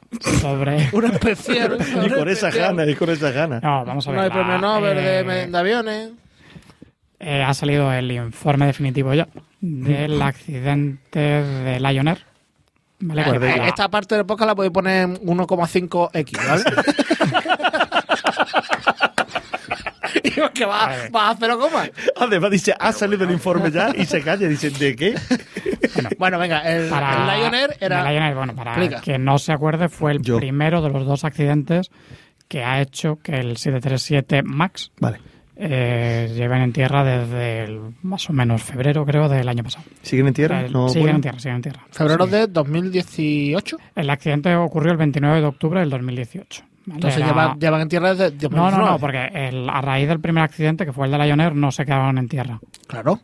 [0.40, 0.88] sobre.
[0.92, 1.78] Un especial.
[2.04, 3.60] y con esa gana, y con esa gana.
[3.60, 4.18] No, vamos a ver.
[4.18, 6.10] No hay la- premio Nobel eh, de, de aviones.
[7.20, 9.28] eh, ha salido el informe definitivo ya
[9.62, 12.18] del accidente de Lion Air.
[13.01, 13.24] ¿Vale?
[13.24, 16.64] Pues Eh, la- Esta parte del podcast la podéis poner en 1,5x, ¿vale?
[20.24, 21.09] Digo que va, Vale.
[21.10, 21.84] va a 0, coma.
[22.16, 24.47] Además dice, ha salido el informe ya y se calla.
[24.48, 25.14] Dice, ¿de qué?
[26.18, 28.01] Bueno, venga, el, para el Lion Air era...
[28.01, 29.01] el Lion Air, bueno, para Explica.
[29.01, 30.36] que no se acuerde, fue el Yo.
[30.39, 31.90] primero de los dos accidentes
[32.48, 35.18] que ha hecho que el 737 MAX Vale.
[35.56, 39.84] Eh, lleven en tierra desde el, más o menos febrero, creo, del año pasado.
[40.02, 40.62] ¿Siguen en tierra?
[40.62, 41.80] El- No siguen en tierra, siguen en tierra.
[41.90, 42.30] Febrero Sí.
[42.32, 43.76] de 2018.
[43.94, 46.62] El accidente ocurrió el 29 de octubre del 2018.
[46.86, 46.96] ¿vale?
[46.96, 48.84] Entonces Era- llevan, llevan en tierra desde No, 2019.
[48.84, 51.54] no, no, porque el- a raíz del primer accidente, que fue el de Lion Air,
[51.54, 52.58] no se quedaron en tierra.
[52.86, 53.20] Claro.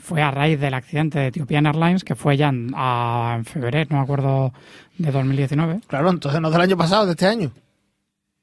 [0.00, 3.88] Fue a raíz del accidente de Ethiopian Airlines, que fue ya en, a- en febrero,
[3.90, 4.54] no me acuerdo,
[4.96, 5.80] de 2019.
[5.86, 7.50] Claro, entonces no del año pasado, de este año.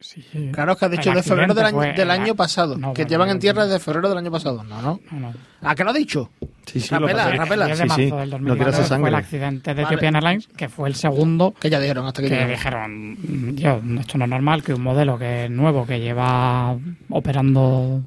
[0.01, 0.23] Sí.
[0.53, 2.77] Claro, que has dicho de febrero del año, fue del año pasado.
[2.77, 4.63] No, que bueno, llevan en tierra desde febrero del año pasado.
[4.63, 4.99] No, no.
[5.11, 5.33] No, no.
[5.61, 6.29] ¿A qué lo ha dicho?
[6.65, 7.65] Sí, sí, Rapela, rapela.
[7.65, 8.09] 10 de Sí, sí.
[8.09, 9.15] No quieras 2019 esa fue el sangre.
[9.17, 9.95] accidente de Vale.
[9.95, 13.81] Ethiopian Airlines, que fue el segundo Que ya dijeron hasta que que dijeron, "Mm, yo,
[13.99, 16.77] esto no es normal que un modelo que es nuevo, que lleva
[17.09, 18.01] operando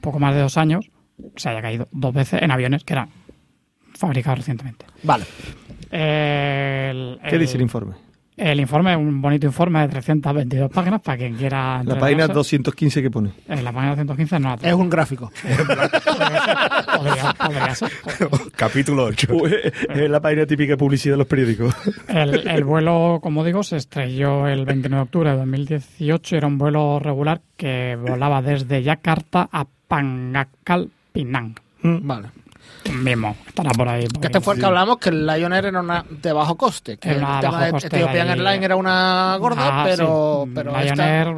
[0.00, 0.90] poco más de dos años,
[1.36, 3.10] se haya caído dos veces en aviones que eran
[3.94, 4.86] fabricados recientemente.
[5.02, 5.24] Vale.
[5.90, 7.94] El, ¿Qué dice el informe?
[8.38, 11.82] El informe, un bonito informe de 322 páginas para quien quiera.
[11.82, 12.32] La página entretenerse.
[12.34, 13.32] 215 que pone.
[13.48, 15.32] En la página 215 no la Es un gráfico.
[16.98, 17.90] Podría, podría ser.
[18.54, 19.28] Capítulo 8.
[19.94, 21.74] es la página típica de publicidad de los periódicos.
[22.08, 26.36] El, el vuelo, como digo, se estrelló el 29 de octubre de 2018.
[26.36, 31.54] Era un vuelo regular que volaba desde Yakarta a Pangakal Pinang.
[31.82, 32.28] Vale.
[32.92, 34.06] Mismo, estará por ahí.
[34.20, 36.96] Que este fue el que hablamos que el Lion Air era una de bajo coste.
[36.98, 38.28] Que el tema de Ethiopian.
[38.30, 40.52] Airlines era una gorda, Ah, pero, sí.
[40.54, 41.28] pero Lion esta- Air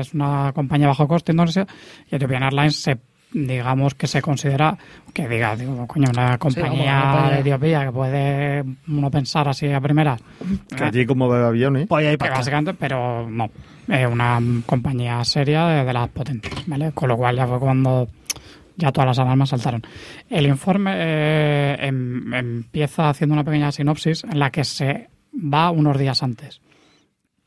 [0.00, 1.66] es una compañía bajo coste indonesia
[2.10, 2.98] y Ethiopian Airlines se
[3.30, 4.74] digamos que se considera
[5.12, 10.18] que diga digo coño una compañía de Etiopía que puede uno pensar así a primeras
[10.74, 11.88] Que allí como ve aviones.
[11.88, 13.50] Pues básicamente pero no
[13.86, 18.08] es una compañía seria de, de las potentes vale con lo cual ya fue cuando
[18.78, 19.82] ya todas las alarmas saltaron.
[20.30, 25.98] El informe eh, em- empieza haciendo una pequeña sinopsis en la que se va unos
[25.98, 26.60] días antes.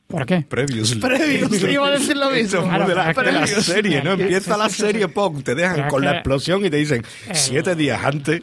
[0.06, 0.42] ¿Por qué?
[0.42, 0.94] Previous.
[1.00, 2.62] Previo, sí, iba a decir lo mismo.
[2.64, 4.12] Claro, de la, de la serie, ¿no?
[4.12, 5.08] Empieza sí, la serie, sí.
[5.08, 8.42] pum, te dejan Pero con la explosión y te dicen El- siete días antes.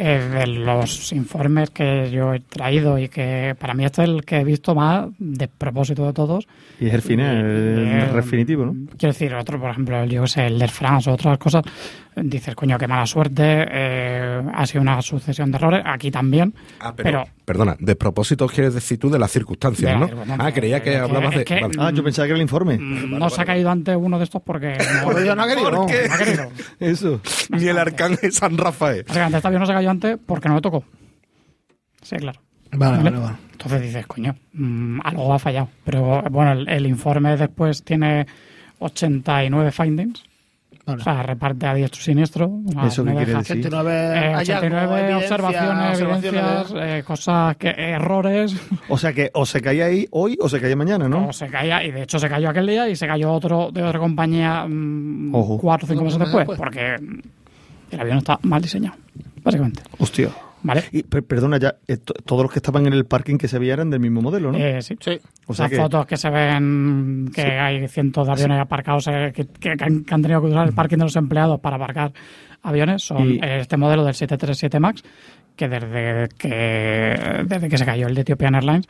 [0.00, 4.24] Eh, de los informes que yo he traído y que para mí este es el
[4.24, 6.46] que he visto más de propósito de todos.
[6.78, 8.74] Y es el final, el definitivo, ¿no?
[8.96, 11.64] Quiero decir, otro, por ejemplo, yo sé, el de France o otras cosas,
[12.22, 16.92] dices, coño, qué mala suerte, eh, ha sido una sucesión de errores, aquí también, Ah,
[16.96, 20.06] pero, Perdona, de propósito quieres decir tú de las circunstancias, De las ¿no?
[20.08, 20.46] circunstancias.
[20.48, 21.44] Ah, creía que hablabas de.
[21.44, 21.74] que- vale.
[21.78, 22.78] Ah, yo pensaba que era el informe.
[22.78, 25.70] mm, no se ha caído antes uno de estos porque no, yo no he querido,
[25.70, 25.86] ¿Por no.
[25.86, 26.04] qué?
[26.08, 26.50] no ha querido.
[26.80, 27.20] Eso.
[27.50, 29.04] Ni el arcángel San Rafael.
[29.06, 30.84] Básicamente, este avión no se cayó antes porque no le tocó.
[32.02, 32.40] Sí, claro.
[32.72, 33.36] Vale, vale, vale.
[33.52, 35.68] Entonces dices, coño, mm, algo ha fallado.
[35.84, 38.26] Pero bueno, el, el informe después tiene
[38.78, 40.22] 89 findings.
[40.88, 41.00] Vale.
[41.00, 42.50] O sea, reparte a diestro y siniestro.
[42.84, 43.56] ¿Eso qué quiere deja- decir?
[43.58, 48.56] 89 Eh, hallazgos, 89 evidencias, observaciones, evidencias, de- eh, cosas, que, errores.
[48.88, 51.28] O sea que o se caía ahí hoy o se caía mañana, ¿no?
[51.28, 53.82] O se caía, y de hecho se cayó aquel día y se cayó otro de
[53.82, 55.58] otra compañía mm, Ojo.
[55.58, 56.58] cuatro o cinco meses después, después.
[56.58, 56.96] porque
[57.90, 58.96] el avión está mal diseñado,
[59.44, 59.82] básicamente.
[59.98, 60.30] Hostia.
[60.62, 60.84] ¿Vale?
[60.92, 63.58] Y per- perdona ya, eh, to- todos los que estaban en el parking que se
[63.58, 64.58] veían eran del mismo modelo, ¿no?
[64.58, 64.96] Eh, sí.
[65.00, 65.18] Sí.
[65.46, 69.32] o sea Las que fotos que se ven que hay cientos de aviones aparcados eh,
[69.34, 72.12] que, han, que han tenido que usar el parking de los empleados para aparcar
[72.62, 75.02] aviones son Y- eh, este modelo del 737 MAX
[75.54, 78.86] que desde que desde que se cayó el de Ethiopian Airlines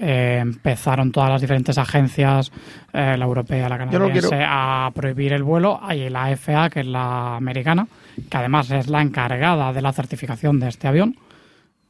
[0.00, 2.50] eh, empezaron todas las diferentes agencias,
[2.92, 5.78] eh, la europea, la no canadiense, a prohibir el vuelo.
[5.82, 7.86] Hay la FAA, que es la americana,
[8.28, 11.16] que además es la encargada de la certificación de este avión,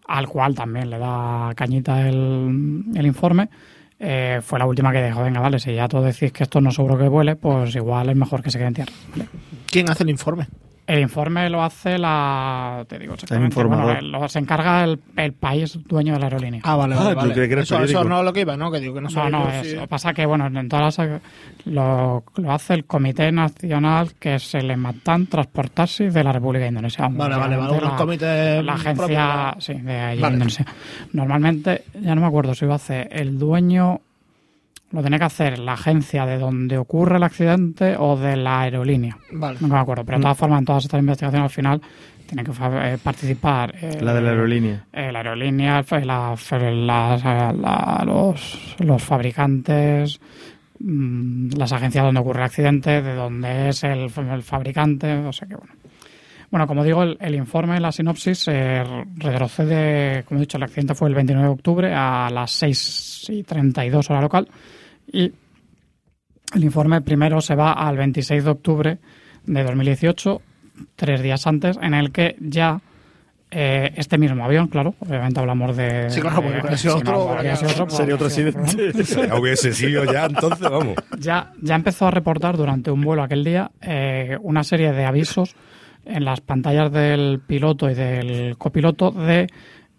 [0.06, 3.48] al cual también le da cañita el, el informe.
[3.98, 6.70] Eh, fue la última que dijo, venga, vale, si ya todos decís que esto no
[6.70, 8.92] seguro que vuele, pues igual es mejor que se quede en tierra.
[9.66, 10.46] ¿Quién hace el informe?
[10.86, 12.84] El informe lo hace la.
[12.86, 13.46] Te digo exactamente.
[13.54, 13.94] informador.
[14.02, 16.60] bueno, lo- se encarga el, el país dueño de la aerolínea.
[16.62, 17.32] Ah, vale, Ah, vale.
[17.48, 18.70] que eso, eso no es lo que iba, ¿no?
[18.70, 20.68] Que digo que no no, no, yo es, si- lo que pasa que, bueno, en
[20.68, 21.20] todas las.
[21.64, 26.68] Lo, lo hace el Comité Nacional, que es el Ematan Transportarsi de la República de
[26.68, 27.08] Indonesia.
[27.10, 27.72] Vale, vale, vale.
[27.78, 30.34] Unos la- comités La agencia, sí, de allí Vale.
[30.34, 30.66] Indonesia.
[31.12, 34.00] Normalmente, ya no me acuerdo si lo hace el dueño,
[34.94, 39.16] lo tiene que hacer la agencia de donde ocurre el accidente o de la aerolínea.
[39.32, 39.58] Vale.
[39.60, 41.80] No me acuerdo, pero de todas formas, en todas estas investigaciones al final
[42.26, 44.86] tiene que eh, participar eh, La de la aerolínea.
[44.92, 45.82] eh, la aerolínea,
[46.50, 50.20] la- los, los fabricantes,
[50.78, 55.32] mm, las agencias donde ocurre el accidente, de donde es el, fa- el fabricante, o
[55.32, 55.72] sea que bueno.
[56.50, 58.84] Bueno, como digo, el, el informe, la sinopsis, eh,
[59.16, 63.42] retrocede, como he dicho, el accidente fue el 29 de octubre a las 6 y
[63.42, 64.48] 32 hora local
[65.06, 65.32] y
[66.54, 68.98] el informe primero se va al 26 de octubre
[69.44, 70.40] de 2018,
[70.96, 72.80] tres días antes, en el que ya
[73.50, 76.10] eh, este mismo avión, claro, obviamente hablamos de...
[76.10, 78.64] Sí, claro, porque sido si no, otro, habría sido otro, pues, Sería otro ¿no?
[78.64, 79.04] accidente.
[79.28, 80.96] Ya hubiese sido ya, entonces, vamos.
[81.18, 85.54] ya, ya empezó a reportar durante un vuelo aquel día eh, una serie de avisos
[86.04, 89.46] en las pantallas del piloto y del copiloto de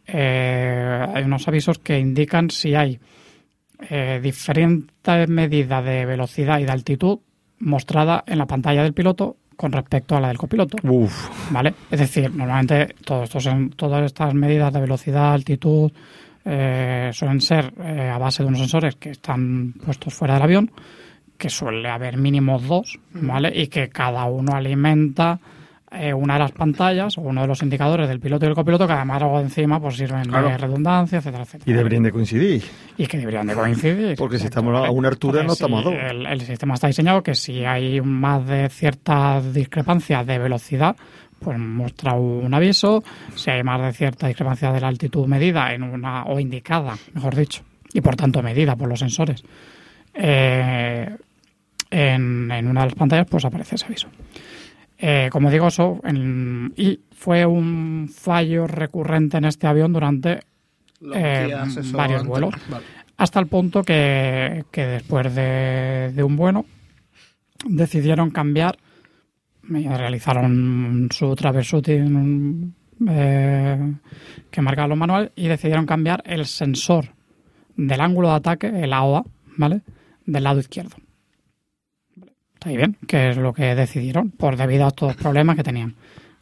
[0.08, 3.00] eh, hay unos avisos que indican si hay
[3.90, 7.20] eh, diferentes medidas de velocidad y de altitud
[7.60, 10.78] mostrada en la pantalla del piloto con respecto a la del copiloto.
[10.84, 11.30] Uf.
[11.52, 11.74] ¿Vale?
[11.90, 15.92] Es decir, normalmente todos estos, todas estas medidas de velocidad, altitud,
[16.44, 20.72] eh, suelen ser eh, a base de unos sensores que están puestos fuera del avión,
[21.38, 23.52] que suele haber mínimo dos, ¿vale?
[23.54, 25.40] Y que cada uno alimenta
[25.98, 28.88] eh, una de las pantallas o uno de los indicadores del piloto y del copiloto,
[28.88, 31.72] que además luego encima pues sirven de redundancia, etcétera, etcétera.
[31.72, 32.64] Y deberían de coincidir.
[32.98, 34.18] Y que deberían de coincidir.
[34.18, 35.94] Porque si estamos a una altura, no estamos a dos.
[35.94, 40.96] El, el sistema está diseñado que si hay más de cierta discrepancia de velocidad,
[41.40, 43.04] pues muestra un aviso.
[43.36, 47.36] Si hay más de cierta discrepancia de la altitud medida en una o indicada, mejor
[47.36, 47.64] dicho,
[47.94, 49.44] y por tanto medida por los sensores,
[50.14, 51.16] eh,
[51.90, 54.08] en, en una de las pantallas, pues aparece ese aviso.
[55.08, 60.40] Eh, como digo, eso en- y fue un fallo recurrente en este avión durante
[61.14, 61.48] eh,
[61.98, 62.54] varios vuelos.
[62.70, 62.86] Vale.
[63.18, 66.66] hasta el punto que, que después de, de un vuelo
[67.66, 68.78] decidieron cambiar,
[69.70, 72.74] y realizaron su troubleshooting
[73.08, 73.94] eh,
[74.52, 77.06] que marcaba los manuales y decidieron cambiar el sensor
[77.76, 79.24] del ángulo de ataque, el AOA,
[79.58, 79.82] ¿vale?
[80.26, 80.96] Del lado izquierdo.
[82.66, 85.94] Está ahí bien, que es lo que decidieron por debido a estos problemas que tenían.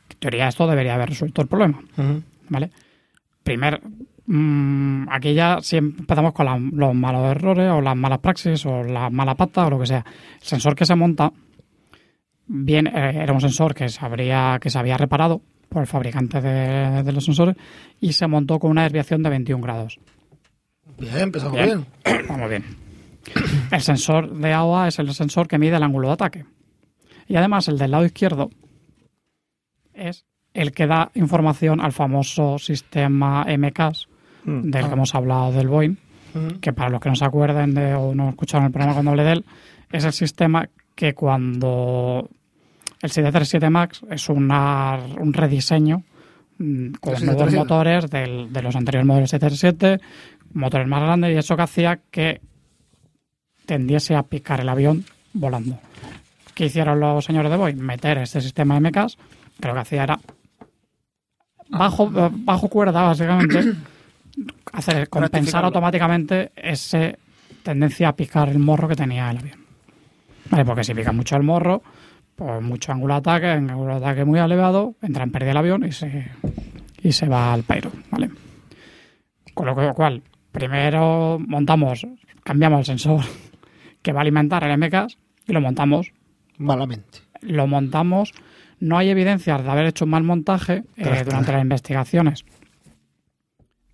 [0.10, 1.82] En teoría esto debería haber resuelto el problema.
[1.98, 2.24] Ujú.
[2.48, 2.70] ¿vale?
[3.44, 3.82] Primer,
[4.26, 8.84] mm, aquí ya siempre empezamos con la- los malos errores o las malas praxis o
[8.84, 10.06] las malas patas o lo que sea.
[10.40, 11.30] El sensor que se monta
[12.48, 16.40] bien, eh, era un sensor que se, habría, que se había reparado por el fabricante
[16.40, 17.58] de, de los sensores
[18.00, 20.00] y se montó con una desviación de 21 grados.
[20.98, 21.86] Bien, empezamos Bien.
[22.06, 22.26] bien.
[22.30, 22.64] Vamos bien.
[23.72, 26.45] El sensor de AOA es el sensor que mide el ángulo de ataque.
[27.28, 28.50] Y además el del lado izquierdo
[29.94, 34.08] es el que da información al famoso sistema MCAS
[34.45, 34.72] Mm.
[34.72, 35.95] del que hemos hablado del Boeing,
[36.60, 39.24] que para los que no se acuerden de, o no escucharon el programa cuando hablé
[39.24, 39.45] de él,
[39.90, 42.30] es el sistema que cuando
[43.02, 46.04] el 737 MAX es una, un rediseño
[46.58, 47.58] mm, con Del nuevos 737.
[47.58, 50.04] motores del- de los anteriores modelos 737,
[50.54, 52.41] motores más grandes, y eso que hacía que
[53.65, 55.80] tendiese a picar el avión volando.
[56.53, 57.77] ¿Qué hicieron los señores de Boeing?
[57.77, 59.18] Meter este sistema MCAS,
[59.60, 60.19] que lo que hacía era
[61.69, 63.73] bajo, bajo cuerda, básicamente,
[64.73, 67.14] hacer compensar automáticamente esa
[67.64, 69.65] tendencia a picar el morro que tenía el avión.
[70.49, 71.81] Vale, porque si pica mucho el morro,
[72.35, 75.85] pues mucho ángulo de ataque, ángulo de ataque muy elevado, entra en pérdida el avión
[75.85, 76.31] y se,
[77.02, 78.30] y se va al pairo, ¿vale?
[79.53, 80.22] Con lo cual,
[80.52, 82.06] primero montamos,
[82.44, 83.23] cambiamos el sensor
[84.04, 85.18] que va a alimentar el MKS
[85.48, 86.12] y lo montamos
[86.60, 87.20] Malamente.
[87.42, 88.32] lo montamos.
[88.80, 92.46] No hay evidencias de haber hecho un mal montaje eh, durante las investigaciones.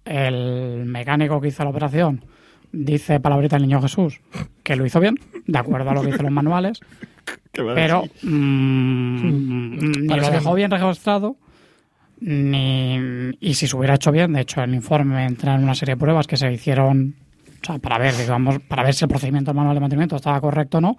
[0.06, 2.26] El mecánico que hizo la operación
[2.72, 4.20] dice palabrita el niño Jesús
[4.64, 5.16] que lo hizo bien,
[5.46, 6.80] de acuerdo a lo que dicen los manuales,
[7.52, 8.30] ¿Qué va a pero decir?
[8.30, 11.36] mm, ni lo dejó bien registrado,
[12.20, 15.96] ni y si se hubiera hecho bien, de hecho el informe entra en una serie
[15.96, 17.16] de pruebas que se hicieron
[17.62, 20.78] O sea, para ver, digamos, para ver si el procedimiento manual de mantenimiento estaba correcto
[20.78, 20.98] o no.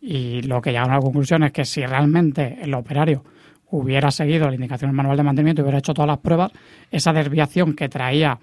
[0.00, 3.24] Y lo que llegaron a la conclusión es que si realmente el operario
[3.70, 6.52] hubiera seguido la indicación del manual de mantenimiento y hubiera hecho todas las pruebas,
[6.90, 8.38] esa desviación que traía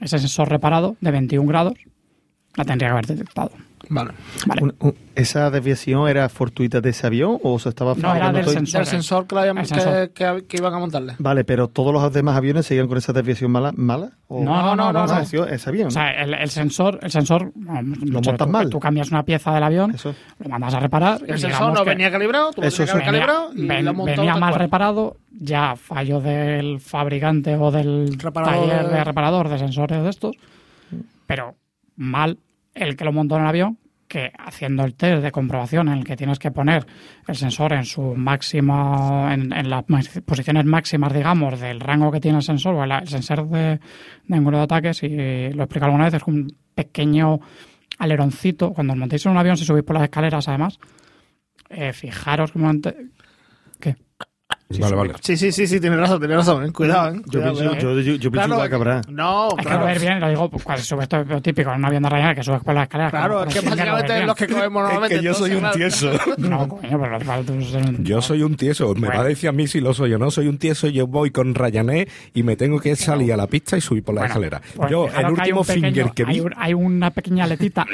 [0.00, 1.74] ese sensor reparado de 21 grados
[2.56, 3.50] la tendría que haber detectado.
[3.88, 4.10] Vale.
[4.46, 4.62] Vale.
[4.62, 8.44] Un- un- ¿Esa desviación era fortuita de ese avión o se estaba No, era del
[8.44, 8.78] todo- sensor.
[8.80, 10.10] Del sensor que, habían- sensor.
[10.12, 11.14] que, que- que iban a montarle.
[11.18, 13.72] Vale, pero todos los demás aviones seguían con esa desviación mala.
[13.74, 15.18] mala ¿O- No, no, no, no, Ah, no.
[15.20, 15.88] ese- ese avión.
[15.88, 18.70] O sea, el, el sensor, el sensor Lo tú- montas mal.
[18.70, 20.14] Tú cambias una pieza del avión, Eso.
[20.38, 21.20] lo mandas a reparar.
[21.26, 23.94] El sensor no que venía calibrado, tú lo Eso tenías venía, calibrado y ven- lo
[23.94, 24.60] montó venía mal cual.
[24.60, 30.10] reparado, ya fallo del fabricante o del Reparador taller de- de reparador de sensores de
[30.10, 30.36] estos,
[31.26, 31.54] pero
[31.96, 32.38] mal
[32.78, 33.78] el que lo montó en el avión,
[34.08, 36.86] que haciendo el test de comprobación en el que tienes que poner
[37.26, 39.84] el sensor en su máximo, en, las
[40.24, 43.78] posiciones máximas, digamos, del rango que tiene el sensor, o el, sensor de,
[44.30, 47.40] ángulo de ataque, si lo he explicado alguna vez, es un pequeño
[47.98, 48.72] aleroncito.
[48.72, 50.78] Cuando os montéis en un avión, si subís por las escaleras, además,
[51.68, 52.94] eh, fijaros que.
[54.80, 55.14] Vale, vale.
[55.22, 56.64] Sí, sí, sí, sí, tienes razón, tienes razón.
[56.66, 56.72] eh.
[56.72, 57.22] Cuidado, eh.
[57.26, 59.00] Yo pienso, yo, yo, yo pienso Claro, que habrá.
[59.08, 59.86] No, Hay que claro.
[59.86, 62.10] ver bien, lo digo, pues, cuando subes esto es lo típico en un avión de
[62.10, 63.10] Ryanair que subes por las escaleras.
[63.10, 65.22] Claro, es que básicamente es los que cogemos normalmente.
[65.22, 66.10] yo soy un tieso.
[66.38, 67.18] No, coño, pero
[67.52, 68.92] un- Yo soy un tieso.
[68.94, 69.14] Me Bueno.
[69.16, 70.30] va a decir a mí si lo soy o no.
[70.30, 70.86] Soy un tieso.
[70.88, 74.14] Yo voy con Ryanair y me tengo que salir a la pista y subir por
[74.14, 74.60] la Bueno, escalera.
[74.76, 76.32] pues Yo, el que último finger que vi.
[76.34, 77.86] Hay, un- hay una pequeña aletita,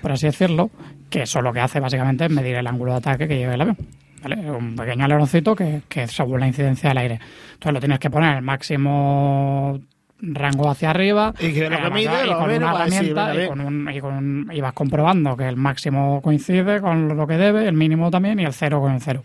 [0.00, 0.70] por así decirlo,
[1.10, 3.60] que eso lo que hace básicamente es medir el ángulo de ataque que lleve el
[3.60, 3.76] avión.
[4.22, 4.50] ¿Vale?
[4.50, 7.18] Un pequeño aleroncito que, que según la incidencia del aire.
[7.54, 9.80] Entonces lo tienes que poner el máximo
[10.24, 13.44] rango hacia arriba Y que lo que además, mide, y lo con una decir, herramienta
[13.44, 17.26] y, con un, y, con un- y vas comprobando que el máximo coincide con lo
[17.26, 19.24] que debe, el mínimo también y el cero con el cero.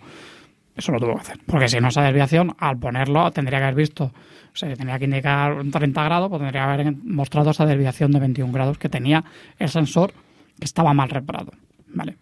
[0.75, 1.37] Eso lo tuvo que hacer.
[1.45, 5.05] Porque si no, esa desviación, al ponerlo, tendría que haber visto, o sea, tenía que
[5.05, 8.89] indicar un 30 grados, pues tendría que haber mostrado esa desviación de 21 grados que
[8.89, 9.23] tenía
[9.59, 10.13] el sensor
[10.59, 11.51] que estaba mal reparado.
[11.93, 12.15] ¿Vale?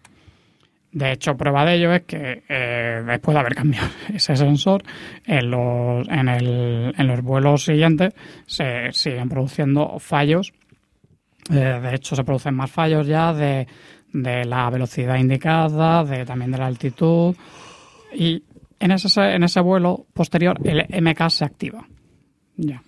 [0.96, 4.82] De hecho, prueba de ello es que eh, después de haber cambiado ese sensor,
[5.26, 8.14] en los, en el- en los vuelos siguientes
[8.46, 10.54] se siguen produciendo fallos.
[11.50, 13.66] Eh, de hecho, se producen más fallos ya de,
[14.14, 17.36] de la velocidad indicada, de, también de la altitud.
[18.14, 18.42] Y
[18.80, 21.86] en ese, en ese vuelo posterior, el MK se activa.
[22.56, 22.82] Ya.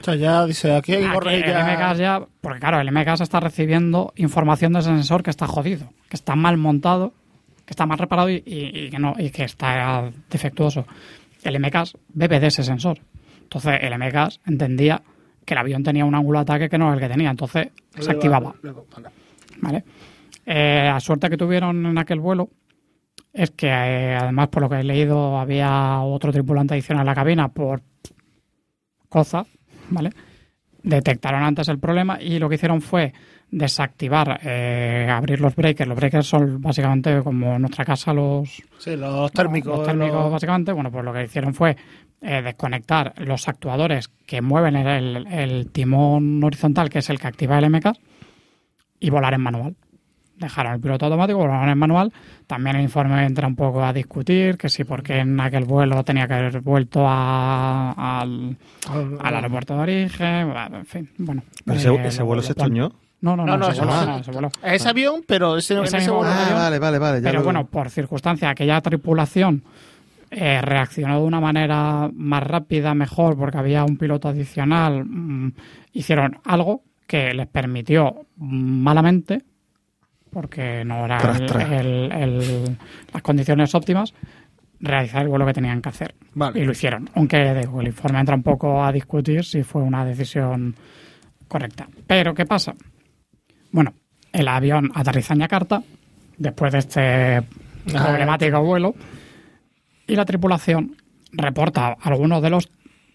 [0.00, 1.64] O sea, ya dice, aquí hay Aquí el ya.
[1.92, 5.88] MK ya, porque claro, el MK se está recibiendo información del sensor que está jodido,
[6.08, 7.14] que está mal montado,
[7.72, 10.86] está mal reparado y, y- y que no y que está defectuoso.
[11.42, 11.76] El MK
[12.14, 12.98] bebe de ese sensor.
[13.42, 15.02] Entonces el MK entendía
[15.44, 17.68] que el avión tenía un ángulo de ataque que no era el que tenía, entonces
[17.98, 18.54] se activaba.
[18.62, 19.08] Luego, vale.
[19.60, 19.84] ¿vale?
[20.46, 22.48] Eh, la suerte que tuvieron en aquel vuelo
[23.32, 27.14] es que, eh, además, por lo que he leído, había otro tripulante adicional en la
[27.14, 27.82] cabina por
[29.08, 29.44] cosa,
[29.90, 30.10] ¿vale?
[30.82, 33.12] Detectaron antes el problema y lo que hicieron fue
[33.52, 35.86] desactivar, eh, abrir los breakers.
[35.88, 38.48] Los breakers son básicamente como en nuestra casa los,
[38.78, 39.76] Sí, los térmicos.
[39.78, 40.72] los térmicos, los- básicamente.
[40.72, 41.76] Bueno, pues lo que hicieron fue
[42.22, 47.26] eh, desconectar los actuadores que mueven el, el- el timón horizontal, que es el que
[47.28, 47.92] activa el MK,
[49.00, 49.74] y volar en manual.
[50.36, 52.12] Dejaron el piloto automático, volaron en manual.
[52.46, 56.26] También el informe entra un poco a discutir que si porque en aquel vuelo tenía
[56.26, 58.56] que haber vuelto a- al,
[59.20, 61.42] al aeropuerto de origen, en fin, bueno.
[61.64, 62.92] Pero eh, ese, lo- vuelo lo- se estoñó.
[63.22, 64.50] No, no, no, No, ese vuelo.
[64.62, 66.36] Es avión, pero ese, Ese ese mismo avión.
[66.36, 67.20] Ah, vale, vale, vale.
[67.20, 69.62] ya Pero lo- bueno, por circunstancia, aquella tripulación
[70.30, 75.04] eh, reaccionó de una manera más rápida, mejor, porque había un piloto adicional.
[75.04, 75.52] mm,
[75.92, 79.42] hicieron algo que les permitió malamente,
[80.30, 81.68] porque no eran Tras, tras.
[81.70, 84.14] las condiciones óptimas,
[84.80, 86.14] realizar el vuelo que tenían que hacer.
[86.34, 86.58] Vale.
[86.60, 87.08] Y lo hicieron.
[87.14, 90.74] Aunque digo, el informe entra un poco a discutir si fue una decisión
[91.46, 91.86] correcta.
[92.06, 92.74] Pero, ¿qué pasa?
[93.72, 93.94] Bueno,
[94.32, 95.82] el avión aterriza en Yakarta,
[96.38, 97.42] después de este
[97.90, 98.94] problemático vuelo,
[100.06, 100.96] y la tripulación
[101.32, 102.68] reporta algunos de los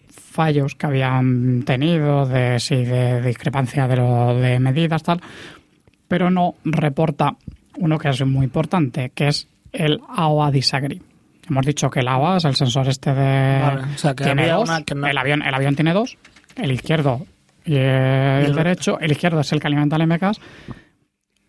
[0.08, 5.20] fallos que habían tenido, de, sí, de discrepancia de, lo, de medidas, tal,
[6.06, 7.36] pero no reporta
[7.78, 11.00] uno que es muy importante, que es el AOA disagree.
[11.48, 13.60] Hemos dicho que el AOA es el sensor este de...
[13.62, 14.68] Vale, o sea, que tiene dos.
[14.68, 16.16] una que no- el, avión, el avión tiene dos,
[16.56, 17.26] el izquierdo
[17.68, 18.98] y el, el- derecho.
[19.00, 20.40] El izquierdo es el que alimenta el MKS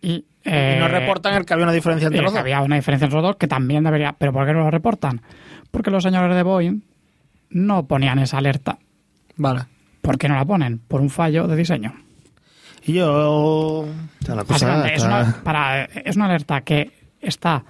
[0.02, 2.40] y, Y eh, no reportan el que había una diferencia entre los que dos.
[2.42, 4.14] había una diferencia entre los dos que también debería.
[4.18, 5.20] ¿Pero por qué no lo reportan?
[5.70, 6.80] Porque los señores de Boeing
[7.50, 8.78] no ponían esa alerta.
[9.36, 9.62] Vale.
[10.02, 10.78] ¿Por qué no la ponen?
[10.78, 11.92] Por un fallo de diseño.
[12.84, 13.10] Y yo.
[13.12, 13.88] O
[14.24, 16.90] sea, la cosa Básicamente, es, está- una, para, es una alerta que
[17.20, 17.62] está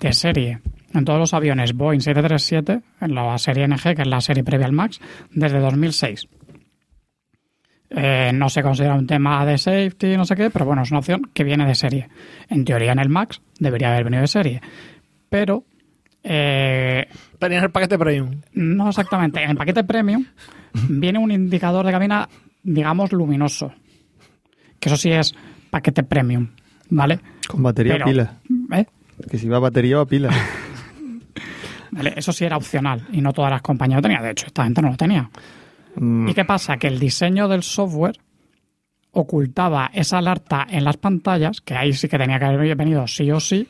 [0.00, 0.60] de serie
[0.94, 4.66] en todos los aviones Boeing 737, en la serie NG, que es la serie previa
[4.66, 4.98] al MAX,
[5.32, 6.26] desde 2006.
[7.92, 11.00] Eh, no se considera un tema de safety, no sé qué, pero bueno, es una
[11.00, 12.08] opción que viene de serie.
[12.48, 14.60] En teoría, en el Max debería haber venido de serie.
[15.28, 15.64] Pero
[16.22, 17.06] eh,
[17.38, 18.40] Tenía el paquete premium.
[18.52, 19.42] no exactamente.
[19.42, 20.24] En el paquete premium
[20.88, 22.28] viene un indicador de cabina,
[22.62, 23.72] digamos, luminoso.
[24.78, 25.34] Que eso sí es
[25.70, 26.48] paquete premium,
[26.90, 27.18] ¿vale?
[27.48, 28.34] Con batería Pero- o pila.
[28.72, 28.86] ¿eh?
[29.28, 30.30] Que si va a batería o a pila.
[31.92, 34.22] Vale, Eso sí era opcional y no todas las compañías lo tenían.
[34.22, 35.28] De hecho, esta gente no lo tenía.
[35.96, 36.76] Mm, ¿Y qué pasa?
[36.76, 38.18] Que el diseño del software
[39.12, 43.30] ocultaba esa alerta en las pantallas, que ahí sí que tenía que haber venido sí
[43.32, 43.66] o sí,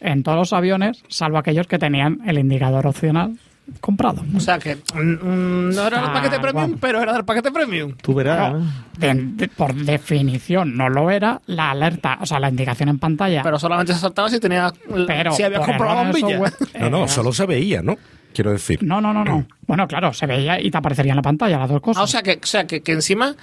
[0.00, 3.38] en todos los aviones, salvo aquellos que tenían el indicador opcional
[3.80, 4.22] comprado.
[4.36, 7.94] O sea que mm, no era el Ah, paquete premium, pero era del paquete premium.
[8.02, 8.52] Tú verás.
[8.54, 8.66] ¿eh?
[8.98, 13.42] de- de- por definición no lo era, la alerta, o sea, la indicación en pantalla.
[13.42, 14.70] Pero solamente se saltaba si tenía
[15.06, 16.38] pero si habías por comprado bombilla.
[16.50, 17.96] software, No, no, eh, solo se veía, ¿no?
[18.32, 18.82] Quiero decir.
[18.82, 19.46] No, no, no, no.
[19.66, 22.00] Bueno, claro, se veía y te aparecería en la pantalla las dos cosas.
[22.00, 23.34] Ah, o sea que, o sea que, que encima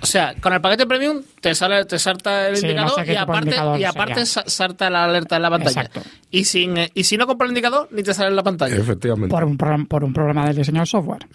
[0.00, 3.04] o sea, con el paquete premium te sale, te salta el Sí, no indicador sé
[3.04, 4.48] qué y aparte, indicador y aparte sería.
[4.48, 5.82] salta la alerta en la pantalla.
[5.82, 6.02] Exacto.
[6.30, 8.76] Y sin eh, y si no compras el indicador, ni te sale en la pantalla.
[8.76, 9.28] Efectivamente.
[9.28, 11.26] por un, por un problema del diseño del software.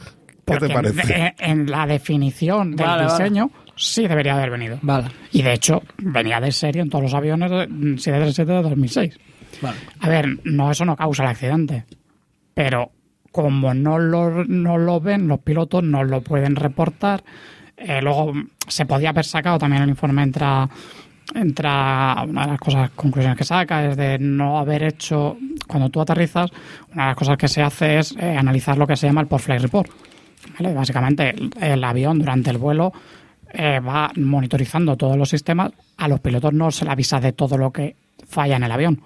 [0.45, 1.33] Porque en- parece?
[1.39, 3.17] En, en la definición del Vale, vale.
[3.23, 4.79] diseño sí debería haber venido.
[4.81, 7.65] Vale, Y de hecho, venía de serie en todos los aviones de
[7.97, 9.19] 737 de 2006.
[9.61, 9.77] vale.
[9.99, 11.85] A ver, no, eso no causa el accidente.
[12.53, 12.91] Pero
[13.31, 17.23] como no lo, no lo ven, los pilotos no lo pueden reportar.
[17.75, 18.33] Eh, luego
[18.67, 20.69] se podía haber sacado también el informe entra
[21.33, 26.01] entra una de las cosas conclusiones que saca es de no haber hecho cuando tú
[26.01, 26.51] aterrizas
[26.93, 29.27] una de las cosas que se hace es eh, analizar lo que se llama el
[29.27, 29.89] post flight report
[30.75, 32.93] básicamente el, el avión durante el vuelo
[33.51, 37.57] eh, va monitorizando todos los sistemas a los pilotos no se le avisa de todo
[37.57, 37.95] lo que
[38.27, 39.01] falla en el avión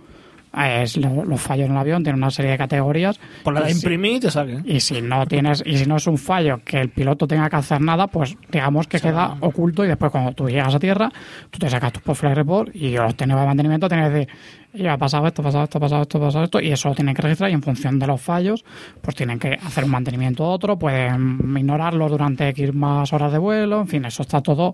[0.58, 3.72] es lo- los fallos en el avión tienen una serie de categorías Por la de
[3.72, 4.58] imprimir y te saque.
[4.66, 7.56] y si no tienes y si no es un fallo que el piloto tenga que
[7.58, 11.12] hacer nada pues digamos que queda oculto y después cuando tú llegas a tierra
[11.52, 14.34] tú te sacas tu post report y los de mantenimiento tienen que decir
[14.74, 16.90] ya ha pasado esto, ha pasado esto, ha pasado esto, ha pasado esto y eso
[16.90, 18.64] lo tienen que registrar y en función de los fallos
[19.02, 23.38] pues tienen que hacer un mantenimiento u otro pueden ignorarlo durante X más horas de
[23.38, 24.74] vuelo en fin, eso está todo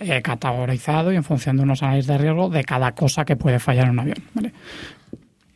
[0.00, 3.58] eh, categorizado y en función de unos análisis de riesgo de cada cosa que puede
[3.60, 4.52] fallar en un avión ¿vale?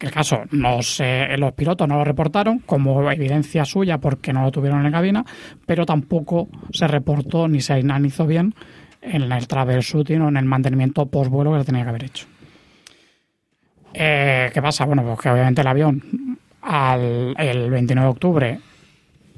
[0.01, 4.51] El caso no se, los pilotos no lo reportaron como evidencia suya porque no lo
[4.51, 5.25] tuvieron en la cabina,
[5.67, 8.55] pero tampoco se reportó ni se analizó bien
[9.03, 12.27] en el troubleshooting o en el mantenimiento post vuelo que se tenía que haber hecho.
[13.93, 14.85] Eh, ¿Qué pasa?
[14.85, 18.61] Bueno, pues que obviamente el avión al, el 29 de octubre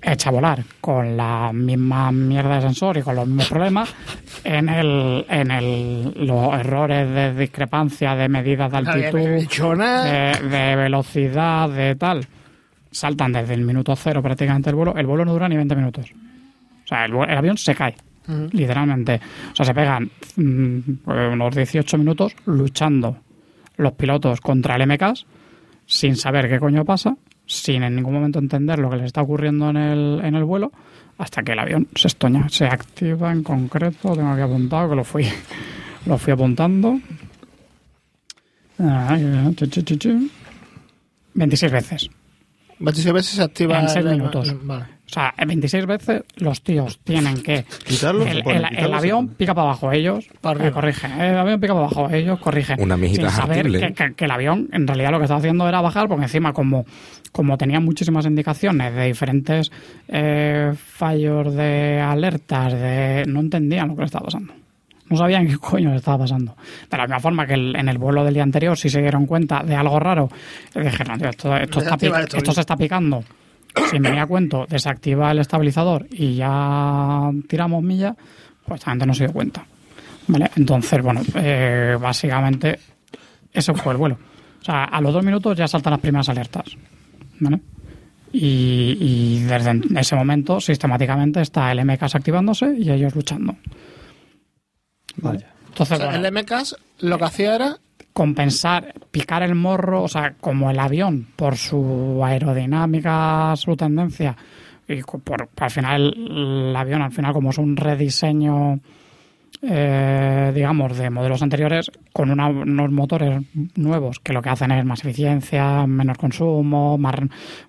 [0.03, 3.95] echa a volar con la misma mierda de sensor y con los mismos problemas
[4.43, 11.71] en el en el los errores de discrepancia de medidas de altitud de, de velocidad,
[11.71, 12.27] de tal,
[12.91, 14.95] saltan desde el minuto cero prácticamente el vuelo.
[14.97, 16.13] El vuelo no dura ni 20 minutos.
[16.85, 17.95] O sea, el, el avión se cae,
[18.51, 19.21] literalmente.
[19.53, 23.19] O sea, se pegan mm, unos 18 minutos luchando
[23.77, 25.27] los pilotos contra el MKs
[25.87, 27.17] sin saber qué coño pasa,
[27.47, 30.73] sin en ningún momento entender lo que les está ocurriendo en el, en el vuelo,
[31.19, 34.15] hasta que el avión se estoña, se activa en concreto.
[34.15, 35.27] Tengo aquí apuntado que lo fui,
[36.07, 36.99] lo fui apuntando.
[38.79, 40.31] Ay, chu, chu, chu, chu.
[41.35, 42.11] 26 veces.
[42.79, 43.81] 26 veces se activa.
[43.81, 44.59] En el-.
[44.63, 44.87] Vale.
[45.13, 47.67] O sea, en 26 veces los tíos tienen que.
[47.85, 51.21] Quitarlo, El, el- quitarlo, el avión pica para abajo, ellos Para eh, corrigen.
[51.21, 52.81] El avión pica para abajo, ellos corrigen.
[52.81, 53.93] Una mijita Sin saber que, ¿eh?
[53.93, 56.87] que- que el avión en realidad lo que estaba haciendo era bajar, porque encima, como,
[57.31, 59.71] como tenía muchísimas indicaciones de diferentes
[60.09, 64.55] eh, fallos de alertas, de no entendían lo que le estaba pasando.
[65.11, 66.57] No sabían qué coño le estaba pasando.
[66.91, 69.27] De la misma forma que el- en el vuelo del día anterior sí se dieron
[69.27, 70.31] cuenta de algo raro.
[70.75, 71.97] Y dijeron, tío, esto, esto, está
[72.39, 73.23] esto se está picando.
[73.91, 78.15] Sin venir a cuento, desactiva el estabilizador y ya tiramos milla,
[78.67, 79.65] pues esta gente no se dio cuenta.
[80.29, 80.51] ¿Vale?
[80.57, 82.79] Entonces, bueno, eh, básicamente
[83.53, 84.19] eso fue el vuelo.
[84.61, 86.65] O sea, a los dos minutos ya saltan las primeras alertas.
[87.41, 87.61] ¿Vale?
[88.33, 93.57] Y, y desde ese momento, sistemáticamente, está el MKS activándose y ellos luchando.
[95.17, 95.53] Vaya.
[95.69, 97.79] Entonces, O sea, bueno, el MKS lo que hacía era.
[98.13, 104.37] Compensar, picar el morro, o sea, como el avión, por su aerodinámica, su tendencia,
[104.89, 108.81] y por, al final el avión, al final como es un rediseño,
[109.63, 113.43] eh, digamos, de modelos anteriores, con unos motores
[113.77, 117.15] nuevos que lo que hacen es más eficiencia, menor consumo, más,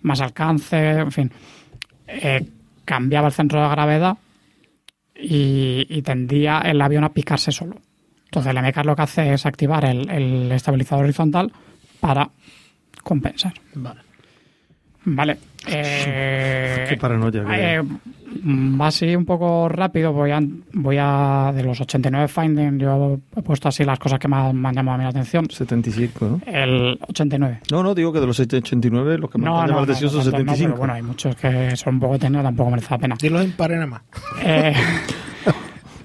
[0.02, 1.32] más alcance, en fin,
[2.07, 2.45] eh,
[2.84, 4.18] cambiaba el centro de gravedad
[5.15, 7.78] y tendía el avión a picarse solo.
[8.34, 11.51] Entonces el MK lo que hace es activar el, el estabilizador horizontal
[11.99, 12.27] para
[13.03, 13.53] compensar.
[13.76, 13.99] Vale.
[15.05, 15.38] Vale.
[15.65, 20.11] Eh, Qué paranoia que- eh, mm, va así un poco rápido.
[20.11, 20.41] Voy a,
[20.73, 21.53] voy a.
[21.55, 24.99] De los 89 findings, yo he puesto así las cosas que más me han llamado
[24.99, 25.49] a la atención.
[25.49, 26.41] 75, ¿no?
[26.45, 27.61] El 89.
[27.72, 29.85] No, no, digo que de los 89 los que más No, me han no, llamado
[29.85, 30.68] no, la atención son no, no, 75.
[30.72, 33.15] pero bueno, hay muchos que son un poco técnicos, tampoco merece la pena.
[33.22, 34.01] Dilo impares nada más.
[34.43, 34.73] Eh,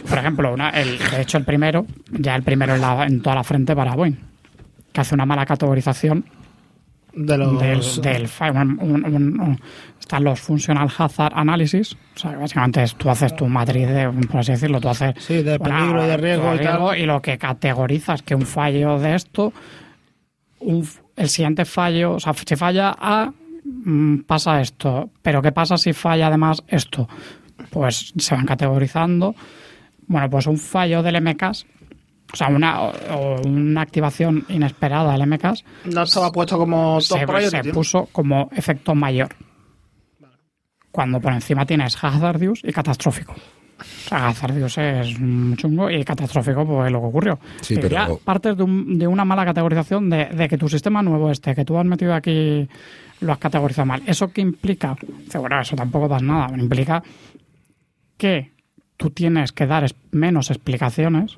[0.08, 3.36] por ejemplo, una, el, de hecho, el primero, ya el primero en, la- en toda
[3.36, 4.16] la frente para Boeing,
[4.92, 6.24] que hace una mala categorización
[7.14, 7.58] De los...
[7.58, 9.60] del, del fi- un- un- un- un-
[10.00, 14.40] están los Functional Hazard Analysis, o sea, básicamente es, tú haces tu matriz, de, por
[14.40, 16.98] así decirlo, tú haces Sí, de peligro y de riesgo y tal.
[16.98, 19.52] y lo que categorizas que un fallo de esto,
[20.60, 23.32] un el siguiente fallo, o sea, si falla A,
[23.64, 27.08] mm, pasa esto, pero ¿qué pasa si falla además esto?
[27.70, 29.34] Pues se van categorizando.
[30.08, 31.66] Bueno, pues un fallo del MCAS,
[32.32, 37.26] o sea, una, o- una activación inesperada del MCAS, No estaba puesto como top se,
[37.26, 37.72] priority, se ¿no?
[37.74, 39.28] puso como efecto mayor.
[40.90, 43.32] Cuando por encima tienes hazardous y catastrófico.
[43.34, 47.38] O sea, hazardous es un chungo y catastrófico pues lo que ocurrió.
[47.60, 50.68] Sí, Pero pero- ya partes de, un- de una mala categorización de, de que tu
[50.68, 52.66] sistema nuevo este, que tú has metido aquí,
[53.20, 54.02] lo has categorizado mal.
[54.06, 54.96] ¿Eso qué implica?
[55.24, 56.58] Dice, bueno, eso tampoco pasa nada.
[56.58, 57.02] Implica
[58.16, 58.50] que
[58.98, 61.36] tú tienes que dar menos explicaciones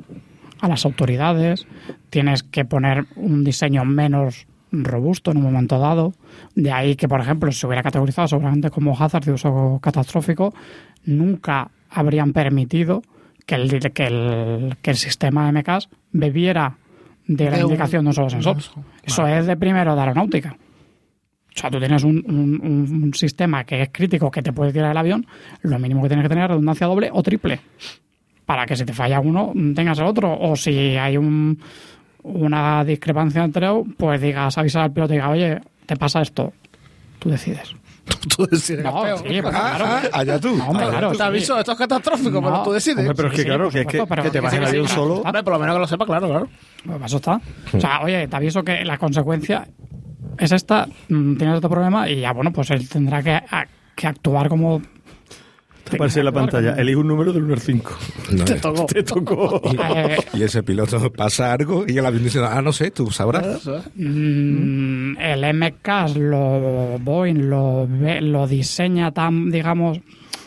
[0.61, 1.67] a las autoridades,
[2.11, 6.13] tienes que poner un diseño menos robusto en un momento dado.
[6.55, 10.53] De ahí que, por ejemplo, si se hubiera categorizado seguramente como hazard de uso catastrófico,
[11.05, 13.03] nunca habrían permitido
[13.47, 16.77] que el, que el, que el sistema MKS bebiera
[17.27, 18.57] de la De un- indicación de un solo sensor.
[19.03, 20.57] Eso es de primero de aeronáutica.
[21.55, 24.97] O sea, tú tienes un, un- sistema que es crítico, que te puede tirar el
[24.97, 25.27] avión,
[25.63, 27.61] lo mínimo que tienes que tener es redundancia doble o triple.
[28.47, 30.37] Para que si te falla uno, tengas el otro.
[30.39, 31.61] O si hay un,
[32.23, 36.53] una discrepancia entre ellos, pues digas, avisar al piloto y diga, oye, te pasa esto.
[37.19, 37.75] Tú decides.
[38.37, 39.85] Tú decides, No, sí, pues claro.
[39.87, 40.57] Ah, ah, allá tú.
[40.57, 41.13] No, hombre, Allá claro.
[41.13, 41.19] tú.
[41.19, 42.43] Te aviso, esto es catastrófico, No.
[42.43, 42.99] pero tú decides.
[42.99, 44.65] Hombre, pero es que sí, claro, que, es que, supuesto, pero que te vas en
[44.65, 45.15] avión solo.
[45.21, 46.49] Hombre, por lo menos que lo sepa, claro, claro.
[46.85, 47.41] Pues eso está.
[47.73, 49.69] O sea, oye, te aviso que la consecuencia
[50.41, 54.07] es esta, mm, tienes este problema y ya, bueno, pues él tendrá que, a- que
[54.07, 54.83] actuar como...
[55.93, 56.75] Aparece en la pantalla.
[56.75, 57.91] Elige un número del 1 al 5.
[58.33, 58.61] No, Te eh.
[58.61, 58.87] tocó.
[58.87, 59.61] Te tocó.
[59.97, 63.45] Eh, Y ese piloto pasa algo y el avión dice, ah, no sé, tú sabrás.
[63.45, 63.85] Eso es.
[63.97, 69.99] Mm, el MCAS lo Boeing lo, lo diseña tan, digamos,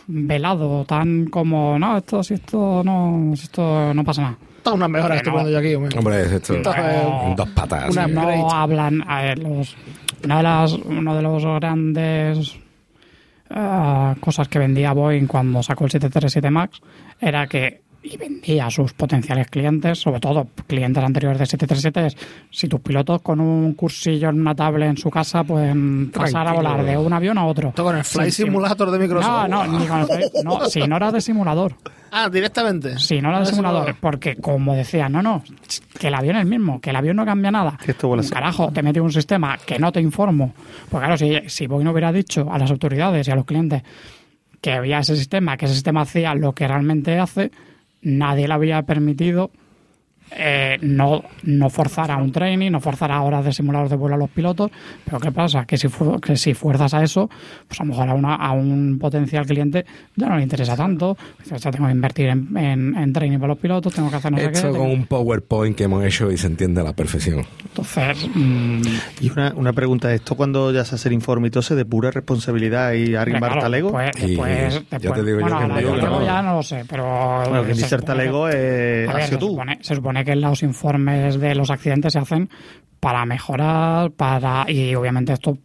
[0.06, 4.38] velado, tan como, no, esto, si esto no, si esto no pasa nada.
[4.64, 5.38] Esta es una mejora que estoy no.
[5.40, 5.98] poniendo yo aquí, hombre.
[5.98, 6.54] Hombre, es esto.
[6.54, 6.84] Entonces,
[7.36, 7.90] Dos patas.
[7.90, 8.44] una- no Great.
[8.50, 9.76] hablan, a ver, los,
[10.24, 12.56] una de las, uno de los grandes
[13.50, 16.80] ah, cosas que vendía Boeing cuando sacó el 737 MAX
[17.20, 22.16] era que y vendía a sus potenciales clientes, sobre todo clientes anteriores de 737, es
[22.50, 26.52] si tus pilotos con un cursillo en una tablet en su casa pueden pasar a
[26.52, 27.70] volar de un avión a otro.
[27.70, 28.42] Esto con el Flight Sí, sí.
[28.44, 29.48] Simulator de Microsoft.
[29.48, 31.74] No, no, ni con el Flight- no, si no era de simulador.
[32.12, 32.98] Ah, directamente.
[32.98, 35.42] Si no era de simulador, porque como decía, no, no,
[35.98, 37.78] que el avión es el mismo, que el avión no cambia nada.
[38.30, 40.52] Carajo, te mete un sistema que no te informo.
[40.90, 43.82] Pues claro, si, si Boeing hubiera dicho a las autoridades y a los clientes
[44.60, 47.50] que había ese sistema, que ese sistema hacía lo que realmente hace,
[48.04, 49.50] nadie le había permitido
[50.30, 54.16] eh, no, no forzar a un training, no forzar a horas de simulador de vuelo
[54.16, 54.70] a los pilotos.
[55.04, 55.64] Pero ¿qué pasa?
[55.64, 55.88] Que si,
[56.22, 57.28] que si fuerzas a eso,
[57.68, 59.84] pues a lo mejor a, una- a un potencial cliente
[60.16, 61.16] ya no le interesa tanto.
[61.52, 64.38] "Hostia, tengo que invertir en, en- en training para los pilotos, tengo que hacer no
[64.38, 64.52] sé qué.
[64.58, 67.44] Esto con un PowerPoint que hemos hecho y se entiende a la perfección.
[67.64, 68.82] Entonces, mm,
[69.20, 71.84] Y una, una pregunta, ¿esto cuando ya se hace el informe y todo se de
[71.84, 73.92] pura responsabilidad y Ari claro, Martalego?
[73.98, 76.24] después- Y después- ya te digo bueno, que no, yo yo no.
[76.24, 77.04] ya no lo sé, pero...
[77.48, 79.48] bueno, quien dice supone- Artalego es, A has ver, sido se, tú.
[79.52, 82.50] supone, se supone que los informes de los accidentes se hacen
[83.00, 85.56] para mejorar, para y obviamente esto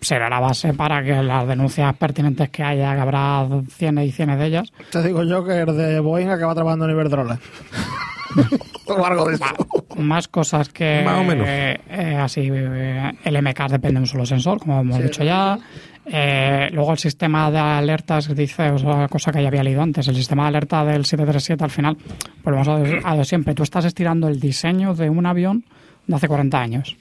[0.00, 4.38] será la base para que las denuncias pertinentes que haya, que habrá cienes y cienes
[4.38, 7.38] de ellas, Te digo yo que el de Boeing acaba trabajando en Iberdrola.
[8.86, 9.44] o algo de eso.
[9.98, 11.46] más cosas que Más o menos.
[11.48, 15.24] eh, eh, así eh, el MK depende de un solo sensor como hemos Sí, dicho
[15.24, 15.58] ya
[16.08, 20.06] Eh, luego el sistema de alertas dice o sea, cosa que ya había leído antes
[20.06, 21.96] el sistema de alerta del 737 al final
[22.44, 25.64] volvemos a a de siempre tú estás estirando el diseño de un avión
[26.06, 26.96] de hace 40 años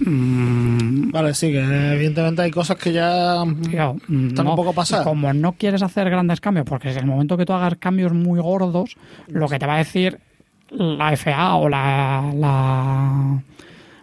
[0.00, 3.44] Mm, Vale, sí, que evidentemente hay cosas que ya.
[3.70, 3.96] Tío,
[4.28, 5.06] Están un poco pasadas.
[5.06, 8.40] Como no quieres hacer grandes cambios, porque en el momento que tú hagas cambios muy
[8.40, 8.96] gordos,
[9.28, 10.18] lo que te va a decir
[10.70, 13.42] la FAA o la, la,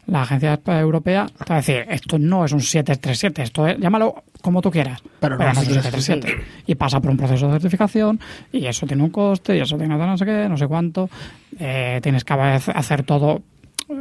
[0.09, 4.23] la Agencia Europea te va a decir, esto no es un 737, esto es, llámalo
[4.41, 6.45] como tú quieras, Pero pero, no no es un un 737.
[6.67, 8.19] Y pasa por un proceso de certificación
[8.51, 11.09] y eso tiene un coste y eso tiene no sé qué, no sé cuánto.
[11.59, 13.41] Eh, tienes que hacer todo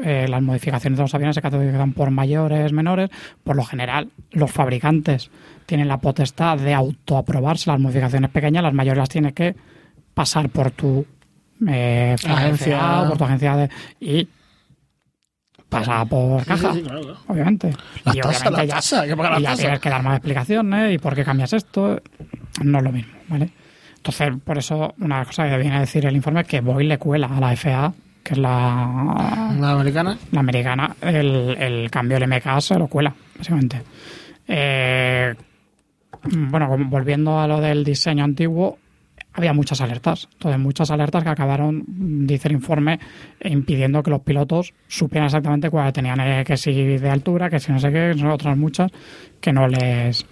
[0.04, 3.10] eh, las modificaciones de los aviones se categorizan por mayores, menores.
[3.42, 5.30] Por lo general, los fabricantes
[5.66, 9.56] tienen la potestad de autoaprobarse las modificaciones pequeñas, las mayores las tiene que
[10.14, 11.06] pasar por tu
[11.66, 13.04] eh, Agencia.
[13.08, 13.70] Por tu agencia de,
[14.00, 14.28] y
[15.68, 17.18] pasa por Sí, sí, caja, sí, claro, claro.
[17.28, 17.70] obviamente.
[18.04, 19.62] La y tasa, obviamente la tasa, hay que pagar la y ya tasa.
[19.62, 22.00] tienes que dar más explicaciones y por qué cambias esto.
[22.62, 23.50] No es lo mismo, ¿vale?
[23.96, 26.98] Entonces, por eso, una cosa que viene a decir el informe es que Boeing le
[26.98, 27.92] cuela a la FAA,
[28.22, 30.16] que es la, La americana.
[30.32, 33.82] la americana, el, el cambio del MK se lo cuela, básicamente.
[34.46, 35.34] Eh,
[36.22, 38.78] bueno, volviendo a lo del diseño antiguo,
[39.38, 40.28] había muchas alertas.
[40.32, 42.98] Entonces, muchas alertas que acabaron, dice el informe,
[43.42, 47.72] impidiendo que los pilotos supieran exactamente cuál tenían eh, que si de altura, que si
[47.72, 48.90] no sé qué, otras muchas
[49.40, 50.26] que no les.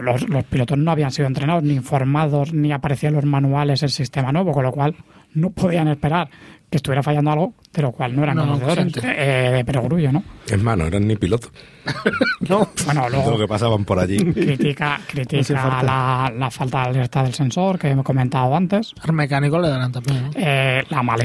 [0.00, 4.32] Los, los pilotos no habían sido entrenados, ni informados, ni aparecían los manuales el sistema
[4.32, 4.96] nuevo, con lo cual
[5.34, 6.28] no podían esperar
[6.70, 10.10] que estuviera fallando algo, de lo cual no eran No, no, conocedores eh, de perogrullo,
[10.12, 10.24] ¿no?
[10.48, 11.50] Es más, no eran ni pilotos.
[12.48, 12.68] No.
[12.84, 14.18] Bueno, lo que pasaban por allí.
[14.18, 19.58] critica, critica la, la falta de alerta del sensor que he comentado antes, Al mecánico
[19.58, 20.24] le darán también.
[20.24, 20.30] ¿no?
[20.36, 21.24] eh, la mala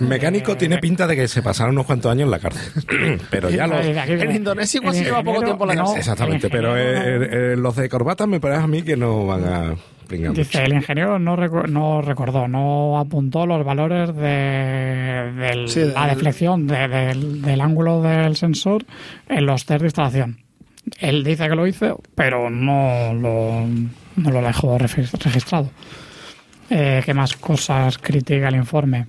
[0.00, 2.84] mecánico eh, tiene pinta de que se pasaron unos cuantos años en la cárcel.
[3.30, 3.84] pero ya los...
[3.84, 4.30] En.
[4.34, 5.98] Indonesia igual El se lleva poco tiempo en la no- cárcel.
[5.98, 9.74] Exactamente, pero eh, eh, los de corbata me parece a mí que no van a
[10.32, 16.06] Dice, el ingeniero no, recu- no recordó, no apuntó los valores de, del- Sí, la
[16.08, 18.84] deflexión de- del, del ángulo del sensor
[19.28, 20.38] en los test de instalación.
[21.00, 23.66] Él dice que lo hizo, pero no lo,
[24.16, 25.70] no lo dejó regis- registrado.
[26.70, 29.06] Eh, ¿Qué más cosas critica el informe?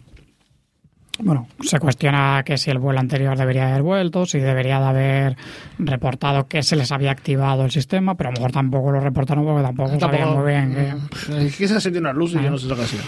[1.20, 5.38] Bueno, se cuestiona que si el vuelo anterior debería haber vuelto, si debería de haber
[5.80, 9.46] reportado que se les había activado el sistema, pero a lo mejor tampoco lo reportaron
[9.46, 11.46] porque tampoco, sabían muy bien que...
[11.46, 13.04] Es que se siente una luz y yo no sé lo que ha sido.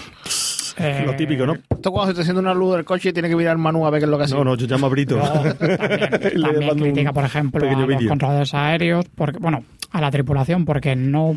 [0.79, 1.55] Eh, Lo típico, ¿no?
[1.69, 3.85] Esto cuando se te enciende una luz del coche y tiene que mirar el menú
[3.87, 4.43] a ver qué es lo que ha sido.
[4.43, 5.15] No, no, yo llamo a Brito.
[5.15, 8.07] luego también, también critica, por ejemplo, a los vídeo.
[8.09, 11.31] controladores aéreos, porque, bueno, a la tripulación, porque no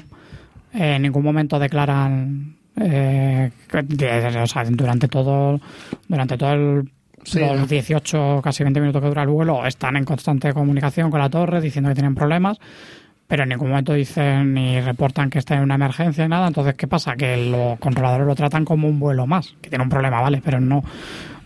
[0.75, 3.51] eh, en ningún momento declaran eh,
[3.85, 5.61] de- o sea, durante todo
[6.09, 6.91] durante todo el
[7.23, 7.67] Sí, los ¿no?
[7.67, 11.61] 18, casi 20 minutos que dura el vuelo, están en constante comunicación con la torre
[11.61, 12.59] diciendo que tienen problemas,
[13.27, 16.47] pero en ningún momento dicen ni reportan que está en una emergencia ni nada.
[16.49, 17.17] Entonces, ¿qué pasa?
[17.17, 20.41] Que los controladores lo tratan como un vuelo más, que tiene un problema, ¿vale?
[20.43, 20.83] Pero no,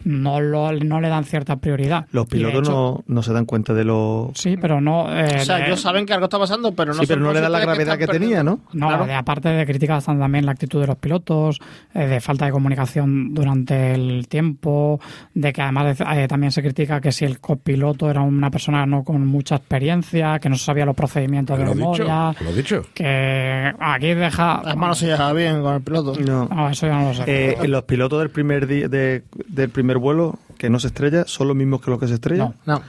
[0.05, 2.06] no, lo, no le dan cierta prioridad.
[2.12, 4.31] Los pilotos hecho- no, no se dan cuenta de lo...
[4.35, 5.06] Sí, pero no.
[5.14, 7.32] eh, O sea, de- ellos saben que algo está pasando, pero no sí, pero no
[7.32, 8.43] le da la gravedad que, tenía.
[8.43, 8.60] ¿no?
[8.72, 9.06] No, Claro.
[9.06, 11.59] de, aparte de críticas están también la actitud de los pilotos,
[11.94, 15.01] eh, de falta de comunicación durante el tiempo,
[15.35, 19.05] de que además eh, también se critica que si el copiloto era una persona no
[19.05, 22.55] con mucha experiencia, que no sabía los procedimientos de Lo he dicho, memoria, lo he
[22.55, 22.82] dicho.
[22.94, 24.62] que aquí deja...
[24.64, 26.14] Las manos se llevan bien con el piloto.
[26.20, 26.47] No.
[26.48, 27.24] No, eso ya no lo sé.
[27.26, 31.48] Eh, los pilotos del primer día de- del primer vuelo que no se estrella son
[31.48, 32.54] los mismos que los que se estrellan.
[32.66, 32.82] No.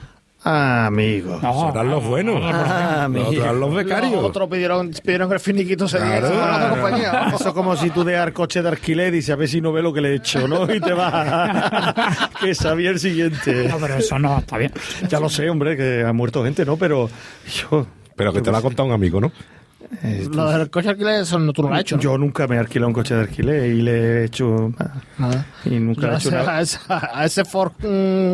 [0.48, 1.40] Ah, amigo.
[1.42, 2.40] No, Serán los buenos.
[2.40, 4.12] Ah, Los eran los becarios.
[4.12, 6.44] Los otros pidieron, pidieron que el finiquito se diera Claro.
[6.44, 7.32] a la compañía.
[7.34, 9.72] Eso es como si tú dejas coche de alquiler y dices, a ver si no
[9.72, 10.72] ve lo que le he hecho, ¿no?
[10.72, 12.30] Y te vas.
[12.40, 13.66] que sabía el siguiente.
[13.68, 14.72] No, pero eso no está bien.
[15.08, 16.76] Ya lo sé, hombre, que ha muerto gente, ¿no?
[16.76, 17.10] Pero
[17.70, 17.86] yo.
[18.14, 19.32] Pero que te lo ha contado un amigo, ¿no?
[20.02, 21.96] Eh, Los del coche alquiler son no tú no lo has hecho.
[21.96, 22.02] ¿no?
[22.02, 24.72] Yo nunca me he alquilado un coche de alquiler y le he hecho.
[25.18, 25.46] Nada.
[25.64, 26.56] Y nunca Yo le he hecho ese, una.
[26.56, 27.72] a ese, a ese Ford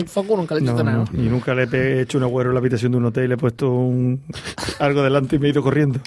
[0.06, 1.04] Focus nunca le he No, hecho nada.
[1.12, 3.28] no, y nunca le he hecho un agüero en la habitación de un hotel y
[3.28, 4.20] le he puesto un,
[4.80, 6.00] algo delante y me he ido corriendo.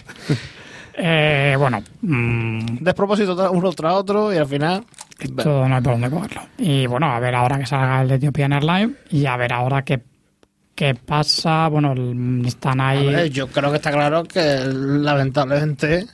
[0.97, 4.85] Eh, bueno, mm, Despropósito uno tras otro y al final.
[5.43, 6.41] todo no hay por dónde cogerlo.
[6.57, 9.83] Y bueno, a ver ahora que salga el de Ethiopian Airlines y a ver ahora
[9.83, 10.01] qué,
[10.75, 11.67] qué pasa.
[11.69, 11.93] Bueno,
[12.45, 13.07] están ahí.
[13.07, 16.05] ver, yo creo que está claro que lamentablemente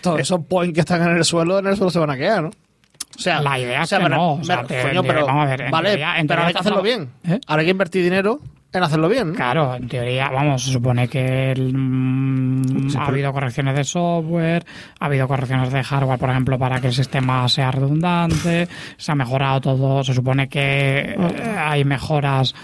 [0.00, 2.42] todos esos points que están en el suelo, en el suelo se van a quedar,
[2.44, 2.48] ¿no?
[2.50, 5.02] O sea, La idea o es sea, que pero- no, o sea, pero, te- coño,
[5.02, 7.08] te- pero, vamos a ver, en vale, teoría- en pero hay que hacerlo bien.
[7.26, 7.40] ¿Eh?
[7.46, 8.40] Ahora hay que invertir dinero
[8.72, 9.28] en hacerlo bien.
[9.30, 9.34] ¿no?
[9.34, 14.66] Claro, en teoría, vamos, se supone que el, mm, Sí, ha habido correcciones de software,
[15.00, 18.68] ha habido correcciones de hardware, por ejemplo, para que el sistema sea redundante,
[18.98, 22.54] se ha mejorado todo, se supone que eh, hay mejoras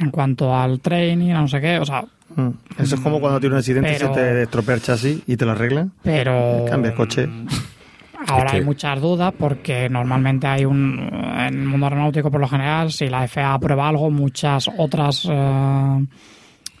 [0.00, 2.04] en cuanto al training, a no sé qué, o sea,
[2.36, 2.50] Mm.
[2.78, 5.36] Eso es como cuando tiene un accidente Pero- y se te estropea el chasis y
[5.38, 5.90] te lo arreglan.
[6.02, 6.66] pero...
[6.68, 7.26] Cambia el coche.
[8.28, 12.38] Ahora Es que- hay muchas dudas porque normalmente hay un en el mundo aeronáutico por
[12.40, 16.06] lo general si la FAA aprueba algo muchas otras eh,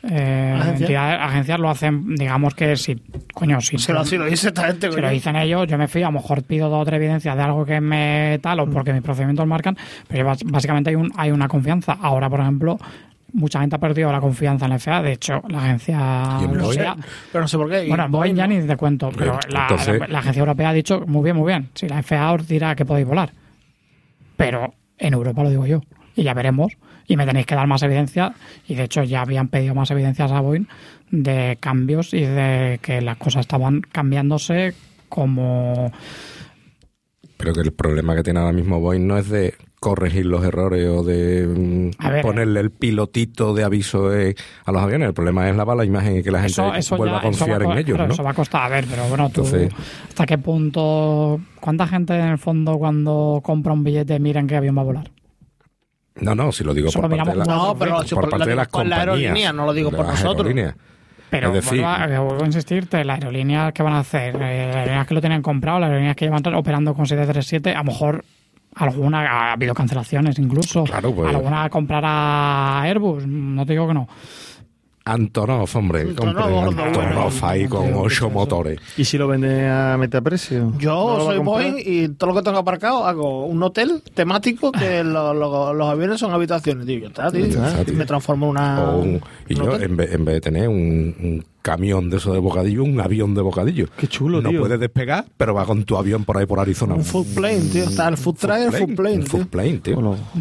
[0.02, 0.80] eh, ¿Agencias?
[0.80, 3.02] entidades, agencias lo hacen digamos que si
[3.34, 5.06] coño si, Se lo, si lo dice esta gente, si coño.
[5.06, 7.42] lo dicen ellos yo me fío a lo mejor pido dos o tres evidencias de
[7.42, 9.76] algo que me tal o porque mis procedimientos marcan
[10.06, 12.78] pero básicamente hay un hay una confianza ahora por ejemplo
[13.32, 16.96] mucha gente ha perdido la confianza en la FAA de hecho la agencia europea
[17.32, 17.86] Pero no sé por qué.
[17.88, 20.72] Bueno, en Boeing ya ni te cuento, pero la, entonces- la- la agencia europea ha
[20.72, 23.30] dicho, muy bien, muy bien, si la FAA os dirá que podéis volar.
[24.36, 25.80] Pero en Europa lo digo yo.
[26.16, 26.72] y ya veremos.
[27.08, 28.34] Y me tenéis que dar más evidencia.
[28.68, 30.66] Y de hecho ya habían pedido más evidencias a Boeing
[31.10, 34.74] de cambios y de que las cosas estaban cambiándose
[35.08, 35.90] como...
[37.38, 40.88] Pero que el problema que tiene ahora mismo Boeing no es de corregir los errores
[40.88, 45.06] o de mm, ver, ponerle el pilotito de aviso eh, a los aviones.
[45.08, 47.36] El problema es lavar la imagen y que la gente Eso, vuelva ya- a va
[47.38, 48.06] confiar co- en ellos, ¿no?
[48.12, 49.72] Eso va a costar, a ver, pero bueno, tú, Entonces-
[50.08, 54.56] ¿hasta qué punto, cuánta gente en el fondo cuando compra un billete mira en qué
[54.56, 55.10] avión va a volar?
[56.20, 58.44] No, no, si lo digo por parte, de, la- No, pero si por por, parte
[58.46, 59.18] lo de las por la compañías.
[59.30, 60.36] aerolínea, no lo digo por nosotros.
[60.46, 60.74] aerolíneas.
[61.30, 64.66] Pero decir- vuelvo, a, eh, vuelvo a insistirte, las aerolíneas que van a hacer, eh,
[64.68, 67.84] las aerolíneas que lo tienen comprado, las aerolíneas que llevan operando con 737, a lo
[67.84, 68.24] mejor
[68.74, 70.84] alguna ha habido cancelaciones incluso.
[70.84, 71.34] Claro, pues.
[71.34, 74.08] Alguna comprará Airbus, no te digo que no.
[75.12, 78.78] Antonov, hombre, Antonov, Antonov ahí con ocho motores.
[78.96, 80.72] ¿Y si lo vende a metaprecio?
[80.78, 81.44] Yo ¿No lo va a soy?
[81.44, 85.88] Boeing y todo lo que tengo aparcado hago un hotel temático que lo- lo- los
[85.88, 86.86] aviones son habitaciones.
[86.86, 87.44] Digo, está, tío.
[87.46, 87.94] Está, tío.
[87.94, 88.84] Me transformo en una.
[88.90, 89.82] Un- y un yo, hotel.
[89.90, 90.76] en vez, en vez de tener un,
[91.20, 93.86] un camión de eso de bocadillo, un avión de bocadillo.
[93.96, 94.60] Qué chulo, No tío.
[94.60, 96.94] puedes despegar, pero va con tu avión por ahí por Arizona.
[96.94, 97.84] Un food plane, tío.
[97.84, 99.30] Está el food track y el food plane, Un tío.
[99.30, 99.96] food plane, tío.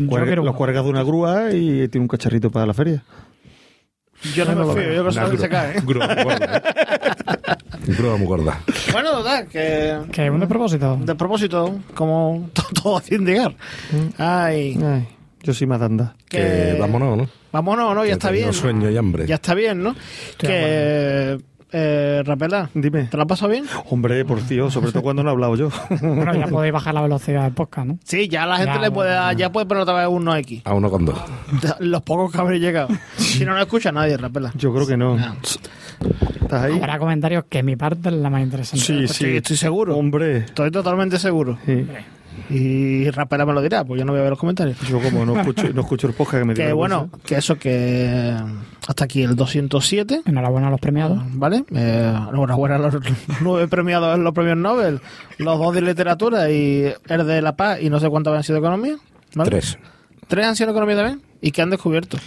[0.07, 3.03] Cuelga- lo cuelgas de una grúa y tiene un cacharrito para la feria.
[4.35, 5.77] Yo no me fío, yo Una soy que se cae.
[5.77, 5.81] ¿eh?
[5.85, 6.63] grúa muy gorda.
[7.87, 8.59] grúa muy gorda.
[8.91, 9.97] Bueno, total, que.
[10.11, 10.97] Que un de propósito.
[11.01, 13.55] De propósito, como to- todo hace indicar.
[14.17, 14.77] Ay.
[14.83, 15.07] Ay,
[15.43, 16.15] yo soy Madanda.
[16.27, 17.29] Que, Que vámonos, ¿no?
[17.51, 18.03] Vámonos, ¿no?
[18.03, 18.53] Ya Que está bien.
[18.53, 19.25] sueño y hambre.
[19.27, 19.95] Ya está bien, ¿no?
[20.37, 21.37] que.
[21.71, 23.05] Eh, Rapela, Dime.
[23.05, 23.65] ¿te lo has pasado bien?
[23.89, 25.69] Hombre, por Dios, sobre todo cuando no he hablado yo.
[26.01, 27.99] Bueno, ya podéis bajar la velocidad del podcast, ¿no?
[28.05, 29.23] Sí, ya la gente Ya, le puede bueno.
[29.25, 30.61] dar- ya puede poner otra vez un 9X.
[30.63, 31.17] A uno con dos.
[31.79, 32.87] Los pocos que habréis llegado.
[33.17, 34.51] Si no, no escucha nadie, Rapela.
[34.55, 35.17] Yo creo que no.
[36.41, 36.73] ¿Estás ahí?
[36.77, 38.85] Habrá comentarios que mi parte es la más interesante.
[38.85, 39.97] Sí, Estoy, estoy seguro.
[39.97, 40.37] Hombre.
[40.37, 41.57] Estoy totalmente seguro.
[41.65, 41.85] Sí.
[42.49, 44.79] Y Rapela me lo dirá, pues yo no voy a ver los comentarios.
[44.87, 48.35] Yo como no escucho, no escucho el podcast que me Que bueno, que eso que
[48.87, 51.19] hasta aquí el 207, Enhorabuena a los premiados.
[51.33, 51.63] ¿vale?
[51.73, 52.95] Eh, enhorabuena a los
[53.41, 55.01] nueve premiados en los premios Nobel,
[55.37, 58.55] los dos de literatura y el de La Paz y no sé cuántos han sido
[58.55, 58.95] de economía.
[59.35, 59.49] ¿vale?
[59.49, 59.77] Tres.
[60.27, 61.21] Tres han sido de economía también.
[61.41, 62.17] ¿Y qué han descubierto?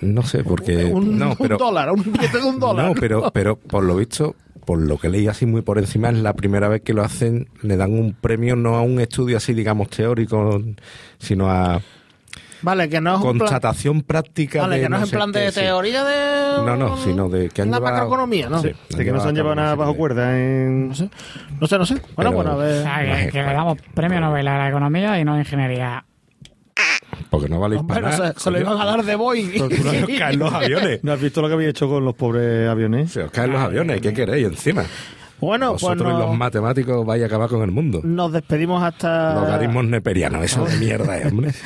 [0.00, 0.84] No sé, porque...
[0.86, 2.86] un, no, un pero, dólar, un billete de un dólar.
[2.86, 4.34] No, pero, pero por lo visto,
[4.70, 7.48] por lo que leí así muy por encima, es la primera vez que lo hacen,
[7.60, 10.62] le dan un premio no a un estudio así, digamos, teórico,
[11.18, 11.80] sino a
[12.62, 15.10] Vale, que no es un plan, constatación práctica vale, de que no, no es en
[15.10, 15.60] sé plan qué, de sí.
[15.62, 16.64] teoría de...
[16.64, 17.94] No, no, sino de que han la llevado...
[17.96, 18.62] macroeconomía, ¿no?
[18.62, 20.90] Sí, De que no se han llevado nada bajo cuerda en...
[20.90, 21.10] No sé,
[21.60, 21.94] no sé, no sé.
[22.14, 22.82] Bueno, Pero- bueno, a O ver...
[22.84, 26.04] sea, que, que le damos premio Nobel a la economía y no a la ingeniería.
[27.30, 28.32] Porque no vale Hombre, para no nada.
[28.34, 29.50] se, se lo iban a dar de Boeing.
[29.52, 31.04] Pero tú no os caen los aviones.
[31.04, 33.12] ¿No has visto lo que había hecho con los pobres aviones?
[33.12, 34.84] Se os caen los aviones, ¿qué queréis encima?
[35.40, 38.00] Bueno, pues Vosotros y los no- matemáticos vais a acabar con el mundo.
[38.04, 39.34] nos despedimos hasta...
[39.36, 41.52] Logaritmos neperianos, eso de mierda, eh, hombre.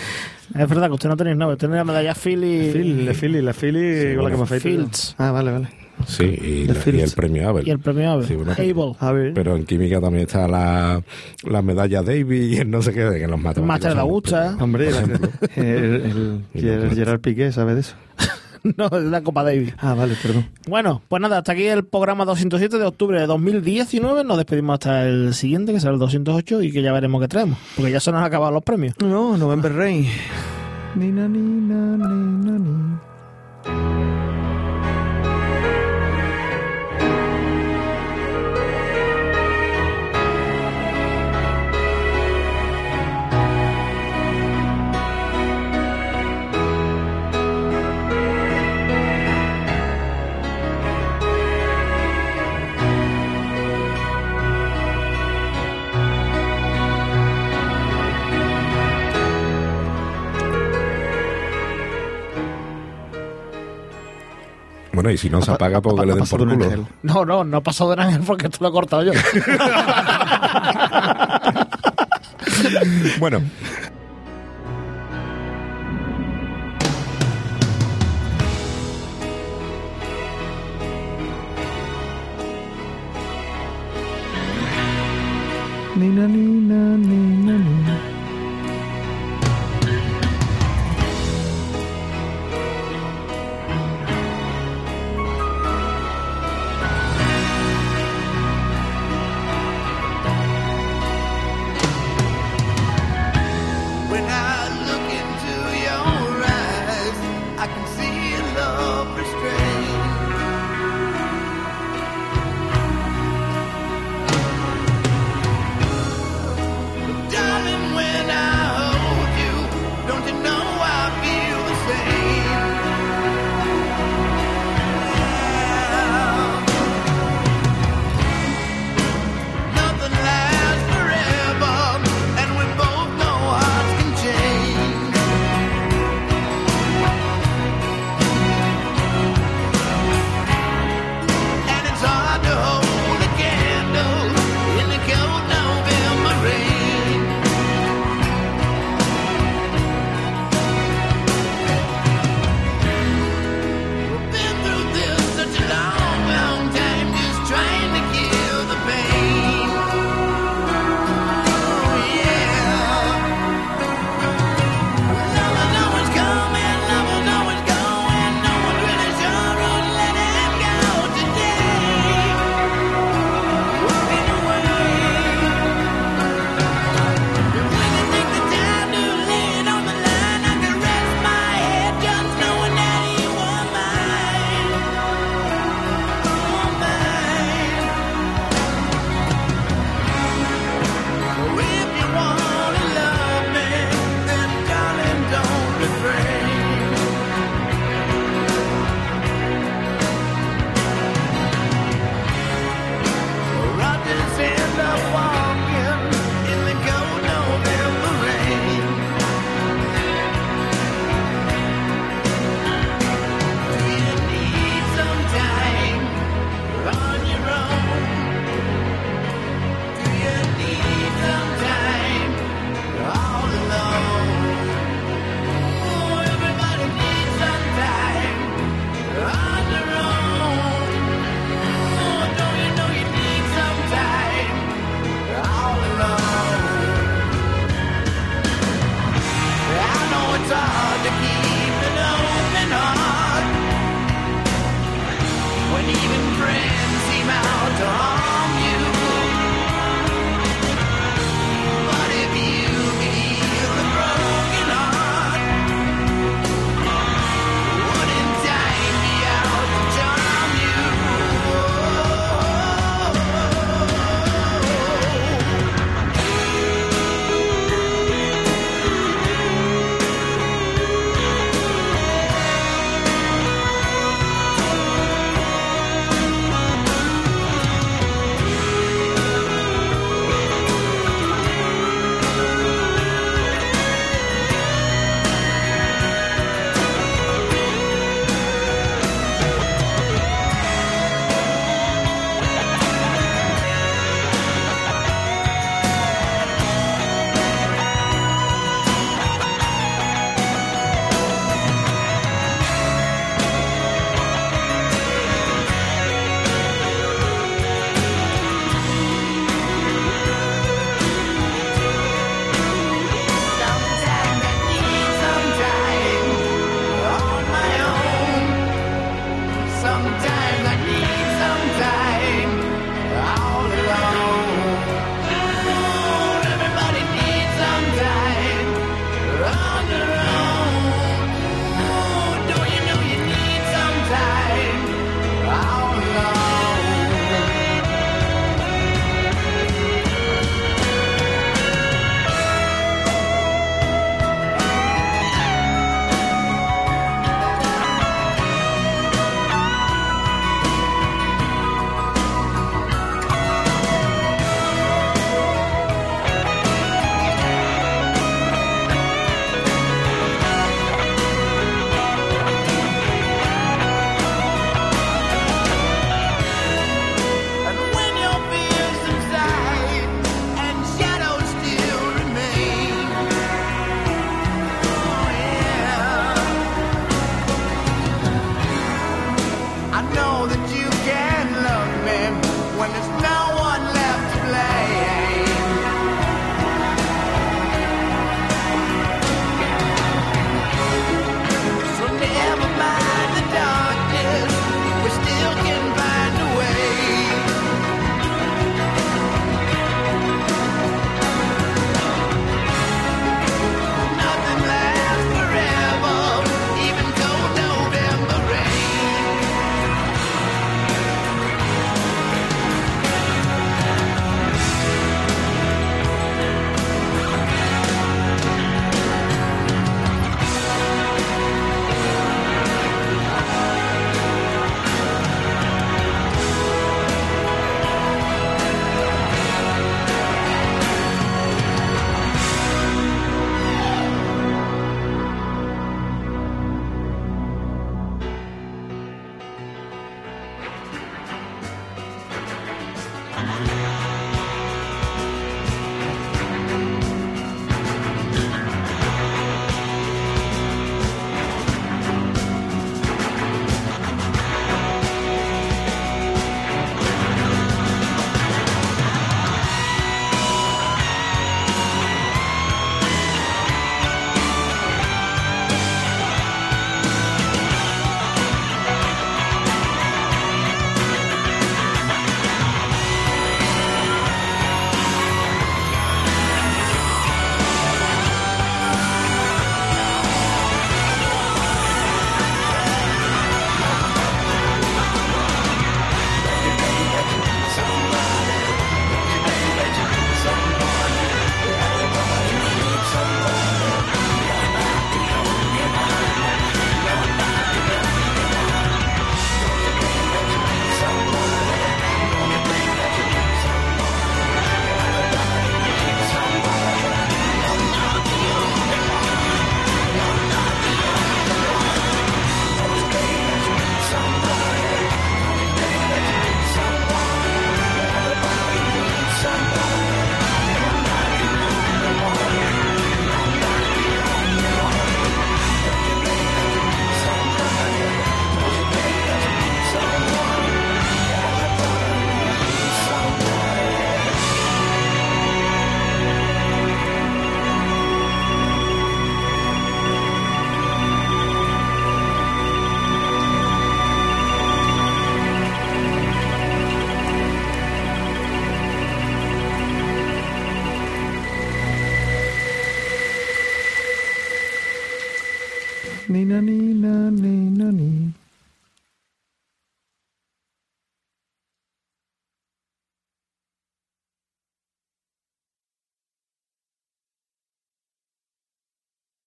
[0.54, 3.40] Es verdad que usted no tenéis nada, usted tiene la medalla Philly Phil, la Philly,
[3.40, 4.62] la Philly con la que me afeito.
[4.68, 5.14] Fields.
[5.18, 5.68] Ah, vale, vale.
[6.06, 7.66] Sí, y, la- el premio Abel.
[7.66, 8.26] y el premio Abel.
[8.26, 8.96] Sí, bueno, Able.
[9.00, 9.32] A ver.
[9.34, 11.02] Pero en química también está la,
[11.44, 13.66] la medalla Davis y el no sé qué, de que los matemáticos.
[13.66, 14.56] Máster de Augusta.
[14.60, 14.88] Hombre,
[15.56, 17.94] el, el, y el Gerard Piqué, ¿sabe de eso?
[18.76, 19.72] no, es la Copa Davis.
[19.78, 20.46] Ah, vale, perdón.
[20.68, 24.24] Bueno, pues nada, hasta aquí el programa 207 de octubre de 2019.
[24.24, 27.56] Nos despedimos hasta el siguiente, que será el 208, y que ya veremos qué traemos.
[27.76, 28.94] Porque ya se nos han acabado los premios.
[29.00, 30.06] No, November Rain.
[30.96, 34.23] Ni, na, ni, na, ni, na, ni.
[64.94, 66.64] Bueno, y si no se apaga, pues que le Ha den por culo.
[66.64, 66.86] ángel.
[67.02, 69.12] No, no, no ha pasado de ángel porque esto lo he cortado yo.
[73.18, 73.40] Bueno,
[85.96, 87.56] Ni, na, ni, na,